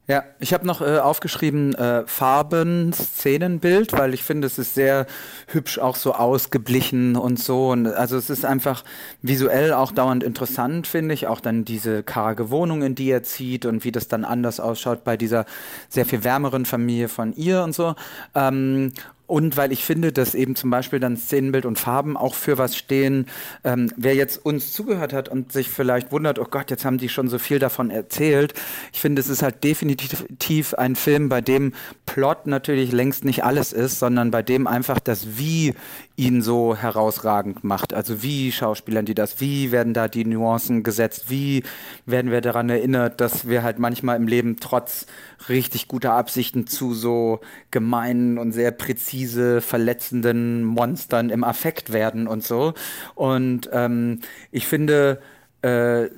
Ja, 0.06 0.22
ich 0.38 0.52
habe 0.52 0.66
noch 0.66 0.82
äh, 0.82 0.98
aufgeschrieben 0.98 1.74
äh, 1.76 2.06
Farben, 2.06 2.92
Szenenbild, 2.92 3.94
weil 3.94 4.12
ich 4.12 4.22
finde, 4.22 4.46
es 4.46 4.58
ist 4.58 4.74
sehr 4.74 5.06
hübsch 5.46 5.78
auch 5.78 5.96
so 5.96 6.12
ausgeblichen 6.12 7.16
und 7.16 7.38
so. 7.38 7.70
Und 7.70 7.86
also 7.86 8.18
es 8.18 8.28
ist 8.28 8.44
einfach 8.44 8.84
visuell 9.22 9.72
auch 9.72 9.92
dauernd 9.92 10.22
interessant, 10.22 10.86
finde 10.86 11.14
ich. 11.14 11.26
Auch 11.26 11.40
dann 11.40 11.64
diese 11.64 12.02
karge 12.02 12.50
Wohnung, 12.50 12.82
in 12.82 12.94
die 12.94 13.10
er 13.10 13.22
zieht 13.22 13.64
und 13.64 13.84
wie 13.84 13.92
das 13.92 14.06
dann 14.06 14.26
anders 14.26 14.60
ausschaut 14.60 15.04
bei 15.04 15.16
dieser 15.16 15.46
sehr 15.88 16.04
viel 16.04 16.22
wärmeren 16.22 16.66
Familie 16.66 17.08
von 17.08 17.32
ihr 17.32 17.62
und 17.62 17.74
so. 17.74 17.94
Ähm, 18.34 18.92
und 19.26 19.56
weil 19.56 19.72
ich 19.72 19.84
finde, 19.84 20.12
dass 20.12 20.34
eben 20.34 20.54
zum 20.54 20.70
Beispiel 20.70 21.00
dann 21.00 21.16
Szenenbild 21.16 21.64
und 21.64 21.78
Farben 21.78 22.16
auch 22.16 22.34
für 22.34 22.58
was 22.58 22.76
stehen. 22.76 23.26
Ähm, 23.64 23.90
wer 23.96 24.14
jetzt 24.14 24.44
uns 24.44 24.72
zugehört 24.72 25.14
hat 25.14 25.30
und 25.30 25.50
sich 25.50 25.70
vielleicht 25.70 26.12
wundert, 26.12 26.38
oh 26.38 26.46
Gott, 26.50 26.70
jetzt 26.70 26.84
haben 26.84 26.98
die 26.98 27.08
schon 27.08 27.28
so 27.28 27.38
viel 27.38 27.58
davon 27.58 27.90
erzählt. 27.90 28.52
Ich 28.92 29.00
finde, 29.00 29.20
es 29.20 29.28
ist 29.28 29.42
halt 29.42 29.64
definitiv 29.64 30.74
ein 30.74 30.94
Film, 30.94 31.30
bei 31.30 31.40
dem 31.40 31.72
Plot 32.04 32.46
natürlich 32.46 32.92
längst 32.92 33.24
nicht 33.24 33.44
alles 33.44 33.72
ist, 33.72 33.98
sondern 33.98 34.30
bei 34.30 34.42
dem 34.42 34.66
einfach 34.66 35.00
das 35.00 35.38
Wie 35.38 35.74
ihn 36.16 36.42
so 36.42 36.76
herausragend 36.76 37.64
macht. 37.64 37.92
Also 37.92 38.22
wie 38.22 38.52
schauspielern 38.52 39.04
die 39.04 39.14
das? 39.14 39.40
Wie 39.40 39.72
werden 39.72 39.94
da 39.94 40.06
die 40.06 40.24
Nuancen 40.24 40.84
gesetzt? 40.84 41.28
Wie 41.28 41.64
werden 42.06 42.30
wir 42.30 42.40
daran 42.40 42.70
erinnert, 42.70 43.20
dass 43.20 43.48
wir 43.48 43.64
halt 43.64 43.80
manchmal 43.80 44.16
im 44.16 44.28
Leben 44.28 44.56
trotz 44.60 45.06
richtig 45.48 45.88
guter 45.88 46.12
Absichten 46.12 46.68
zu 46.68 46.94
so 46.94 47.40
gemeinen 47.72 48.38
und 48.38 48.52
sehr 48.52 48.70
präzise 48.70 49.60
verletzenden 49.60 50.62
Monstern 50.62 51.30
im 51.30 51.42
Affekt 51.42 51.92
werden 51.92 52.28
und 52.28 52.44
so. 52.44 52.74
Und 53.16 53.68
ähm, 53.72 54.20
ich 54.52 54.68
finde, 54.68 55.20
äh, 55.62 56.08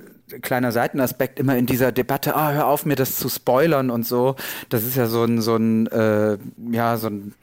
kleiner 0.41 0.71
Seitenaspekt 0.71 1.39
immer 1.39 1.57
in 1.57 1.65
dieser 1.65 1.91
Debatte, 1.91 2.35
ah, 2.35 2.51
hör 2.51 2.67
auf 2.67 2.85
mir 2.85 2.95
das 2.95 3.17
zu 3.17 3.29
spoilern 3.29 3.89
und 3.89 4.05
so. 4.05 4.35
Das 4.69 4.83
ist 4.83 4.95
ja 4.95 5.07
so 5.07 5.23
ein, 5.23 5.41
so 5.41 5.55
ein, 5.55 5.87
äh, 5.87 6.37
ja, 6.71 6.97
so 6.97 7.07
ein 7.07 7.33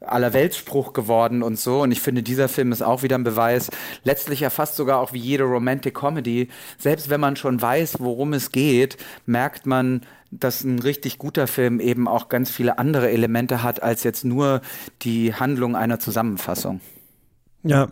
Allerweltsspruch 0.00 0.92
geworden 0.92 1.42
und 1.42 1.58
so. 1.58 1.82
Und 1.82 1.92
ich 1.92 2.00
finde, 2.00 2.22
dieser 2.22 2.48
Film 2.48 2.72
ist 2.72 2.82
auch 2.82 3.02
wieder 3.02 3.16
ein 3.16 3.24
Beweis. 3.24 3.70
Letztlich 4.04 4.40
ja 4.40 4.50
fast 4.50 4.76
sogar 4.76 5.00
auch 5.00 5.12
wie 5.12 5.18
jede 5.18 5.44
Romantic 5.44 5.94
Comedy. 5.94 6.48
Selbst 6.78 7.10
wenn 7.10 7.20
man 7.20 7.36
schon 7.36 7.60
weiß, 7.60 8.00
worum 8.00 8.32
es 8.32 8.52
geht, 8.52 8.96
merkt 9.26 9.66
man, 9.66 10.02
dass 10.30 10.62
ein 10.62 10.78
richtig 10.78 11.18
guter 11.18 11.46
Film 11.46 11.80
eben 11.80 12.06
auch 12.06 12.28
ganz 12.28 12.50
viele 12.50 12.78
andere 12.78 13.10
Elemente 13.10 13.62
hat, 13.62 13.82
als 13.82 14.04
jetzt 14.04 14.24
nur 14.24 14.60
die 15.02 15.34
Handlung 15.34 15.74
einer 15.74 15.98
Zusammenfassung. 15.98 16.80
Ja, 17.62 17.88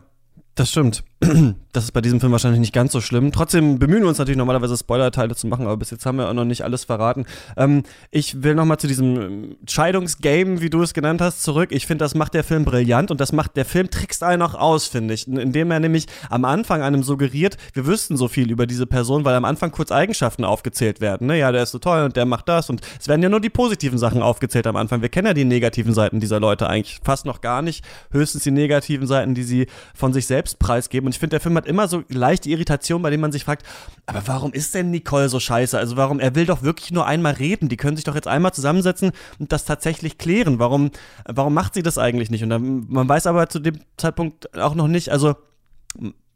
das 0.55 0.71
stimmt. 0.71 1.03
Das 1.77 1.85
ist 1.85 1.93
bei 1.93 2.01
diesem 2.01 2.21
Film 2.21 2.33
wahrscheinlich 2.33 2.61
nicht 2.61 2.73
ganz 2.73 2.91
so 2.91 3.03
schlimm. 3.03 3.33
Trotzdem 3.33 3.79
bemühen 3.79 4.01
wir 4.01 4.09
uns 4.09 4.17
natürlich 4.17 4.39
normalerweise 4.39 4.79
Spoiler-Teile 4.79 5.37
zu 5.37 5.47
machen, 5.47 5.67
aber 5.67 5.77
bis 5.77 5.91
jetzt 5.91 6.07
haben 6.07 6.17
wir 6.17 6.27
auch 6.27 6.33
noch 6.33 6.47
nicht 6.47 6.63
alles 6.63 6.85
verraten. 6.85 7.27
Ähm, 7.59 7.83
ich 8.11 8.43
will 8.43 8.55
nochmal 8.55 8.79
zu 8.79 8.87
diesem 8.87 9.21
ähm, 9.21 9.57
Scheidungsgame, 9.69 10.63
wie 10.63 10.71
du 10.71 10.81
es 10.81 10.95
genannt 10.95 11.21
hast, 11.21 11.43
zurück. 11.43 11.73
Ich 11.73 11.87
finde, 11.87 12.03
das 12.03 12.15
macht 12.15 12.33
der 12.33 12.45
Film 12.45 12.65
brillant 12.65 13.11
und 13.11 13.21
das 13.21 13.31
macht, 13.33 13.59
der 13.59 13.67
Film 13.67 13.91
trickst 13.91 14.23
einen 14.23 14.41
auch 14.41 14.55
aus, 14.55 14.87
finde 14.87 15.13
ich. 15.13 15.29
Indem 15.29 15.71
er 15.71 15.81
nämlich 15.81 16.07
am 16.31 16.47
Anfang 16.47 16.81
einem 16.81 17.03
suggeriert, 17.03 17.59
wir 17.75 17.87
wüssten 17.87 18.17
so 18.17 18.29
viel 18.29 18.51
über 18.51 18.67
diese 18.67 18.87
Person, 18.87 19.27
weil 19.27 19.35
am 19.35 19.45
Anfang 19.45 19.71
kurz 19.71 19.93
Eigenschaften 19.93 20.47
aufgezählt 20.47 21.03
werden. 21.03 21.27
Ne? 21.27 21.39
Ja, 21.39 21.53
der 21.53 21.65
ist 21.65 21.73
so 21.73 21.79
toll 21.79 22.05
und 22.05 22.17
der 22.17 22.25
macht 22.25 22.49
das 22.49 22.71
und 22.71 22.81
es 22.99 23.07
werden 23.07 23.23
ja 23.23 23.29
nur 23.29 23.41
die 23.41 23.51
positiven 23.51 23.99
Sachen 23.99 24.23
aufgezählt 24.23 24.67
am 24.67 24.77
Anfang. 24.77 25.03
Wir 25.03 25.11
kennen 25.11 25.27
ja 25.27 25.35
die 25.35 25.45
negativen 25.45 25.93
Seiten 25.93 26.21
dieser 26.21 26.41
Leute 26.41 26.71
eigentlich 26.71 27.01
fast 27.05 27.27
noch 27.27 27.43
gar 27.43 27.61
nicht. 27.61 27.85
Höchstens 28.13 28.45
die 28.45 28.51
negativen 28.51 29.07
Seiten, 29.07 29.35
die 29.35 29.43
sie 29.43 29.67
von 29.95 30.15
sich 30.15 30.27
selbst 30.27 30.59
preisgeben. 30.59 31.06
Und 31.07 31.15
ich 31.15 31.19
finde, 31.19 31.35
der 31.35 31.41
Film 31.41 31.57
hat 31.57 31.67
immer 31.67 31.89
so 31.89 32.03
leichte 32.09 32.49
Irritation, 32.51 33.03
bei 33.03 33.11
denen 33.11 33.21
man 33.21 33.33
sich 33.33 33.45
fragt, 33.45 33.67
aber 34.07 34.23
warum 34.27 34.53
ist 34.53 34.75
denn 34.75 34.91
Nicole 34.91 35.29
so 35.29 35.41
scheiße? 35.41 35.79
Also 35.79 35.97
warum, 35.97 36.21
er 36.21 36.35
will 36.35 36.47
doch 36.47 36.63
wirklich 36.63 36.91
nur 36.91 37.07
einmal 37.07 37.35
reden. 37.35 37.69
Die 37.69 37.77
können 37.77 37.97
sich 37.97 38.05
doch 38.05 38.15
jetzt 38.15 38.29
einmal 38.29 38.53
zusammensetzen 38.53 39.13
und 39.39 39.53
das 39.53 39.65
tatsächlich 39.65 40.19
klären. 40.19 40.59
Warum, 40.59 40.91
warum 41.27 41.55
macht 41.55 41.75
sie 41.75 41.83
das 41.83 41.99
eigentlich 41.99 42.31
nicht? 42.31 42.43
Und 42.43 42.51
dann, 42.51 42.87
man 42.89 43.09
weiß 43.09 43.27
aber 43.27 43.49
zu 43.49 43.59
dem 43.59 43.79
Zeitpunkt 43.97 44.57
auch 44.59 44.75
noch 44.75 44.89
nicht, 44.89 45.11
also 45.11 45.35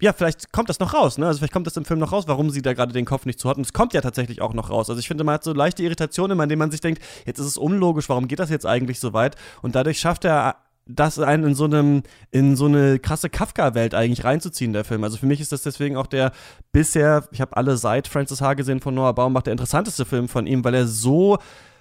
ja, 0.00 0.12
vielleicht 0.12 0.52
kommt 0.52 0.68
das 0.70 0.80
noch 0.80 0.94
raus, 0.94 1.18
ne? 1.18 1.26
Also 1.26 1.38
vielleicht 1.38 1.52
kommt 1.52 1.66
das 1.66 1.76
im 1.76 1.84
Film 1.84 2.00
noch 2.00 2.12
raus, 2.12 2.24
warum 2.26 2.48
sie 2.50 2.62
da 2.62 2.72
gerade 2.72 2.92
den 2.92 3.04
Kopf 3.04 3.26
nicht 3.26 3.38
zu 3.38 3.48
hat. 3.50 3.58
Und 3.58 3.66
es 3.66 3.74
kommt 3.74 3.92
ja 3.92 4.00
tatsächlich 4.00 4.40
auch 4.40 4.54
noch 4.54 4.70
raus. 4.70 4.88
Also 4.88 4.98
ich 4.98 5.08
finde, 5.08 5.24
man 5.24 5.34
hat 5.34 5.44
so 5.44 5.52
leichte 5.52 5.82
Irritationen, 5.82 6.40
in 6.40 6.48
denen 6.48 6.58
man 6.58 6.70
sich 6.70 6.80
denkt, 6.80 7.02
jetzt 7.26 7.38
ist 7.38 7.46
es 7.46 7.58
unlogisch, 7.58 8.08
warum 8.08 8.26
geht 8.26 8.38
das 8.38 8.48
jetzt 8.48 8.64
eigentlich 8.64 8.98
so 8.98 9.12
weit? 9.12 9.36
Und 9.60 9.74
dadurch 9.74 10.00
schafft 10.00 10.24
er 10.24 10.56
das 10.86 11.18
einen 11.18 11.44
in 11.44 11.54
so 11.54 11.64
einem, 11.64 12.02
in 12.30 12.56
so 12.56 12.66
eine 12.66 12.98
krasse 12.98 13.30
Kafka-Welt 13.30 13.94
eigentlich 13.94 14.24
reinzuziehen, 14.24 14.72
der 14.72 14.84
Film. 14.84 15.04
Also 15.04 15.16
für 15.16 15.26
mich 15.26 15.40
ist 15.40 15.52
das 15.52 15.62
deswegen 15.62 15.96
auch 15.96 16.06
der 16.06 16.32
bisher, 16.72 17.28
ich 17.32 17.40
habe 17.40 17.56
alle 17.56 17.76
seit 17.76 18.08
Francis 18.08 18.40
H. 18.40 18.54
gesehen 18.54 18.80
von 18.80 18.94
Noah 18.94 19.14
Baumbach, 19.14 19.42
der 19.42 19.52
interessanteste 19.52 20.04
Film 20.04 20.28
von 20.28 20.46
ihm, 20.46 20.64
weil 20.64 20.74
er 20.74 20.86
so 20.86 21.38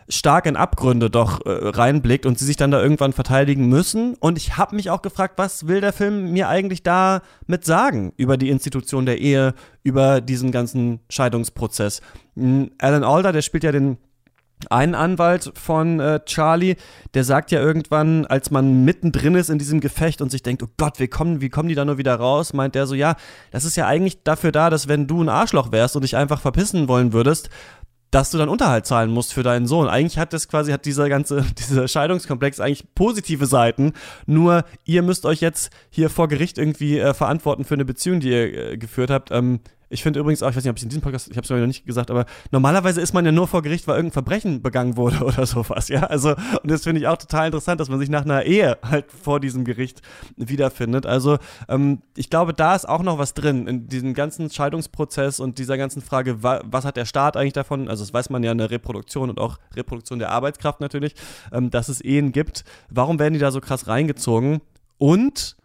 stark 0.10 0.47
in 0.47 0.56
Abgründe 0.56 1.10
doch 1.10 1.45
äh, 1.45 1.50
reinblickt 1.50 2.26
und 2.26 2.39
sie 2.39 2.45
sich 2.45 2.58
dann 2.58 2.72
da 2.72 2.82
irgendwann 2.82 3.14
verteidigen 3.14 3.68
müssen. 3.68 4.16
Und 4.16 4.38
ich 4.38 4.58
habe 4.58 4.76
mich 4.76 4.89
auch 4.89 5.02
gefragt, 5.02 5.36
was 5.38 5.68
will 5.68 5.82
der 5.82 5.93
Film 5.93 6.32
mir 6.32 6.50
eigentlich 6.50 6.82
damit 6.84 7.64
sagen 7.64 8.14
über 8.18 8.36
die 8.36 8.50
Institution 8.50 9.06
der 9.06 9.20
Ehe, 9.20 9.54
über 9.84 10.20
diesen 10.20 10.52
ganzen 10.52 11.00
Scheidungsprozess. 11.10 12.02
Hm, 12.36 12.72
Alan 12.80 13.04
Alda, 13.04 13.32
der 13.32 13.43
spielt 13.43 13.64
ja 13.64 13.72
den 13.72 13.97
ein 14.70 14.93
Anwalt 14.93 15.51
von 15.55 15.99
äh, 15.99 16.20
Charlie, 16.26 16.76
der 17.14 17.24
sagt 17.24 17.51
ja 17.51 17.62
irgendwann, 17.62 18.26
als 18.26 18.51
man 18.51 18.84
mittendrin 18.84 19.36
ist 19.36 19.49
in 19.49 19.57
diesem 19.57 19.80
Gefecht 19.80 20.22
und 20.22 20.32
sich 20.32 20.43
denkt, 20.43 20.64
oh 20.64 20.68
Gott, 20.78 20.99
wie 20.99 21.07
kommen, 21.07 21.39
wie 21.41 21.49
kommen 21.49 21.70
die 21.70 21.76
da 21.76 21.86
nur 21.86 21.97
wieder 21.97 22.16
raus, 22.16 22.53
meint 22.53 22.76
der 22.76 22.86
so, 22.86 22.95
ja, 22.95 23.16
das 23.51 23.64
ist 23.64 23.78
ja 23.78 23.88
eigentlich 23.88 24.24
dafür 24.24 24.51
da, 24.51 24.70
dass 24.70 24.88
wenn 24.88 25.07
du 25.07 25.24
ein 25.24 25.30
Arschloch 25.30 25.72
wärst 25.72 25.95
und 25.95 26.01
dich 26.01 26.18
einfach 26.18 26.41
verpissen 26.41 26.88
wollen 26.88 27.14
würdest, 27.14 27.49
dass 28.12 28.32
du 28.32 28.38
dann 28.38 28.49
Unterhalt 28.49 28.86
zahlen 28.86 29.12
musst 29.12 29.34
für 29.34 29.43
deinen 29.43 29.68
Sohn. 29.68 29.88
Eigentlich 29.88 30.18
hat 30.18 30.34
das 30.34 30.47
quasi, 30.47 30.72
hat 30.72 30.86
dieser 30.86 31.10
ganze, 31.10 31.45
dieser 31.57 31.88
Scheidungskomplex 31.88 32.60
eigentlich 32.60 32.93
positive 32.95 33.45
Seiten. 33.45 33.93
Nur 34.26 34.66
ihr 34.84 35.03
müsst 35.03 35.26
euch 35.26 35.41
jetzt 35.41 35.72
hier 35.89 36.10
vor 36.10 36.28
Gericht 36.28 36.57
irgendwie 36.57 36.99
äh, 36.99 37.14
verantworten 37.14 37.66
für 37.66 37.76
eine 37.76 37.86
Beziehung, 37.86 38.20
die 38.20 38.30
ihr 38.30 38.72
äh, 38.72 38.78
geführt 38.78 39.12
habt. 39.12 39.32
Ähm, 39.32 39.60
ich 39.90 40.04
finde 40.04 40.20
übrigens 40.20 40.44
auch, 40.44 40.50
ich 40.50 40.56
weiß 40.56 40.64
nicht, 40.64 40.72
ob 40.72 40.78
ich 40.78 40.84
in 40.84 40.90
diesem 40.90 41.02
Podcast, 41.02 41.30
ich 41.30 41.38
habe 41.38 41.44
es 41.44 41.50
noch 41.50 41.58
nicht 41.66 41.86
gesagt, 41.86 42.12
aber 42.12 42.26
normalerweise 42.52 43.02
ist 43.02 43.14
man 43.14 43.26
ja 43.26 43.32
nur 43.32 43.48
vor 43.48 43.62
Gericht, 43.62 43.88
weil 43.88 43.96
irgendein 43.96 44.14
Verbrechen 44.14 44.62
begangen 44.62 44.98
wurde 44.98 45.18
oder 45.26 45.46
sowas, 45.46 45.88
ja. 45.90 46.04
Also, 46.04 46.36
und 46.62 46.70
das 46.70 46.84
finde 46.84 47.02
ich 47.02 47.08
auch 47.08 47.18
total 47.18 47.48
interessant, 47.48 47.80
dass 47.82 47.90
man 47.90 48.00
sich 48.00 48.10
nach 48.10 48.24
einer 48.24 48.44
Ehe 48.44 48.78
halt 48.84 49.12
vor 49.12 49.40
diesem 49.40 49.66
Gericht 49.66 50.02
wiederfindet. 50.38 51.06
Also, 51.06 51.38
ähm, 51.68 52.02
ich 52.16 52.30
glaube, 52.30 52.54
da 52.54 52.76
ist 52.76 52.88
auch 52.88 53.02
noch 53.02 53.18
was 53.18 53.34
drin 53.34 53.68
in 53.68 53.88
diesem 53.88 54.14
ganzen 54.14 54.50
Scheidungsprozess 54.50 55.40
und 55.40 55.58
dieser 55.58 55.78
ganzen 55.78 56.02
Frage, 56.02 56.44
wa 56.44 56.62
was 56.66 56.86
hat 56.86 56.98
der 56.98 57.06
Staat 57.06 57.36
eigentlich 57.36 57.54
davon? 57.54 57.90
Also, 57.90 58.04
das 58.04 58.14
weiß 58.14 58.30
man 58.30 58.44
ja 58.44 58.52
in 58.52 58.58
der 58.58 58.72
Reproduktion 58.72 59.30
und 59.30 59.40
auch 59.40 59.58
Reproduktion 59.76 60.20
der 60.20 60.32
Arbeitskraft 60.32 60.82
natürlich, 60.82 61.16
ähm, 61.52 61.70
dass 61.72 61.90
es 61.90 62.02
Ehen 62.02 62.32
gibt. 62.32 62.64
Warum 62.90 63.20
werden 63.20 63.34
die 63.34 63.40
da 63.40 63.52
so 63.52 63.62
krass 63.62 63.88
reingezogen? 63.88 64.62
Und 64.98 65.56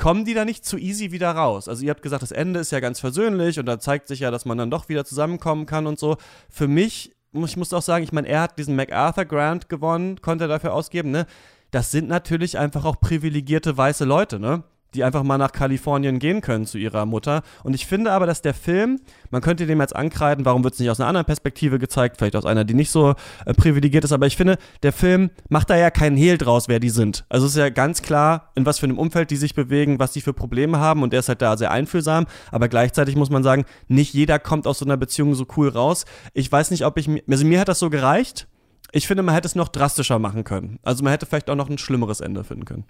kommen 0.00 0.24
die 0.24 0.32
da 0.32 0.46
nicht 0.46 0.64
zu 0.64 0.78
easy 0.78 1.12
wieder 1.12 1.30
raus. 1.30 1.68
Also 1.68 1.84
ihr 1.84 1.90
habt 1.90 2.00
gesagt, 2.00 2.22
das 2.22 2.32
Ende 2.32 2.58
ist 2.58 2.72
ja 2.72 2.80
ganz 2.80 2.98
versöhnlich 3.00 3.58
und 3.58 3.66
da 3.66 3.78
zeigt 3.78 4.08
sich 4.08 4.20
ja, 4.20 4.30
dass 4.30 4.46
man 4.46 4.56
dann 4.56 4.70
doch 4.70 4.88
wieder 4.88 5.04
zusammenkommen 5.04 5.66
kann 5.66 5.86
und 5.86 5.98
so. 5.98 6.16
Für 6.48 6.68
mich, 6.68 7.14
ich 7.34 7.56
muss 7.58 7.72
auch 7.74 7.82
sagen, 7.82 8.02
ich 8.02 8.10
meine, 8.10 8.26
er 8.26 8.40
hat 8.40 8.58
diesen 8.58 8.76
MacArthur 8.76 9.26
Grant 9.26 9.68
gewonnen, 9.68 10.22
konnte 10.22 10.44
er 10.44 10.48
dafür 10.48 10.72
ausgeben, 10.72 11.10
ne? 11.10 11.26
Das 11.70 11.90
sind 11.90 12.08
natürlich 12.08 12.58
einfach 12.58 12.86
auch 12.86 12.98
privilegierte 12.98 13.76
weiße 13.76 14.06
Leute, 14.06 14.40
ne? 14.40 14.64
Die 14.94 15.04
einfach 15.04 15.22
mal 15.22 15.38
nach 15.38 15.52
Kalifornien 15.52 16.18
gehen 16.18 16.40
können 16.40 16.66
zu 16.66 16.78
ihrer 16.78 17.06
Mutter. 17.06 17.42
Und 17.62 17.74
ich 17.74 17.86
finde 17.86 18.12
aber, 18.12 18.26
dass 18.26 18.42
der 18.42 18.54
Film, 18.54 19.00
man 19.30 19.42
könnte 19.42 19.66
dem 19.66 19.80
jetzt 19.80 19.94
ankreiden, 19.94 20.44
warum 20.44 20.64
wird 20.64 20.74
es 20.74 20.80
nicht 20.80 20.90
aus 20.90 21.00
einer 21.00 21.08
anderen 21.08 21.26
Perspektive 21.26 21.78
gezeigt, 21.78 22.16
vielleicht 22.18 22.36
aus 22.36 22.44
einer, 22.44 22.64
die 22.64 22.74
nicht 22.74 22.90
so 22.90 23.14
äh, 23.46 23.54
privilegiert 23.54 24.04
ist, 24.04 24.12
aber 24.12 24.26
ich 24.26 24.36
finde, 24.36 24.58
der 24.82 24.92
Film 24.92 25.30
macht 25.48 25.70
da 25.70 25.76
ja 25.76 25.90
keinen 25.90 26.16
Hehl 26.16 26.38
draus, 26.38 26.68
wer 26.68 26.80
die 26.80 26.90
sind. 26.90 27.24
Also 27.28 27.46
es 27.46 27.52
ist 27.52 27.58
ja 27.58 27.70
ganz 27.70 28.02
klar, 28.02 28.50
in 28.54 28.66
was 28.66 28.78
für 28.78 28.86
einem 28.86 28.98
Umfeld 28.98 29.30
die 29.30 29.36
sich 29.36 29.54
bewegen, 29.54 29.98
was 29.98 30.12
die 30.12 30.20
für 30.20 30.32
Probleme 30.32 30.78
haben 30.78 31.02
und 31.02 31.12
er 31.12 31.20
ist 31.20 31.28
halt 31.28 31.42
da 31.42 31.56
sehr 31.56 31.70
einfühlsam, 31.70 32.26
aber 32.50 32.68
gleichzeitig 32.68 33.16
muss 33.16 33.30
man 33.30 33.42
sagen, 33.42 33.64
nicht 33.88 34.14
jeder 34.14 34.38
kommt 34.38 34.66
aus 34.66 34.78
so 34.78 34.84
einer 34.84 34.96
Beziehung 34.96 35.34
so 35.34 35.46
cool 35.56 35.68
raus. 35.68 36.04
Ich 36.32 36.50
weiß 36.50 36.70
nicht, 36.70 36.84
ob 36.84 36.98
ich, 36.98 37.08
also 37.28 37.46
mir 37.46 37.60
hat 37.60 37.68
das 37.68 37.78
so 37.78 37.90
gereicht. 37.90 38.48
Ich 38.92 39.06
finde, 39.06 39.22
man 39.22 39.34
hätte 39.34 39.46
es 39.46 39.54
noch 39.54 39.68
drastischer 39.68 40.18
machen 40.18 40.44
können. 40.44 40.78
Also 40.82 41.04
man 41.04 41.12
hätte 41.12 41.26
vielleicht 41.26 41.48
auch 41.48 41.54
noch 41.54 41.70
ein 41.70 41.78
schlimmeres 41.78 42.20
Ende 42.20 42.42
finden 42.42 42.64
können. 42.64 42.84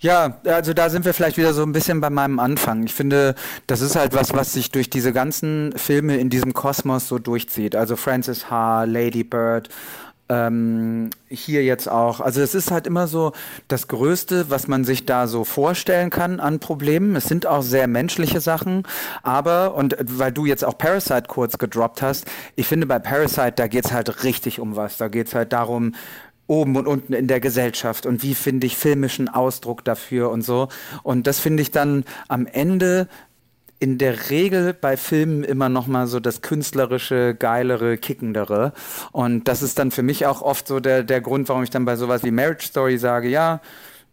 Ja, 0.00 0.38
also 0.44 0.74
da 0.74 0.90
sind 0.90 1.04
wir 1.04 1.12
vielleicht 1.12 1.38
wieder 1.38 1.52
so 1.52 1.64
ein 1.64 1.72
bisschen 1.72 2.00
bei 2.00 2.08
meinem 2.08 2.38
Anfang. 2.38 2.84
Ich 2.84 2.94
finde, 2.94 3.34
das 3.66 3.80
ist 3.80 3.96
halt 3.96 4.14
was, 4.14 4.32
was 4.32 4.52
sich 4.52 4.70
durch 4.70 4.90
diese 4.90 5.12
ganzen 5.12 5.72
Filme 5.76 6.18
in 6.18 6.30
diesem 6.30 6.54
Kosmos 6.54 7.08
so 7.08 7.18
durchzieht. 7.18 7.74
Also 7.74 7.96
Francis 7.96 8.48
H., 8.48 8.84
Lady 8.84 9.24
Bird, 9.24 9.68
ähm, 10.28 11.10
hier 11.28 11.64
jetzt 11.64 11.88
auch. 11.88 12.20
Also 12.20 12.40
es 12.42 12.54
ist 12.54 12.70
halt 12.70 12.86
immer 12.86 13.06
so 13.06 13.32
das 13.66 13.88
Größte, 13.88 14.50
was 14.50 14.68
man 14.68 14.84
sich 14.84 15.06
da 15.06 15.26
so 15.26 15.44
vorstellen 15.44 16.10
kann 16.10 16.38
an 16.38 16.60
Problemen. 16.60 17.16
Es 17.16 17.24
sind 17.24 17.46
auch 17.46 17.62
sehr 17.62 17.88
menschliche 17.88 18.40
Sachen, 18.40 18.84
aber, 19.22 19.74
und 19.74 19.96
weil 20.00 20.32
du 20.32 20.46
jetzt 20.46 20.64
auch 20.64 20.76
Parasite 20.76 21.24
kurz 21.28 21.58
gedroppt 21.58 22.02
hast, 22.02 22.26
ich 22.56 22.66
finde 22.66 22.86
bei 22.86 22.98
Parasite, 22.98 23.52
da 23.56 23.66
geht's 23.66 23.92
halt 23.92 24.22
richtig 24.22 24.60
um 24.60 24.76
was. 24.76 24.96
Da 24.96 25.08
geht's 25.08 25.34
halt 25.34 25.52
darum, 25.52 25.94
oben 26.48 26.76
und 26.76 26.88
unten 26.88 27.12
in 27.12 27.28
der 27.28 27.38
Gesellschaft 27.38 28.06
und 28.06 28.24
wie 28.24 28.34
finde 28.34 28.66
ich 28.66 28.76
filmischen 28.76 29.28
Ausdruck 29.28 29.84
dafür 29.84 30.30
und 30.30 30.42
so. 30.42 30.68
Und 31.04 31.28
das 31.28 31.38
finde 31.38 31.62
ich 31.62 31.70
dann 31.70 32.04
am 32.26 32.46
Ende 32.46 33.06
in 33.78 33.98
der 33.98 34.30
Regel 34.30 34.74
bei 34.74 34.96
Filmen 34.96 35.44
immer 35.44 35.68
noch 35.68 35.86
mal 35.86 36.08
so 36.08 36.18
das 36.18 36.42
künstlerische, 36.42 37.36
geilere, 37.38 37.96
kickendere. 37.96 38.72
Und 39.12 39.46
das 39.46 39.62
ist 39.62 39.78
dann 39.78 39.92
für 39.92 40.02
mich 40.02 40.26
auch 40.26 40.42
oft 40.42 40.66
so 40.66 40.80
der, 40.80 41.04
der 41.04 41.20
Grund, 41.20 41.48
warum 41.48 41.62
ich 41.62 41.70
dann 41.70 41.84
bei 41.84 41.94
sowas 41.94 42.24
wie 42.24 42.32
Marriage 42.32 42.66
Story 42.66 42.98
sage, 42.98 43.28
ja, 43.28 43.60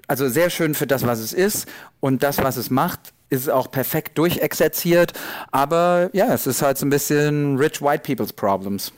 also 0.07 0.29
sehr 0.29 0.51
schön 0.51 0.75
für 0.75 0.85
das, 0.85 1.07
was 1.07 1.17
es 1.17 1.33
ist 1.33 1.67
und 1.99 2.21
das, 2.21 2.37
was 2.37 2.57
es 2.57 2.69
macht, 2.69 3.13
ist 3.29 3.49
auch 3.49 3.71
perfekt 3.71 4.19
durchexerziert. 4.19 5.13
Aber 5.51 6.11
ja, 6.13 6.31
es 6.31 6.45
ist 6.45 6.61
halt 6.61 6.77
so 6.77 6.85
ein 6.85 6.91
bisschen 6.91 7.57
rich 7.57 7.81
white 7.81 8.03
people's 8.03 8.33
problems. 8.33 8.93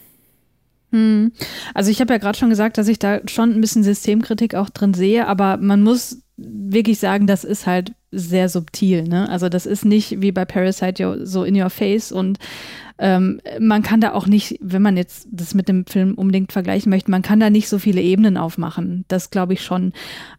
Hm. 0.92 1.32
Also 1.74 1.92
ich 1.92 2.00
habe 2.00 2.14
ja 2.14 2.18
gerade 2.18 2.38
schon 2.38 2.50
gesagt, 2.50 2.78
dass 2.78 2.88
ich 2.88 3.00
da 3.00 3.20
schon 3.28 3.52
ein 3.52 3.62
bisschen 3.62 3.84
Systemkritik 3.84 4.56
auch 4.56 4.70
drin 4.70 4.94
sehe, 4.94 5.28
aber 5.28 5.58
man 5.58 5.84
muss 5.84 6.22
wirklich 6.38 7.00
sagen, 7.00 7.28
das 7.28 7.44
ist 7.44 7.66
halt 7.66 7.94
sehr 8.12 8.50
subtil. 8.50 9.04
Ne? 9.04 9.30
Also 9.30 9.50
das 9.50 9.66
ist 9.66 9.86
nicht 9.86 10.22
wie 10.22 10.32
bei 10.32 10.46
Parasite 10.46 11.26
so 11.26 11.44
in 11.44 11.60
your 11.60 11.70
face 11.70 12.12
und 12.12 12.40
ähm, 13.00 13.40
man 13.60 13.84
kann 13.84 14.02
da 14.02 14.14
auch 14.14 14.26
nicht, 14.26 14.58
wenn 14.60 14.82
man 14.82 14.98
jetzt 14.98 15.28
das 15.30 15.54
mit 15.54 15.68
dem 15.68 15.86
Film 15.86 16.16
unbedingt 16.16 16.52
vergleichen 16.52 16.90
möchte, 16.90 17.12
man 17.12 17.22
kann 17.22 17.40
da 17.40 17.50
nicht 17.50 17.70
so 17.70 17.78
viele 17.78 18.02
Ebenen 18.02 18.38
aufmachen. 18.38 19.06
Das 19.08 19.30
glaube 19.30 19.54
ich 19.54 19.62
schon. 19.62 19.94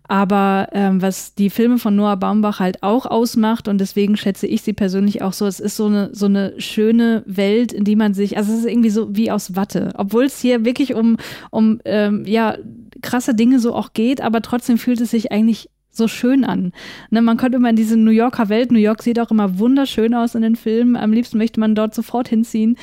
Aber 0.08 0.68
ähm, 0.72 1.00
was 1.00 1.34
die 1.34 1.50
Filme 1.50 1.78
von 1.78 1.94
Noah 1.94 2.16
Baumbach 2.16 2.58
halt 2.58 2.82
auch 2.82 3.06
ausmacht 3.06 3.68
und 3.68 3.78
deswegen 3.78 4.16
schätze 4.16 4.46
ich 4.46 4.62
sie 4.62 4.72
persönlich 4.72 5.22
auch 5.22 5.32
so, 5.32 5.46
es 5.46 5.60
ist 5.60 5.76
so 5.76 5.86
eine, 5.86 6.10
so 6.12 6.26
eine 6.26 6.60
schöne 6.60 7.22
Welt, 7.26 7.72
in 7.72 7.84
die 7.84 7.96
man 7.96 8.14
sich, 8.14 8.36
also 8.36 8.52
es 8.52 8.60
ist 8.60 8.66
irgendwie 8.66 8.90
so 8.90 9.14
wie 9.14 9.30
aus 9.30 9.54
Watte. 9.54 9.92
Obwohl 9.96 10.24
es 10.24 10.40
hier 10.40 10.64
wirklich 10.64 10.94
um, 10.94 11.16
um 11.50 11.80
ähm, 11.84 12.24
ja, 12.26 12.56
krasse 13.02 13.34
Dinge 13.34 13.60
so 13.60 13.74
auch 13.74 13.92
geht, 13.92 14.20
aber 14.20 14.42
trotzdem 14.42 14.78
fühlt 14.78 15.00
es 15.00 15.12
sich 15.12 15.30
eigentlich 15.30 15.70
so 15.98 16.08
schön 16.08 16.44
an. 16.44 16.72
Ne, 17.10 17.20
man 17.20 17.36
kommt 17.36 17.54
immer 17.58 17.70
in 17.70 17.76
diese 17.76 17.96
New 17.96 18.10
Yorker 18.10 18.48
Welt. 18.48 18.72
New 18.72 18.78
York 18.78 19.02
sieht 19.02 19.20
auch 19.20 19.30
immer 19.30 19.58
wunderschön 19.58 20.14
aus 20.14 20.34
in 20.34 20.42
den 20.42 20.56
Filmen. 20.56 20.96
Am 20.96 21.12
liebsten 21.12 21.38
möchte 21.38 21.60
man 21.60 21.74
dort 21.74 21.94
sofort 21.94 22.28
hinziehen. 22.28 22.76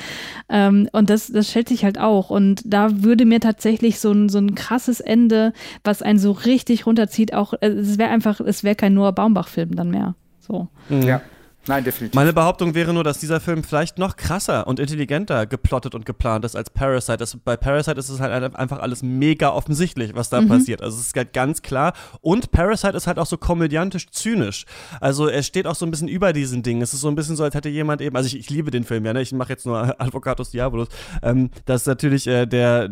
Ähm, 0.48 0.88
und 0.92 1.10
das, 1.10 1.26
das 1.26 1.50
schätze 1.50 1.74
ich 1.74 1.84
halt 1.84 1.98
auch. 1.98 2.30
Und 2.30 2.62
da 2.64 3.02
würde 3.02 3.24
mir 3.24 3.40
tatsächlich 3.40 3.98
so 3.98 4.12
ein, 4.12 4.28
so 4.28 4.38
ein 4.38 4.54
krasses 4.54 5.00
Ende, 5.00 5.52
was 5.82 6.02
einen 6.02 6.18
so 6.18 6.30
richtig 6.32 6.86
runterzieht, 6.86 7.34
auch, 7.34 7.54
äh, 7.54 7.68
es 7.68 7.98
wäre 7.98 8.10
einfach, 8.10 8.40
es 8.40 8.62
wäre 8.62 8.76
kein 8.76 8.94
Noah 8.94 9.12
Baumbach-Film 9.12 9.74
dann 9.74 9.90
mehr. 9.90 10.14
So. 10.40 10.68
Ja. 10.88 11.20
Nein, 11.68 11.84
definitiv. 11.84 12.14
Meine 12.14 12.32
Behauptung 12.32 12.74
wäre 12.74 12.92
nur, 12.92 13.02
dass 13.02 13.18
dieser 13.18 13.40
Film 13.40 13.64
vielleicht 13.64 13.98
noch 13.98 14.16
krasser 14.16 14.66
und 14.66 14.78
intelligenter 14.78 15.46
geplottet 15.46 15.94
und 15.94 16.06
geplant 16.06 16.44
ist 16.44 16.54
als 16.54 16.70
Parasite. 16.70 17.18
Das, 17.18 17.36
bei 17.36 17.56
Parasite 17.56 17.98
ist 17.98 18.08
es 18.08 18.20
halt 18.20 18.54
einfach 18.54 18.78
alles 18.78 19.02
mega 19.02 19.50
offensichtlich, 19.50 20.14
was 20.14 20.30
da 20.30 20.40
mhm. 20.40 20.48
passiert. 20.48 20.82
Also 20.82 20.98
es 20.98 21.08
ist 21.08 21.16
halt 21.16 21.32
ganz 21.32 21.62
klar. 21.62 21.92
Und 22.20 22.52
Parasite 22.52 22.96
ist 22.96 23.06
halt 23.06 23.18
auch 23.18 23.26
so 23.26 23.36
komödiantisch 23.36 24.10
zynisch. 24.10 24.64
Also 25.00 25.26
er 25.26 25.42
steht 25.42 25.66
auch 25.66 25.74
so 25.74 25.84
ein 25.84 25.90
bisschen 25.90 26.08
über 26.08 26.32
diesen 26.32 26.62
Dingen. 26.62 26.82
Es 26.82 26.94
ist 26.94 27.00
so 27.00 27.08
ein 27.08 27.16
bisschen 27.16 27.34
so, 27.34 27.42
als 27.42 27.54
hätte 27.54 27.68
jemand 27.68 28.00
eben, 28.00 28.16
also 28.16 28.28
ich, 28.28 28.38
ich 28.38 28.50
liebe 28.50 28.70
den 28.70 28.84
Film 28.84 29.04
ja, 29.04 29.12
ne? 29.12 29.22
ich 29.22 29.32
mache 29.32 29.50
jetzt 29.50 29.66
nur 29.66 30.00
Advocatus 30.00 30.50
Diabolus, 30.50 30.88
ähm, 31.22 31.50
dass 31.64 31.86
natürlich 31.86 32.28
äh, 32.28 32.46
der, 32.46 32.90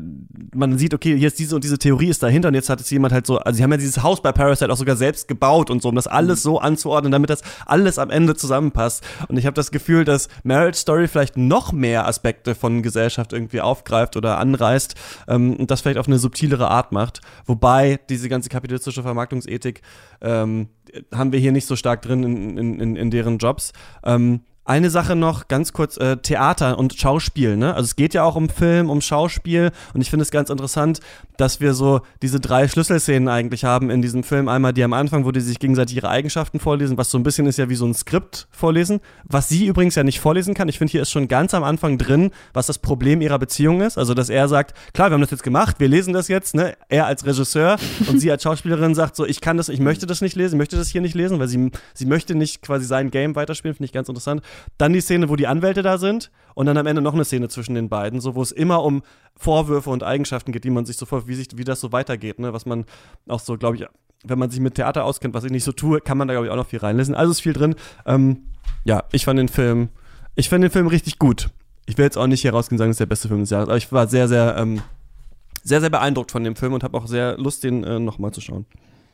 man 0.55 0.79
sieht, 0.79 0.95
okay, 0.95 1.17
hier 1.17 1.29
ist 1.29 1.39
diese 1.39 1.55
und 1.55 1.63
diese 1.63 1.79
Theorie 1.79 2.09
ist 2.09 2.23
dahinter 2.23 2.49
und 2.49 2.55
jetzt 2.55 2.69
hat 2.69 2.81
es 2.81 2.91
jemand 2.91 3.15
halt 3.15 3.27
so, 3.27 3.39
also 3.39 3.57
sie 3.57 3.63
haben 3.63 3.71
ja 3.71 3.77
dieses 3.77 4.03
Haus 4.03 4.21
bei 4.21 4.33
Parasite 4.33 4.73
auch 4.73 4.77
sogar 4.77 4.97
selbst 4.97 5.29
gebaut 5.29 5.71
und 5.71 5.81
so, 5.81 5.91
um 5.91 5.95
das 5.95 6.09
alles 6.09 6.41
mhm. 6.41 6.43
so 6.43 6.59
anzuordnen, 6.59 7.13
damit 7.13 7.31
das 7.31 7.43
alles 7.67 7.99
am 7.99 8.11
Ende 8.11 8.35
zusammen 8.35 8.64
zusammenpasst. 8.65 9.05
Und 9.29 9.37
ich 9.37 9.47
habe 9.47 9.55
das 9.55 9.71
Gefühl, 9.71 10.05
dass 10.05 10.29
Marriage 10.43 10.79
Story 10.79 11.09
vielleicht 11.09 11.37
noch 11.37 11.73
mehr 11.73 12.07
Aspekte 12.07 12.55
von 12.55 12.83
Gesellschaft 12.83 13.33
irgendwie 13.33 13.61
aufgreift 13.61 14.17
oder 14.17 14.39
anreißt 14.39 14.95
ähm, 15.29 15.57
und 15.57 15.71
das 15.71 15.81
vielleicht 15.81 15.99
auf 15.99 16.07
eine 16.07 16.19
subtilere 16.19 16.71
Art 16.71 16.93
macht. 16.93 17.21
Wobei 17.47 18.01
diese 18.09 18.29
ganze 18.29 18.49
kapitalistische 18.49 19.03
Vermarktungsethik 19.03 19.83
ähm, 20.21 20.69
haben 21.13 21.33
wir 21.33 21.41
hier 21.41 21.53
nicht 21.53 21.67
so 21.67 21.77
stark 21.77 22.03
drin 22.03 22.23
in, 22.23 22.81
in, 22.81 22.97
in, 22.97 23.11
deren 23.11 23.39
Jobs. 23.39 23.73
Ähm, 24.05 24.41
eine 24.65 24.91
Sache 24.91 25.15
noch, 25.15 25.49
ganz 25.49 25.73
kurz, 25.73 25.97
äh, 25.99 26.17
Theater 26.17 26.79
und 26.79 26.95
Schauspiel, 26.95 27.57
ne? 27.57 27.75
Also 27.75 27.85
es 27.85 27.97
geht 27.97 28.15
ja 28.15 28.25
auch 28.25 28.37
um 28.37 28.49
Film, 28.49 28.89
um 28.89 29.01
Schauspiel 29.01 29.71
und 29.93 30.01
ich 30.01 30.11
finde 30.11 30.23
es 30.23 30.31
ganz 30.31 30.49
interessant, 30.49 31.01
dass 31.37 31.61
wir 31.61 31.75
so 31.75 32.01
diese 32.23 32.41
drei 32.41 32.69
Schlüsselszenen 32.69 33.29
eigentlich 33.29 33.65
haben 33.65 33.91
in 33.91 34.01
diesem 34.01 34.23
Film. 34.23 34.49
Einmal 34.49 34.73
die 34.73 34.85
am 34.85 34.93
Anfang, 34.93 35.25
wo 35.25 35.33
die 35.33 35.41
sich 35.41 35.59
gegenseitig 35.59 35.97
ihre 35.97 36.09
Eigenschaften 36.09 36.61
vorlesen, 36.61 36.97
was 36.97 37.11
so 37.11 37.19
ein 37.19 37.25
bisschen 37.25 37.47
ist 37.47 37.59
ja 37.59 37.69
wie 37.69 37.75
so 37.75 37.87
ein 37.87 37.95
Skript 37.95 38.47
vorlesen, 38.51 39.01
was 39.25 39.49
sie 39.49 39.67
übrigens 39.67 39.97
ja 39.97 40.05
nicht 40.05 40.21
vorlesen 40.21 40.55
kann. 40.55 40.69
Ich 40.69 40.79
finde, 40.79 40.93
hier 40.93 41.03
ist 41.03 41.11
schon 41.11 41.29
ganz 41.29 41.53
am 41.55 41.65
Anfang 41.65 41.99
drin, 41.99 42.31
was 42.53 42.67
das 42.67 42.79
Problem 42.79 43.21
ihrer 43.21 43.39
Beziehung 43.39 43.81
ist. 43.81 43.99
Also, 43.99 44.15
dass 44.15 44.29
er 44.31 44.49
sagt, 44.49 44.75
klar, 44.93 45.11
wir 45.11 45.15
haben 45.15 45.21
das 45.21 45.31
jetzt 45.31 45.43
gemacht, 45.43 45.81
wir 45.81 45.89
lesen 45.89 46.15
das 46.15 46.29
jetzt, 46.29 46.55
ne? 46.55 46.77
Er 46.89 47.07
als 47.07 47.27
Regisseur 47.27 47.77
und 48.09 48.19
sie 48.19 48.31
als 48.31 48.43
Schauspielerin 48.43 48.95
sagt 48.95 49.17
so, 49.17 49.27
ich 49.27 49.41
kann 49.41 49.57
das, 49.57 49.69
ich 49.69 49.81
möchte 49.81 50.07
das 50.07 50.21
nicht 50.21 50.37
lesen, 50.37 50.57
möchte 50.57 50.77
das 50.77 50.89
hier 50.89 51.01
nicht 51.01 51.15
lesen, 51.15 51.39
weil 51.39 51.49
sie, 51.49 51.71
sie 51.93 52.07
möchte 52.07 52.35
nicht 52.35 52.63
quasi 52.63 52.87
sein 52.87 53.11
Game 53.11 53.35
weiterspielen, 53.35 53.75
finde 53.75 53.87
ich 53.87 53.93
ganz 53.93 54.09
interessant. 54.09 54.43
Dann 54.79 54.93
die 54.93 55.01
Szene, 55.01 55.29
wo 55.29 55.37
die 55.37 55.47
Anwälte 55.47 55.83
da 55.83 55.99
sind 55.99 56.31
und 56.55 56.67
dann 56.67 56.77
am 56.77 56.87
Ende 56.87 57.03
noch 57.03 57.15
eine 57.15 57.25
Szene 57.25 57.49
zwischen 57.49 57.75
den 57.75 57.89
beiden, 57.89 58.21
so 58.21 58.35
wo 58.35 58.43
es 58.43 58.53
immer 58.53 58.83
um 58.83 59.03
Vorwürfe 59.37 59.91
und 59.91 60.03
Eigenschaften 60.03 60.53
geht, 60.53 60.65
die 60.65 60.71
man 60.71 60.87
sich 60.87 60.97
sofort, 60.97 61.27
wie, 61.27 61.35
sich, 61.35 61.49
wie 61.57 61.65
das 61.65 61.81
so 61.81 61.93
weitergeht, 61.93 62.39
ne? 62.39 62.53
was 62.53 62.67
man 62.67 62.85
auch 63.29 63.41
so, 63.41 63.57
glaube 63.57 63.77
ich, 63.77 63.87
wenn 64.25 64.39
man 64.39 64.51
sich 64.51 64.61
mit 64.61 64.75
Theater 64.75 65.05
auskennt, 65.05 65.35
was 65.35 65.45
ich 65.45 65.51
nicht 65.51 65.65
so 65.65 65.73
tue, 65.73 66.01
kann 66.01 66.17
man 66.17 66.29
da, 66.29 66.35
glaube 66.35 66.47
ich, 66.47 66.53
auch 66.53 66.57
noch 66.57 66.67
viel 66.67 66.79
reinlesen. 66.79 67.15
Also 67.15 67.33
ist 67.33 67.41
viel 67.41 67.53
drin. 67.53 67.75
Ähm, 68.07 68.45
ja, 68.85 69.05
ich 69.13 69.25
fand 69.25 69.39
den 69.39 69.49
Film, 69.49 69.91
ich 70.35 70.49
fand 70.49 70.65
den 70.65 70.71
Film 70.71 70.87
richtig 70.87 71.19
gut. 71.19 71.51
Ich 71.87 71.99
will 71.99 72.05
jetzt 72.05 72.17
auch 72.17 72.27
nicht 72.27 72.41
hier 72.41 72.53
rausgehen 72.53 72.77
und 72.77 72.79
sagen, 72.79 72.91
es 72.91 72.95
ist 72.95 73.01
der 73.01 73.07
beste 73.07 73.29
Film 73.29 73.41
des 73.41 73.51
Jahres, 73.51 73.69
aber 73.69 73.77
ich 73.77 73.93
war 73.93 74.09
sehr, 74.09 74.29
sehr, 74.29 74.57
ähm, 74.57 74.81
sehr, 75.63 75.81
sehr 75.81 75.91
beeindruckt 75.91 76.31
von 76.31 76.43
dem 76.45 76.57
Film 76.57 76.73
und 76.73 76.83
habe 76.83 76.97
auch 76.97 77.07
sehr 77.07 77.37
Lust, 77.37 77.65
den 77.65 77.85
äh, 77.85 77.99
nochmal 77.99 78.33
zu 78.33 78.41
schauen. 78.41 78.67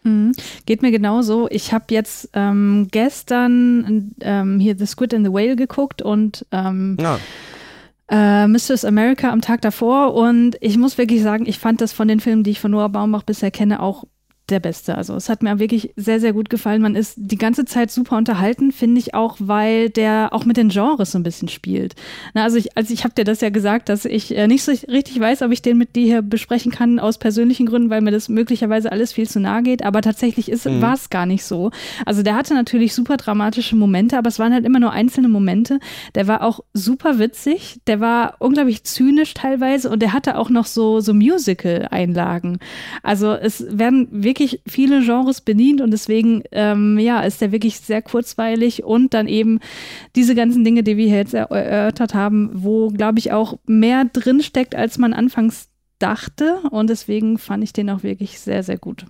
Mhm. 0.03 0.33
Geht 0.67 0.83
mir 0.83 0.91
genauso. 0.91 1.49
Ich 1.51 1.73
habe 1.73 1.87
jetzt 1.91 2.31
ähm, 2.33 2.89
gestern 2.91 4.15
ähm, 4.21 4.61
hier 4.61 4.77
The 4.79 4.87
Squid 4.87 5.15
and 5.15 5.27
the 5.27 5.33
Whale 5.33 5.57
geguckt 5.57 6.03
und 6.03 6.47
ähm, 6.53 6.97
ja. 7.01 7.19
äh, 8.09 8.47
Mrs. 8.47 8.85
America 8.85 9.31
am 9.31 9.41
Tag 9.41 9.61
davor 9.61 10.15
und 10.15 10.57
ich 10.61 10.79
muss 10.79 10.99
wirklich 10.99 11.23
sagen, 11.23 11.47
ich 11.47 11.59
fand 11.59 11.81
das 11.81 11.93
von 11.93 12.09
den 12.09 12.21
Filmen, 12.21 12.45
die 12.45 12.51
ich 12.51 12.61
von 12.61 12.71
Noah 12.71 12.89
Baumbach 12.89 13.23
bisher 13.23 13.51
kenne, 13.51 13.81
auch 13.81 14.05
der 14.51 14.61
Beste. 14.61 14.97
Also 14.97 15.15
es 15.15 15.29
hat 15.29 15.43
mir 15.43 15.59
wirklich 15.59 15.93
sehr, 15.97 16.21
sehr 16.21 16.33
gut 16.33 16.51
gefallen. 16.51 16.83
Man 16.83 16.97
ist 16.97 17.15
die 17.17 17.39
ganze 17.39 17.65
Zeit 17.65 17.91
super 17.91 18.17
unterhalten, 18.17 18.73
finde 18.73 18.99
ich 18.99 19.15
auch, 19.15 19.37
weil 19.39 19.91
der 19.91 20.31
auch 20.33 20.45
mit 20.45 20.57
den 20.57 20.69
Genres 20.69 21.13
so 21.13 21.19
ein 21.19 21.23
bisschen 21.23 21.49
spielt. 21.49 21.95
Na, 22.35 22.45
also 22.45 22.57
ich, 22.57 22.77
also 22.77 22.93
ich 22.93 23.05
habe 23.05 23.15
dir 23.15 23.25
das 23.25 23.41
ja 23.41 23.51
gesagt, 23.51 23.89
dass 23.89 24.05
ich 24.05 24.37
äh, 24.37 24.47
nicht 24.47 24.63
so 24.63 24.73
richtig 24.73 25.19
weiß, 25.21 25.43
ob 25.43 25.53
ich 25.53 25.63
den 25.63 25.79
mit 25.79 25.97
dir 25.97 26.05
hier 26.05 26.23
besprechen 26.23 26.73
kann 26.73 26.99
aus 26.99 27.19
persönlichen 27.19 27.67
Gründen, 27.67 27.91
weil 27.91 28.01
mir 28.01 28.11
das 28.11 28.29
möglicherweise 28.29 28.93
alles 28.93 29.13
viel 29.13 29.29
zu 29.29 29.41
nahe 29.41 29.63
geht. 29.63 29.85
Aber 29.85 30.03
tatsächlich 30.03 30.49
mhm. 30.49 30.83
war 30.83 30.95
es 30.95 31.11
gar 31.11 31.27
nicht 31.27 31.45
so. 31.45 31.71
Also 32.05 32.23
der 32.23 32.35
hatte 32.35 32.55
natürlich 32.55 32.95
super 32.95 33.17
dramatische 33.17 33.77
Momente, 33.77 34.19
aber 34.19 34.29
es 34.29 34.39
waren 34.39 34.53
halt 34.53 34.65
immer 34.65 34.81
nur 34.81 34.93
einzelne 34.93 35.29
Momente. 35.29 35.79
Der 36.15 36.27
war 36.27 36.43
auch 36.43 36.61
super 36.73 37.19
witzig, 37.19 37.81
der 37.87 38.01
war 38.01 38.37
unglaublich 38.39 38.85
zynisch 38.85 39.35
teilweise 39.35 39.91
und 39.91 40.01
der 40.01 40.13
hatte 40.13 40.37
auch 40.37 40.51
noch 40.51 40.67
so, 40.67 41.01
so 41.01 41.15
Musical-Einlagen. 41.15 42.59
Also 43.03 43.33
es 43.33 43.65
werden 43.71 44.09
wirklich 44.11 44.40
wirklich 44.41 44.63
viele 44.67 45.03
Genres 45.05 45.43
bedient 45.43 45.81
und 45.81 45.91
deswegen 45.91 46.43
ähm, 46.51 46.99
ja, 46.99 47.21
ist 47.21 47.41
der 47.41 47.53
wirklich 47.53 47.79
sehr 47.79 48.01
kurzweilig 48.01 48.83
und 48.83 49.13
dann 49.13 49.29
eben 49.29 49.61
diese 50.17 50.35
ganzen 50.35 50.65
Dinge, 50.65 50.83
die 50.83 50.97
wir 50.97 51.07
jetzt 51.07 51.35
erörtert 51.35 52.15
haben, 52.15 52.51
wo, 52.55 52.89
glaube 52.89 53.19
ich, 53.19 53.33
auch 53.33 53.59
mehr 53.67 54.07
drinsteckt, 54.11 54.75
als 54.75 54.99
man 54.99 55.13
anfangs 55.13 55.69
dachte 55.99 56.61
und 56.71 56.89
deswegen 56.89 57.37
fand 57.37 57.63
ich 57.63 57.75
den 57.75 57.91
auch 57.91 58.03
wirklich 58.03 58.41
sehr, 58.41 58.63
sehr 58.63 58.79
gut. 58.79 59.05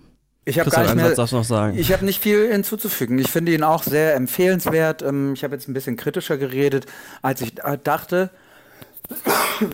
Ich 0.44 0.58
habe 0.58 0.70
gar 0.70 0.82
nicht 0.82 0.96
mehr, 0.96 1.16
noch 1.16 1.44
sagen. 1.44 1.78
Ich 1.78 1.92
habe 1.92 2.04
nicht 2.04 2.20
viel 2.20 2.50
hinzuzufügen. 2.50 3.18
Ich 3.20 3.28
finde 3.28 3.54
ihn 3.54 3.62
auch 3.62 3.84
sehr 3.84 4.16
empfehlenswert. 4.16 5.02
Ähm, 5.02 5.34
ich 5.34 5.44
habe 5.44 5.54
jetzt 5.54 5.68
ein 5.68 5.74
bisschen 5.74 5.96
kritischer 5.96 6.38
geredet, 6.38 6.86
als 7.22 7.40
ich 7.42 7.54
dachte. 7.84 8.30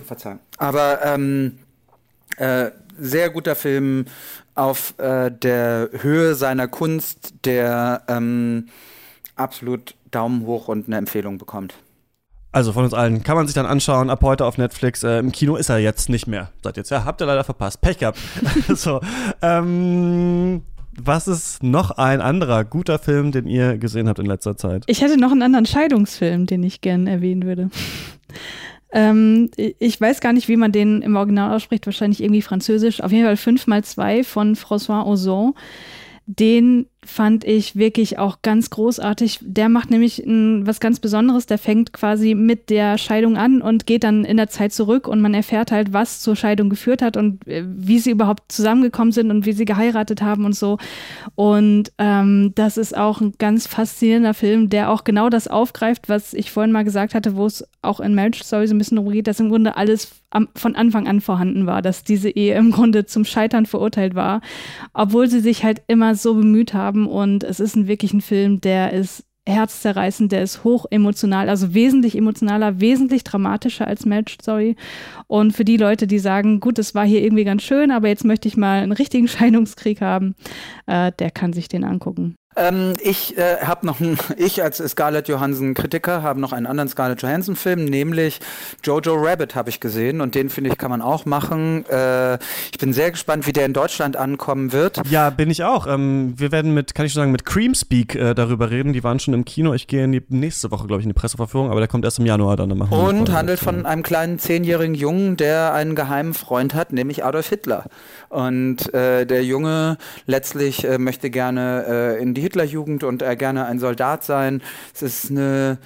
Verzeihung. 0.07 0.40
Aber 0.59 1.00
ähm, 1.02 1.61
äh, 2.36 2.72
sehr 2.98 3.30
guter 3.30 3.54
Film, 3.54 4.07
auf 4.57 4.98
äh, 4.98 5.30
der 5.30 5.90
Höhe 5.92 6.34
seiner 6.34 6.68
Kunst, 6.68 7.34
der 7.44 8.02
ähm, 8.09 8.66
absolut 9.36 9.94
Daumen 10.11 10.46
hoch 10.46 10.68
und 10.68 10.86
eine 10.86 10.96
Empfehlung 10.96 11.38
bekommt. 11.38 11.74
Also 12.52 12.72
von 12.72 12.84
uns 12.84 12.94
allen. 12.94 13.22
Kann 13.22 13.36
man 13.36 13.46
sich 13.46 13.54
dann 13.54 13.66
anschauen, 13.66 14.09
ab 14.09 14.22
heute 14.22 14.46
auf 14.46 14.57
Netflix. 14.57 15.02
Äh, 15.02 15.18
Im 15.18 15.30
Kino 15.30 15.57
ist 15.57 15.68
er 15.68 15.78
jetzt 15.78 16.09
nicht 16.09 16.26
mehr. 16.26 16.50
Seit 16.64 16.78
jetzt. 16.78 16.90
Ja, 16.90 17.04
habt 17.04 17.20
ihr 17.20 17.26
leider 17.26 17.44
verpasst. 17.44 17.82
Pech 17.82 17.98
gehabt. 17.98 18.18
so. 18.74 19.00
Ähm, 19.42 20.62
was 20.98 21.28
ist 21.28 21.62
noch 21.62 21.90
ein 21.90 22.22
anderer 22.22 22.64
guter 22.64 22.98
Film, 22.98 23.30
den 23.30 23.46
ihr 23.46 23.76
gesehen 23.76 24.09
habt 24.09 24.18
in 24.18 24.24
letzter 24.24 24.57
Zeit? 24.57 24.84
Ich 24.86 25.02
hätte 25.02 25.18
noch 25.18 25.32
einen 25.32 25.42
anderen 25.42 25.66
Scheidungsfilm, 25.66 26.46
den 26.46 26.62
ich 26.62 26.80
gerne 26.80 27.11
erwähnen 27.11 27.44
würde. 27.44 27.68
Ähm, 28.97 29.51
ich 29.57 30.01
weiß 30.01 30.20
gar 30.22 30.32
nicht, 30.32 30.49
wie 30.49 30.57
man 30.57 30.72
den 30.72 31.03
im 31.03 31.16
Original 31.16 31.55
ausspricht, 31.55 31.84
wahrscheinlich 31.84 32.22
irgendwie 32.22 32.40
französisch. 32.40 33.03
Auf 33.03 33.12
jeden 33.12 33.26
Fall 33.26 33.36
5 33.36 33.66
mal 33.66 33.84
2 33.84 34.24
von 34.24 34.57
François 34.57 35.05
Ozon. 35.05 35.53
Den 36.24 36.86
fand 37.07 37.44
ich 37.44 37.76
wirklich 37.76 38.18
auch 38.18 38.42
ganz 38.42 38.70
großartig. 38.70 39.38
Der 39.42 39.68
macht 39.68 39.90
nämlich 39.90 40.18
ein, 40.18 40.66
was 40.66 40.80
ganz 40.80 41.00
Besonderes. 41.00 41.46
Der 41.46 41.59
fängt 41.59 41.92
quasi 41.92 42.34
mit 42.34 42.68
der 42.68 42.98
Scheidung 42.98 43.36
an 43.36 43.62
und 43.62 43.86
geht 43.86 44.04
dann 44.04 44.24
in 44.24 44.36
der 44.36 44.48
Zeit 44.48 44.72
zurück 44.72 45.09
und 45.09 45.20
man 45.20 45.32
erfährt 45.32 45.72
halt, 45.72 45.92
was 45.92 46.20
zur 46.20 46.36
Scheidung 46.36 46.68
geführt 46.68 47.02
hat 47.02 47.16
und 47.16 47.46
äh, 47.46 47.64
wie 47.66 47.98
sie 47.98 48.11
überhaupt 48.11 48.52
zusammengekommen 48.52 49.12
sind 49.12 49.30
und 49.30 49.46
wie 49.46 49.52
sie 49.52 49.64
geheiratet 49.64 50.20
haben 50.20 50.44
und 50.44 50.54
so. 50.54 50.78
Und 51.34 51.92
ähm, 51.98 52.52
das 52.54 52.76
ist 52.76 52.96
auch 52.96 53.20
ein 53.20 53.34
ganz 53.38 53.66
faszinierender 53.66 54.34
Film, 54.34 54.68
der 54.68 54.90
auch 54.90 55.04
genau 55.04 55.28
das 55.30 55.48
aufgreift, 55.48 56.09
was 56.09 56.34
ich 56.34 56.50
vorhin 56.50 56.72
mal 56.72 56.84
gesagt 56.84 57.14
hatte, 57.14 57.36
wo 57.36 57.46
es 57.46 57.64
auch 57.82 58.00
in 58.00 58.14
Marriage 58.14 58.42
Story 58.42 58.66
so 58.66 58.74
ein 58.74 58.78
bisschen 58.78 58.96
darum 58.96 59.12
geht, 59.12 59.26
dass 59.26 59.40
im 59.40 59.48
Grunde 59.48 59.76
alles 59.76 60.11
am, 60.30 60.48
von 60.54 60.74
Anfang 60.74 61.07
an 61.07 61.20
vorhanden 61.20 61.66
war, 61.66 61.82
dass 61.82 62.04
diese 62.04 62.30
Ehe 62.30 62.54
im 62.57 62.70
Grunde 62.72 63.07
zum 63.07 63.24
Scheitern 63.24 63.66
verurteilt 63.66 64.14
war, 64.14 64.40
obwohl 64.92 65.28
sie 65.28 65.40
sich 65.40 65.64
halt 65.64 65.82
immer 65.86 66.14
so 66.14 66.34
bemüht 66.34 66.74
haben 66.74 66.95
haben 66.97 67.07
und 67.07 67.44
es 67.44 67.61
ist 67.61 67.76
ein, 67.76 67.86
wirklich 67.86 68.12
ein 68.12 68.20
Film, 68.20 68.61
der 68.61 68.92
ist 68.92 69.24
herzzerreißend, 69.49 70.32
der 70.32 70.42
ist 70.42 70.64
hoch 70.64 70.86
emotional, 70.90 71.49
also 71.49 71.72
wesentlich 71.72 72.16
emotionaler, 72.16 72.80
wesentlich 72.80 73.22
dramatischer 73.22 73.86
als 73.86 74.05
Marriage 74.05 74.38
Story. 74.42 74.74
Und 75.28 75.53
für 75.53 75.64
die 75.64 75.76
Leute, 75.76 76.09
die 76.09 76.18
sagen, 76.18 76.59
gut, 76.59 76.80
es 76.80 76.97
war 76.97 77.07
hier 77.07 77.22
irgendwie 77.22 77.44
ganz 77.44 77.62
schön, 77.62 77.92
aber 77.92 78.09
jetzt 78.09 78.24
möchte 78.24 78.49
ich 78.49 78.57
mal 78.57 78.82
einen 78.82 78.92
richtigen 78.92 79.28
Scheidungskrieg 79.28 80.01
haben, 80.01 80.34
äh, 80.86 81.12
der 81.16 81.30
kann 81.30 81.53
sich 81.53 81.68
den 81.68 81.84
angucken. 81.84 82.34
Ähm, 82.57 82.94
ich 83.00 83.36
äh, 83.36 83.59
habe 83.62 83.86
noch, 83.86 84.00
ein, 84.00 84.18
ich 84.36 84.62
als 84.62 84.78
Scarlett 84.78 85.28
Johansson 85.28 85.74
Kritiker 85.74 86.22
habe 86.22 86.40
noch 86.40 86.52
einen 86.52 86.66
anderen 86.66 86.88
Scarlett 86.88 87.22
Johansson 87.22 87.57
Film, 87.57 87.84
nämlich 87.84 88.40
Jojo 88.82 89.14
Rabbit 89.14 89.54
habe 89.54 89.70
ich 89.70 89.80
gesehen 89.80 90.20
und 90.20 90.34
den 90.34 90.50
finde 90.50 90.70
ich 90.70 90.78
kann 90.78 90.90
man 90.90 91.02
auch 91.02 91.24
machen. 91.24 91.84
Äh, 91.86 92.34
ich 92.72 92.78
bin 92.78 92.92
sehr 92.92 93.11
gespannt, 93.11 93.46
wie 93.46 93.52
der 93.52 93.66
in 93.66 93.72
Deutschland 93.72 94.16
ankommen 94.16 94.72
wird. 94.72 95.00
Ja, 95.11 95.30
bin 95.30 95.50
ich 95.50 95.64
auch. 95.64 95.86
Ähm, 95.86 96.34
wir 96.36 96.52
werden 96.52 96.74
mit, 96.74 96.94
kann 96.94 97.07
ich 97.07 97.12
schon 97.12 97.20
sagen, 97.20 97.32
mit 97.32 97.44
Creamspeak 97.44 98.14
äh, 98.14 98.34
darüber 98.34 98.70
reden. 98.70 98.92
Die 98.92 99.04
waren 99.04 99.18
schon 99.18 99.34
im 99.34 99.44
Kino. 99.44 99.74
Ich 99.74 99.86
gehe 99.86 100.07
die 100.09 100.22
nächste 100.28 100.70
Woche, 100.70 100.86
glaube 100.86 101.00
ich, 101.00 101.04
in 101.04 101.11
die 101.11 101.18
Presseverführung, 101.18 101.70
aber 101.70 101.80
der 101.80 101.88
kommt 101.88 102.04
erst 102.04 102.18
im 102.18 102.26
Januar 102.26 102.57
dann. 102.57 102.68
dann 102.68 102.78
machen 102.78 102.92
und 102.92 103.32
handelt 103.32 103.59
von 103.59 103.86
einem 103.86 104.02
kleinen 104.02 104.38
zehnjährigen 104.38 104.94
Jungen, 104.94 105.36
der 105.36 105.72
einen 105.74 105.94
geheimen 105.94 106.34
Freund 106.34 106.74
hat, 106.74 106.92
nämlich 106.92 107.24
Adolf 107.24 107.48
Hitler. 107.48 107.84
Und 108.28 108.92
äh, 108.94 109.26
der 109.26 109.44
Junge 109.44 109.98
letztlich 110.26 110.84
äh, 110.84 110.98
möchte 110.98 111.30
gerne 111.30 111.84
äh, 111.88 112.22
in 112.22 112.34
die 112.34 112.45
Hitlerjugend 112.47 113.03
und 113.03 113.22
er 113.22 113.34
gerne 113.34 113.66
ein 113.66 113.80
Soldat 113.80 114.22
sein. 114.22 114.62
Es 114.94 115.03
ist 115.03 115.30
eine 115.30 115.78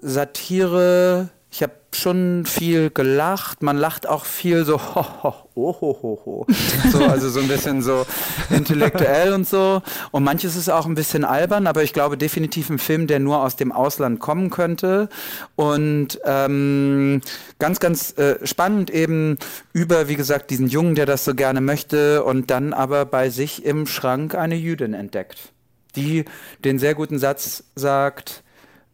Satire. 0.00 1.30
Ich 1.50 1.62
habe 1.62 1.72
schon 1.94 2.44
viel 2.46 2.90
gelacht. 2.90 3.62
Man 3.62 3.76
lacht 3.76 4.08
auch 4.08 4.24
viel 4.24 4.64
so, 4.64 4.80
ho, 4.94 5.04
ho, 5.22 5.34
oh, 5.54 5.76
ho, 5.80 5.98
ho, 6.02 6.22
ho. 6.24 6.46
So, 6.90 7.04
also 7.04 7.28
so 7.28 7.40
ein 7.40 7.48
bisschen 7.48 7.82
so 7.82 8.06
intellektuell 8.50 9.32
und 9.32 9.46
so. 9.46 9.82
Und 10.10 10.24
manches 10.24 10.56
ist 10.56 10.68
auch 10.70 10.86
ein 10.86 10.94
bisschen 10.94 11.24
albern, 11.24 11.66
aber 11.66 11.82
ich 11.82 11.92
glaube 11.92 12.16
definitiv 12.16 12.70
ein 12.70 12.78
Film, 12.78 13.06
der 13.06 13.20
nur 13.20 13.42
aus 13.42 13.56
dem 13.56 13.72
Ausland 13.72 14.20
kommen 14.20 14.50
könnte. 14.50 15.08
Und 15.56 16.20
ähm, 16.24 17.20
ganz, 17.58 17.80
ganz 17.80 18.16
äh, 18.18 18.44
spannend 18.46 18.90
eben 18.90 19.38
über, 19.72 20.08
wie 20.08 20.16
gesagt, 20.16 20.50
diesen 20.50 20.68
Jungen, 20.68 20.94
der 20.94 21.06
das 21.06 21.24
so 21.24 21.34
gerne 21.34 21.60
möchte 21.60 22.24
und 22.24 22.50
dann 22.50 22.72
aber 22.72 23.04
bei 23.04 23.30
sich 23.30 23.64
im 23.64 23.86
Schrank 23.86 24.34
eine 24.34 24.54
Jüdin 24.54 24.94
entdeckt, 24.94 25.51
die 25.96 26.24
den 26.64 26.78
sehr 26.78 26.94
guten 26.94 27.18
Satz 27.18 27.64
sagt, 27.74 28.42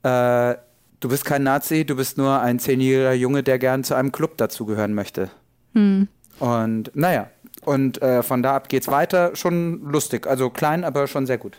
äh, 0.02 0.54
du 1.00 1.08
bist 1.08 1.24
kein 1.24 1.42
Nazi, 1.42 1.84
du 1.84 1.96
bist 1.96 2.18
nur 2.18 2.40
ein 2.40 2.58
zehnjähriger 2.58 3.12
Junge, 3.12 3.42
der 3.42 3.58
gern 3.58 3.84
zu 3.84 3.94
einem 3.94 4.12
Club 4.12 4.36
dazugehören 4.36 4.94
möchte. 4.94 5.30
Hm. 5.74 6.08
Und 6.38 6.90
naja, 6.94 7.30
und 7.64 8.00
äh, 8.02 8.22
von 8.22 8.42
da 8.42 8.56
ab 8.56 8.68
geht's 8.68 8.88
weiter. 8.88 9.34
Schon 9.34 9.82
lustig, 9.90 10.26
also 10.26 10.50
klein, 10.50 10.84
aber 10.84 11.06
schon 11.06 11.26
sehr 11.26 11.38
gut. 11.38 11.58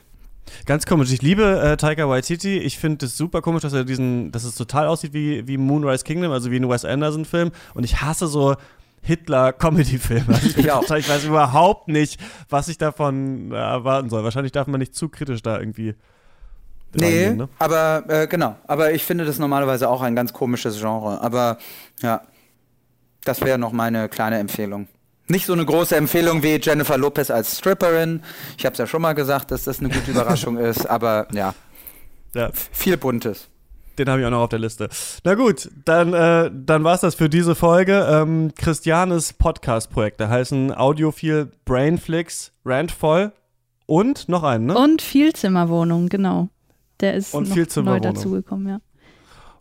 Ganz 0.66 0.86
komisch. 0.86 1.12
Ich 1.12 1.22
liebe 1.22 1.62
äh, 1.62 1.78
Taika 1.78 2.10
Waititi. 2.10 2.58
Ich 2.58 2.80
finde 2.80 3.06
es 3.06 3.16
super 3.16 3.42
komisch, 3.42 3.62
dass 3.62 3.74
er 3.74 3.84
diesen, 3.84 4.32
dass 4.32 4.44
es 4.44 4.56
total 4.56 4.88
aussieht 4.88 5.14
wie, 5.14 5.48
wie 5.48 5.58
Moonrise 5.58 6.04
Kingdom, 6.04 6.32
also 6.32 6.50
wie 6.50 6.56
ein 6.56 6.68
Wes 6.68 6.86
Anderson-Film. 6.86 7.52
Und 7.76 7.84
ich 7.84 8.02
hasse 8.02 8.28
so 8.28 8.56
Hitler-Comedy-Filme. 9.02 10.28
Also 10.28 10.48
ich, 10.48 10.58
ich, 10.58 10.66
ich 10.66 11.10
weiß 11.10 11.26
überhaupt 11.26 11.88
nicht, 11.88 12.20
was 12.50 12.68
ich 12.68 12.78
davon 12.78 13.52
äh, 13.52 13.56
erwarten 13.56 14.10
soll. 14.10 14.24
Wahrscheinlich 14.24 14.52
darf 14.52 14.68
man 14.68 14.80
nicht 14.80 14.96
zu 14.96 15.10
kritisch 15.10 15.42
da 15.42 15.60
irgendwie 15.60 15.96
Nee, 16.94 17.32
ne? 17.32 17.50
aber 17.60 18.04
äh, 18.08 18.28
genau. 18.28 18.56
Aber 18.66 18.94
ich 18.94 19.04
finde 19.04 19.26
das 19.26 19.38
normalerweise 19.38 19.90
auch 19.90 20.02
ein 20.02 20.16
ganz 20.16 20.34
komisches 20.34 20.80
Genre. 20.80 21.22
Aber 21.22 21.58
ja, 22.02 22.22
das 23.24 23.42
wäre 23.42 23.58
noch 23.58 23.72
meine 23.72 24.10
kleine 24.10 24.40
Empfehlung. 24.40 24.88
Nicht 25.28 25.46
so 25.46 25.54
eine 25.54 25.66
große 25.66 25.96
Empfehlung 25.96 26.42
wie 26.42 26.60
Jennifer 26.60 26.98
Lopez 26.98 27.30
als 27.30 27.60
Stripperin. 27.60 28.24
Ich 28.58 28.66
habe 28.66 28.74
es 28.74 28.80
ja 28.80 28.88
schon 28.88 29.02
mal 29.04 29.14
gesagt, 29.14 29.52
dass 29.52 29.66
das 29.66 29.80
eine 29.80 29.90
gute 29.90 30.10
Überraschung 30.12 30.58
ist. 30.58 30.90
Aber 30.90 31.28
ja, 31.32 31.54
ja. 32.34 32.50
viel 32.72 32.98
Buntes. 32.98 33.49
Den 34.00 34.10
habe 34.10 34.22
ich 34.22 34.26
auch 34.26 34.32
noch 34.32 34.40
auf 34.40 34.50
der 34.50 34.60
Liste. 34.60 34.88
Na 35.26 35.36
gut, 35.36 35.70
dann, 35.84 36.14
äh, 36.14 36.50
dann 36.54 36.86
war 36.86 36.96
es 36.96 37.02
das 37.02 37.16
für 37.16 37.28
diese 37.28 37.54
Folge. 37.54 38.08
Ähm, 38.10 38.54
Christianes 38.56 39.34
Podcast-Projekte 39.34 40.30
heißen 40.30 40.74
Audiophil, 40.74 41.52
Brainflix, 41.66 42.54
Randvoll 42.64 43.34
und 43.86 44.30
noch 44.30 44.44
einen, 44.44 44.68
ne? 44.68 44.78
Und 44.78 45.02
Vielzimmerwohnung, 45.02 46.08
genau. 46.08 46.48
Der 47.02 47.16
ist 47.16 47.34
und 47.34 47.50
noch 47.50 47.84
neu 47.84 48.00
dazugekommen, 48.00 48.70
ja. 48.70 48.80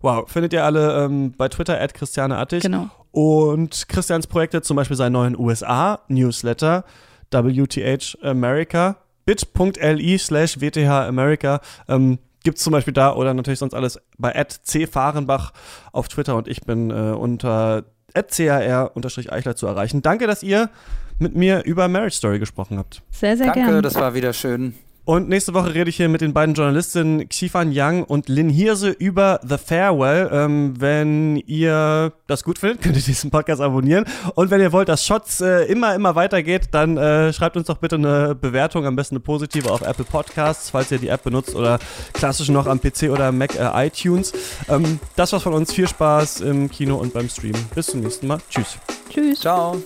Wow, 0.01 0.31
findet 0.31 0.53
ihr 0.53 0.65
alle 0.65 1.05
ähm, 1.05 1.33
bei 1.37 1.49
Twitter 1.49 1.81
at 1.81 1.95
Christiane 1.95 2.37
Attig. 2.37 2.63
Genau. 2.63 2.89
Und 3.11 3.89
Christians 3.89 4.29
Projekte, 4.29 4.63
zum 4.63 4.77
Beispiel 4.77 4.97
seinen 4.97 5.15
neuen 5.15 5.37
USA-Newsletter, 5.37 6.85
WTH 7.33 8.17
America, 8.23 8.97
bit.li 9.25 10.19
slash 10.19 10.61
WTH 10.61 11.09
America, 11.09 11.61
ähm, 11.89 12.19
gibt 12.49 12.57
es 12.57 12.65
zum 12.65 12.73
Beispiel 12.73 12.95
da 12.95 13.15
oder 13.15 13.35
natürlich 13.35 13.59
sonst 13.59 13.75
alles 13.75 14.01
bei 14.17 14.33
@cfahrenbach 14.65 15.53
auf 15.93 16.09
Twitter 16.09 16.35
und 16.35 16.49
ich 16.49 16.63
bin 16.63 16.89
äh, 16.89 16.95
unter 17.13 17.85
@car_eichler 18.15 19.55
zu 19.55 19.67
erreichen. 19.67 20.01
Danke, 20.01 20.27
dass 20.27 20.43
ihr 20.43 20.71
mit 21.19 21.37
mir 21.37 21.63
über 21.67 21.89
Marriage 21.89 22.17
Story 22.17 22.39
gesprochen 22.39 22.79
habt. 22.79 23.03
Sehr, 23.11 23.37
sehr 23.37 23.49
gerne. 23.49 23.61
Danke, 23.61 23.73
gern. 23.73 23.83
das 23.83 23.95
war 23.97 24.15
wieder 24.15 24.33
schön. 24.33 24.75
Und 25.09 25.31
nächste 25.31 25.55
Woche 25.55 25.73
rede 25.73 25.89
ich 25.89 25.97
hier 25.97 26.11
mit 26.11 26.21
den 26.21 26.35
beiden 26.35 26.55
Journalistinnen 26.55 27.31
Xifan 27.31 27.73
Yang 27.73 28.05
und 28.05 28.29
Lin 28.29 28.51
Hirse 28.51 28.91
über 28.91 29.41
The 29.43 29.57
Farewell. 29.57 30.29
Ähm, 30.31 30.75
wenn 30.79 31.37
ihr 31.47 32.13
das 32.27 32.45
gut 32.45 32.59
findet, 32.59 32.83
könnt 32.83 32.95
ihr 32.95 33.03
diesen 33.03 33.31
Podcast 33.31 33.63
abonnieren. 33.63 34.05
Und 34.35 34.51
wenn 34.51 34.61
ihr 34.61 34.71
wollt, 34.71 34.91
dass 34.91 35.07
Shots 35.07 35.41
äh, 35.41 35.63
immer, 35.63 35.95
immer 35.95 36.15
weitergeht, 36.15 36.69
dann 36.73 36.99
äh, 36.99 37.33
schreibt 37.33 37.57
uns 37.57 37.69
doch 37.69 37.79
bitte 37.79 37.97
eine 37.97 38.35
Bewertung, 38.35 38.85
am 38.85 38.97
besten 38.97 39.15
eine 39.15 39.21
positive 39.21 39.71
auf 39.71 39.81
Apple 39.81 40.05
Podcasts, 40.05 40.69
falls 40.69 40.93
ihr 40.93 40.99
die 40.99 41.09
App 41.09 41.23
benutzt 41.23 41.55
oder 41.55 41.79
klassisch 42.13 42.51
noch 42.51 42.67
am 42.67 42.79
PC 42.79 43.05
oder 43.05 43.33
Mac 43.33 43.55
äh, 43.59 43.87
iTunes. 43.87 44.35
Ähm, 44.69 45.01
das 45.17 45.33
war's 45.33 45.43
von 45.43 45.55
uns. 45.55 45.73
Viel 45.73 45.89
Spaß 45.89 46.43
im 46.43 46.71
Kino 46.71 46.97
und 46.97 47.15
beim 47.15 47.31
Stream. 47.31 47.55
Bis 47.75 47.87
zum 47.87 48.01
nächsten 48.01 48.27
Mal. 48.27 48.41
Tschüss. 48.51 48.77
Tschüss. 49.09 49.41
Ciao. 49.41 49.83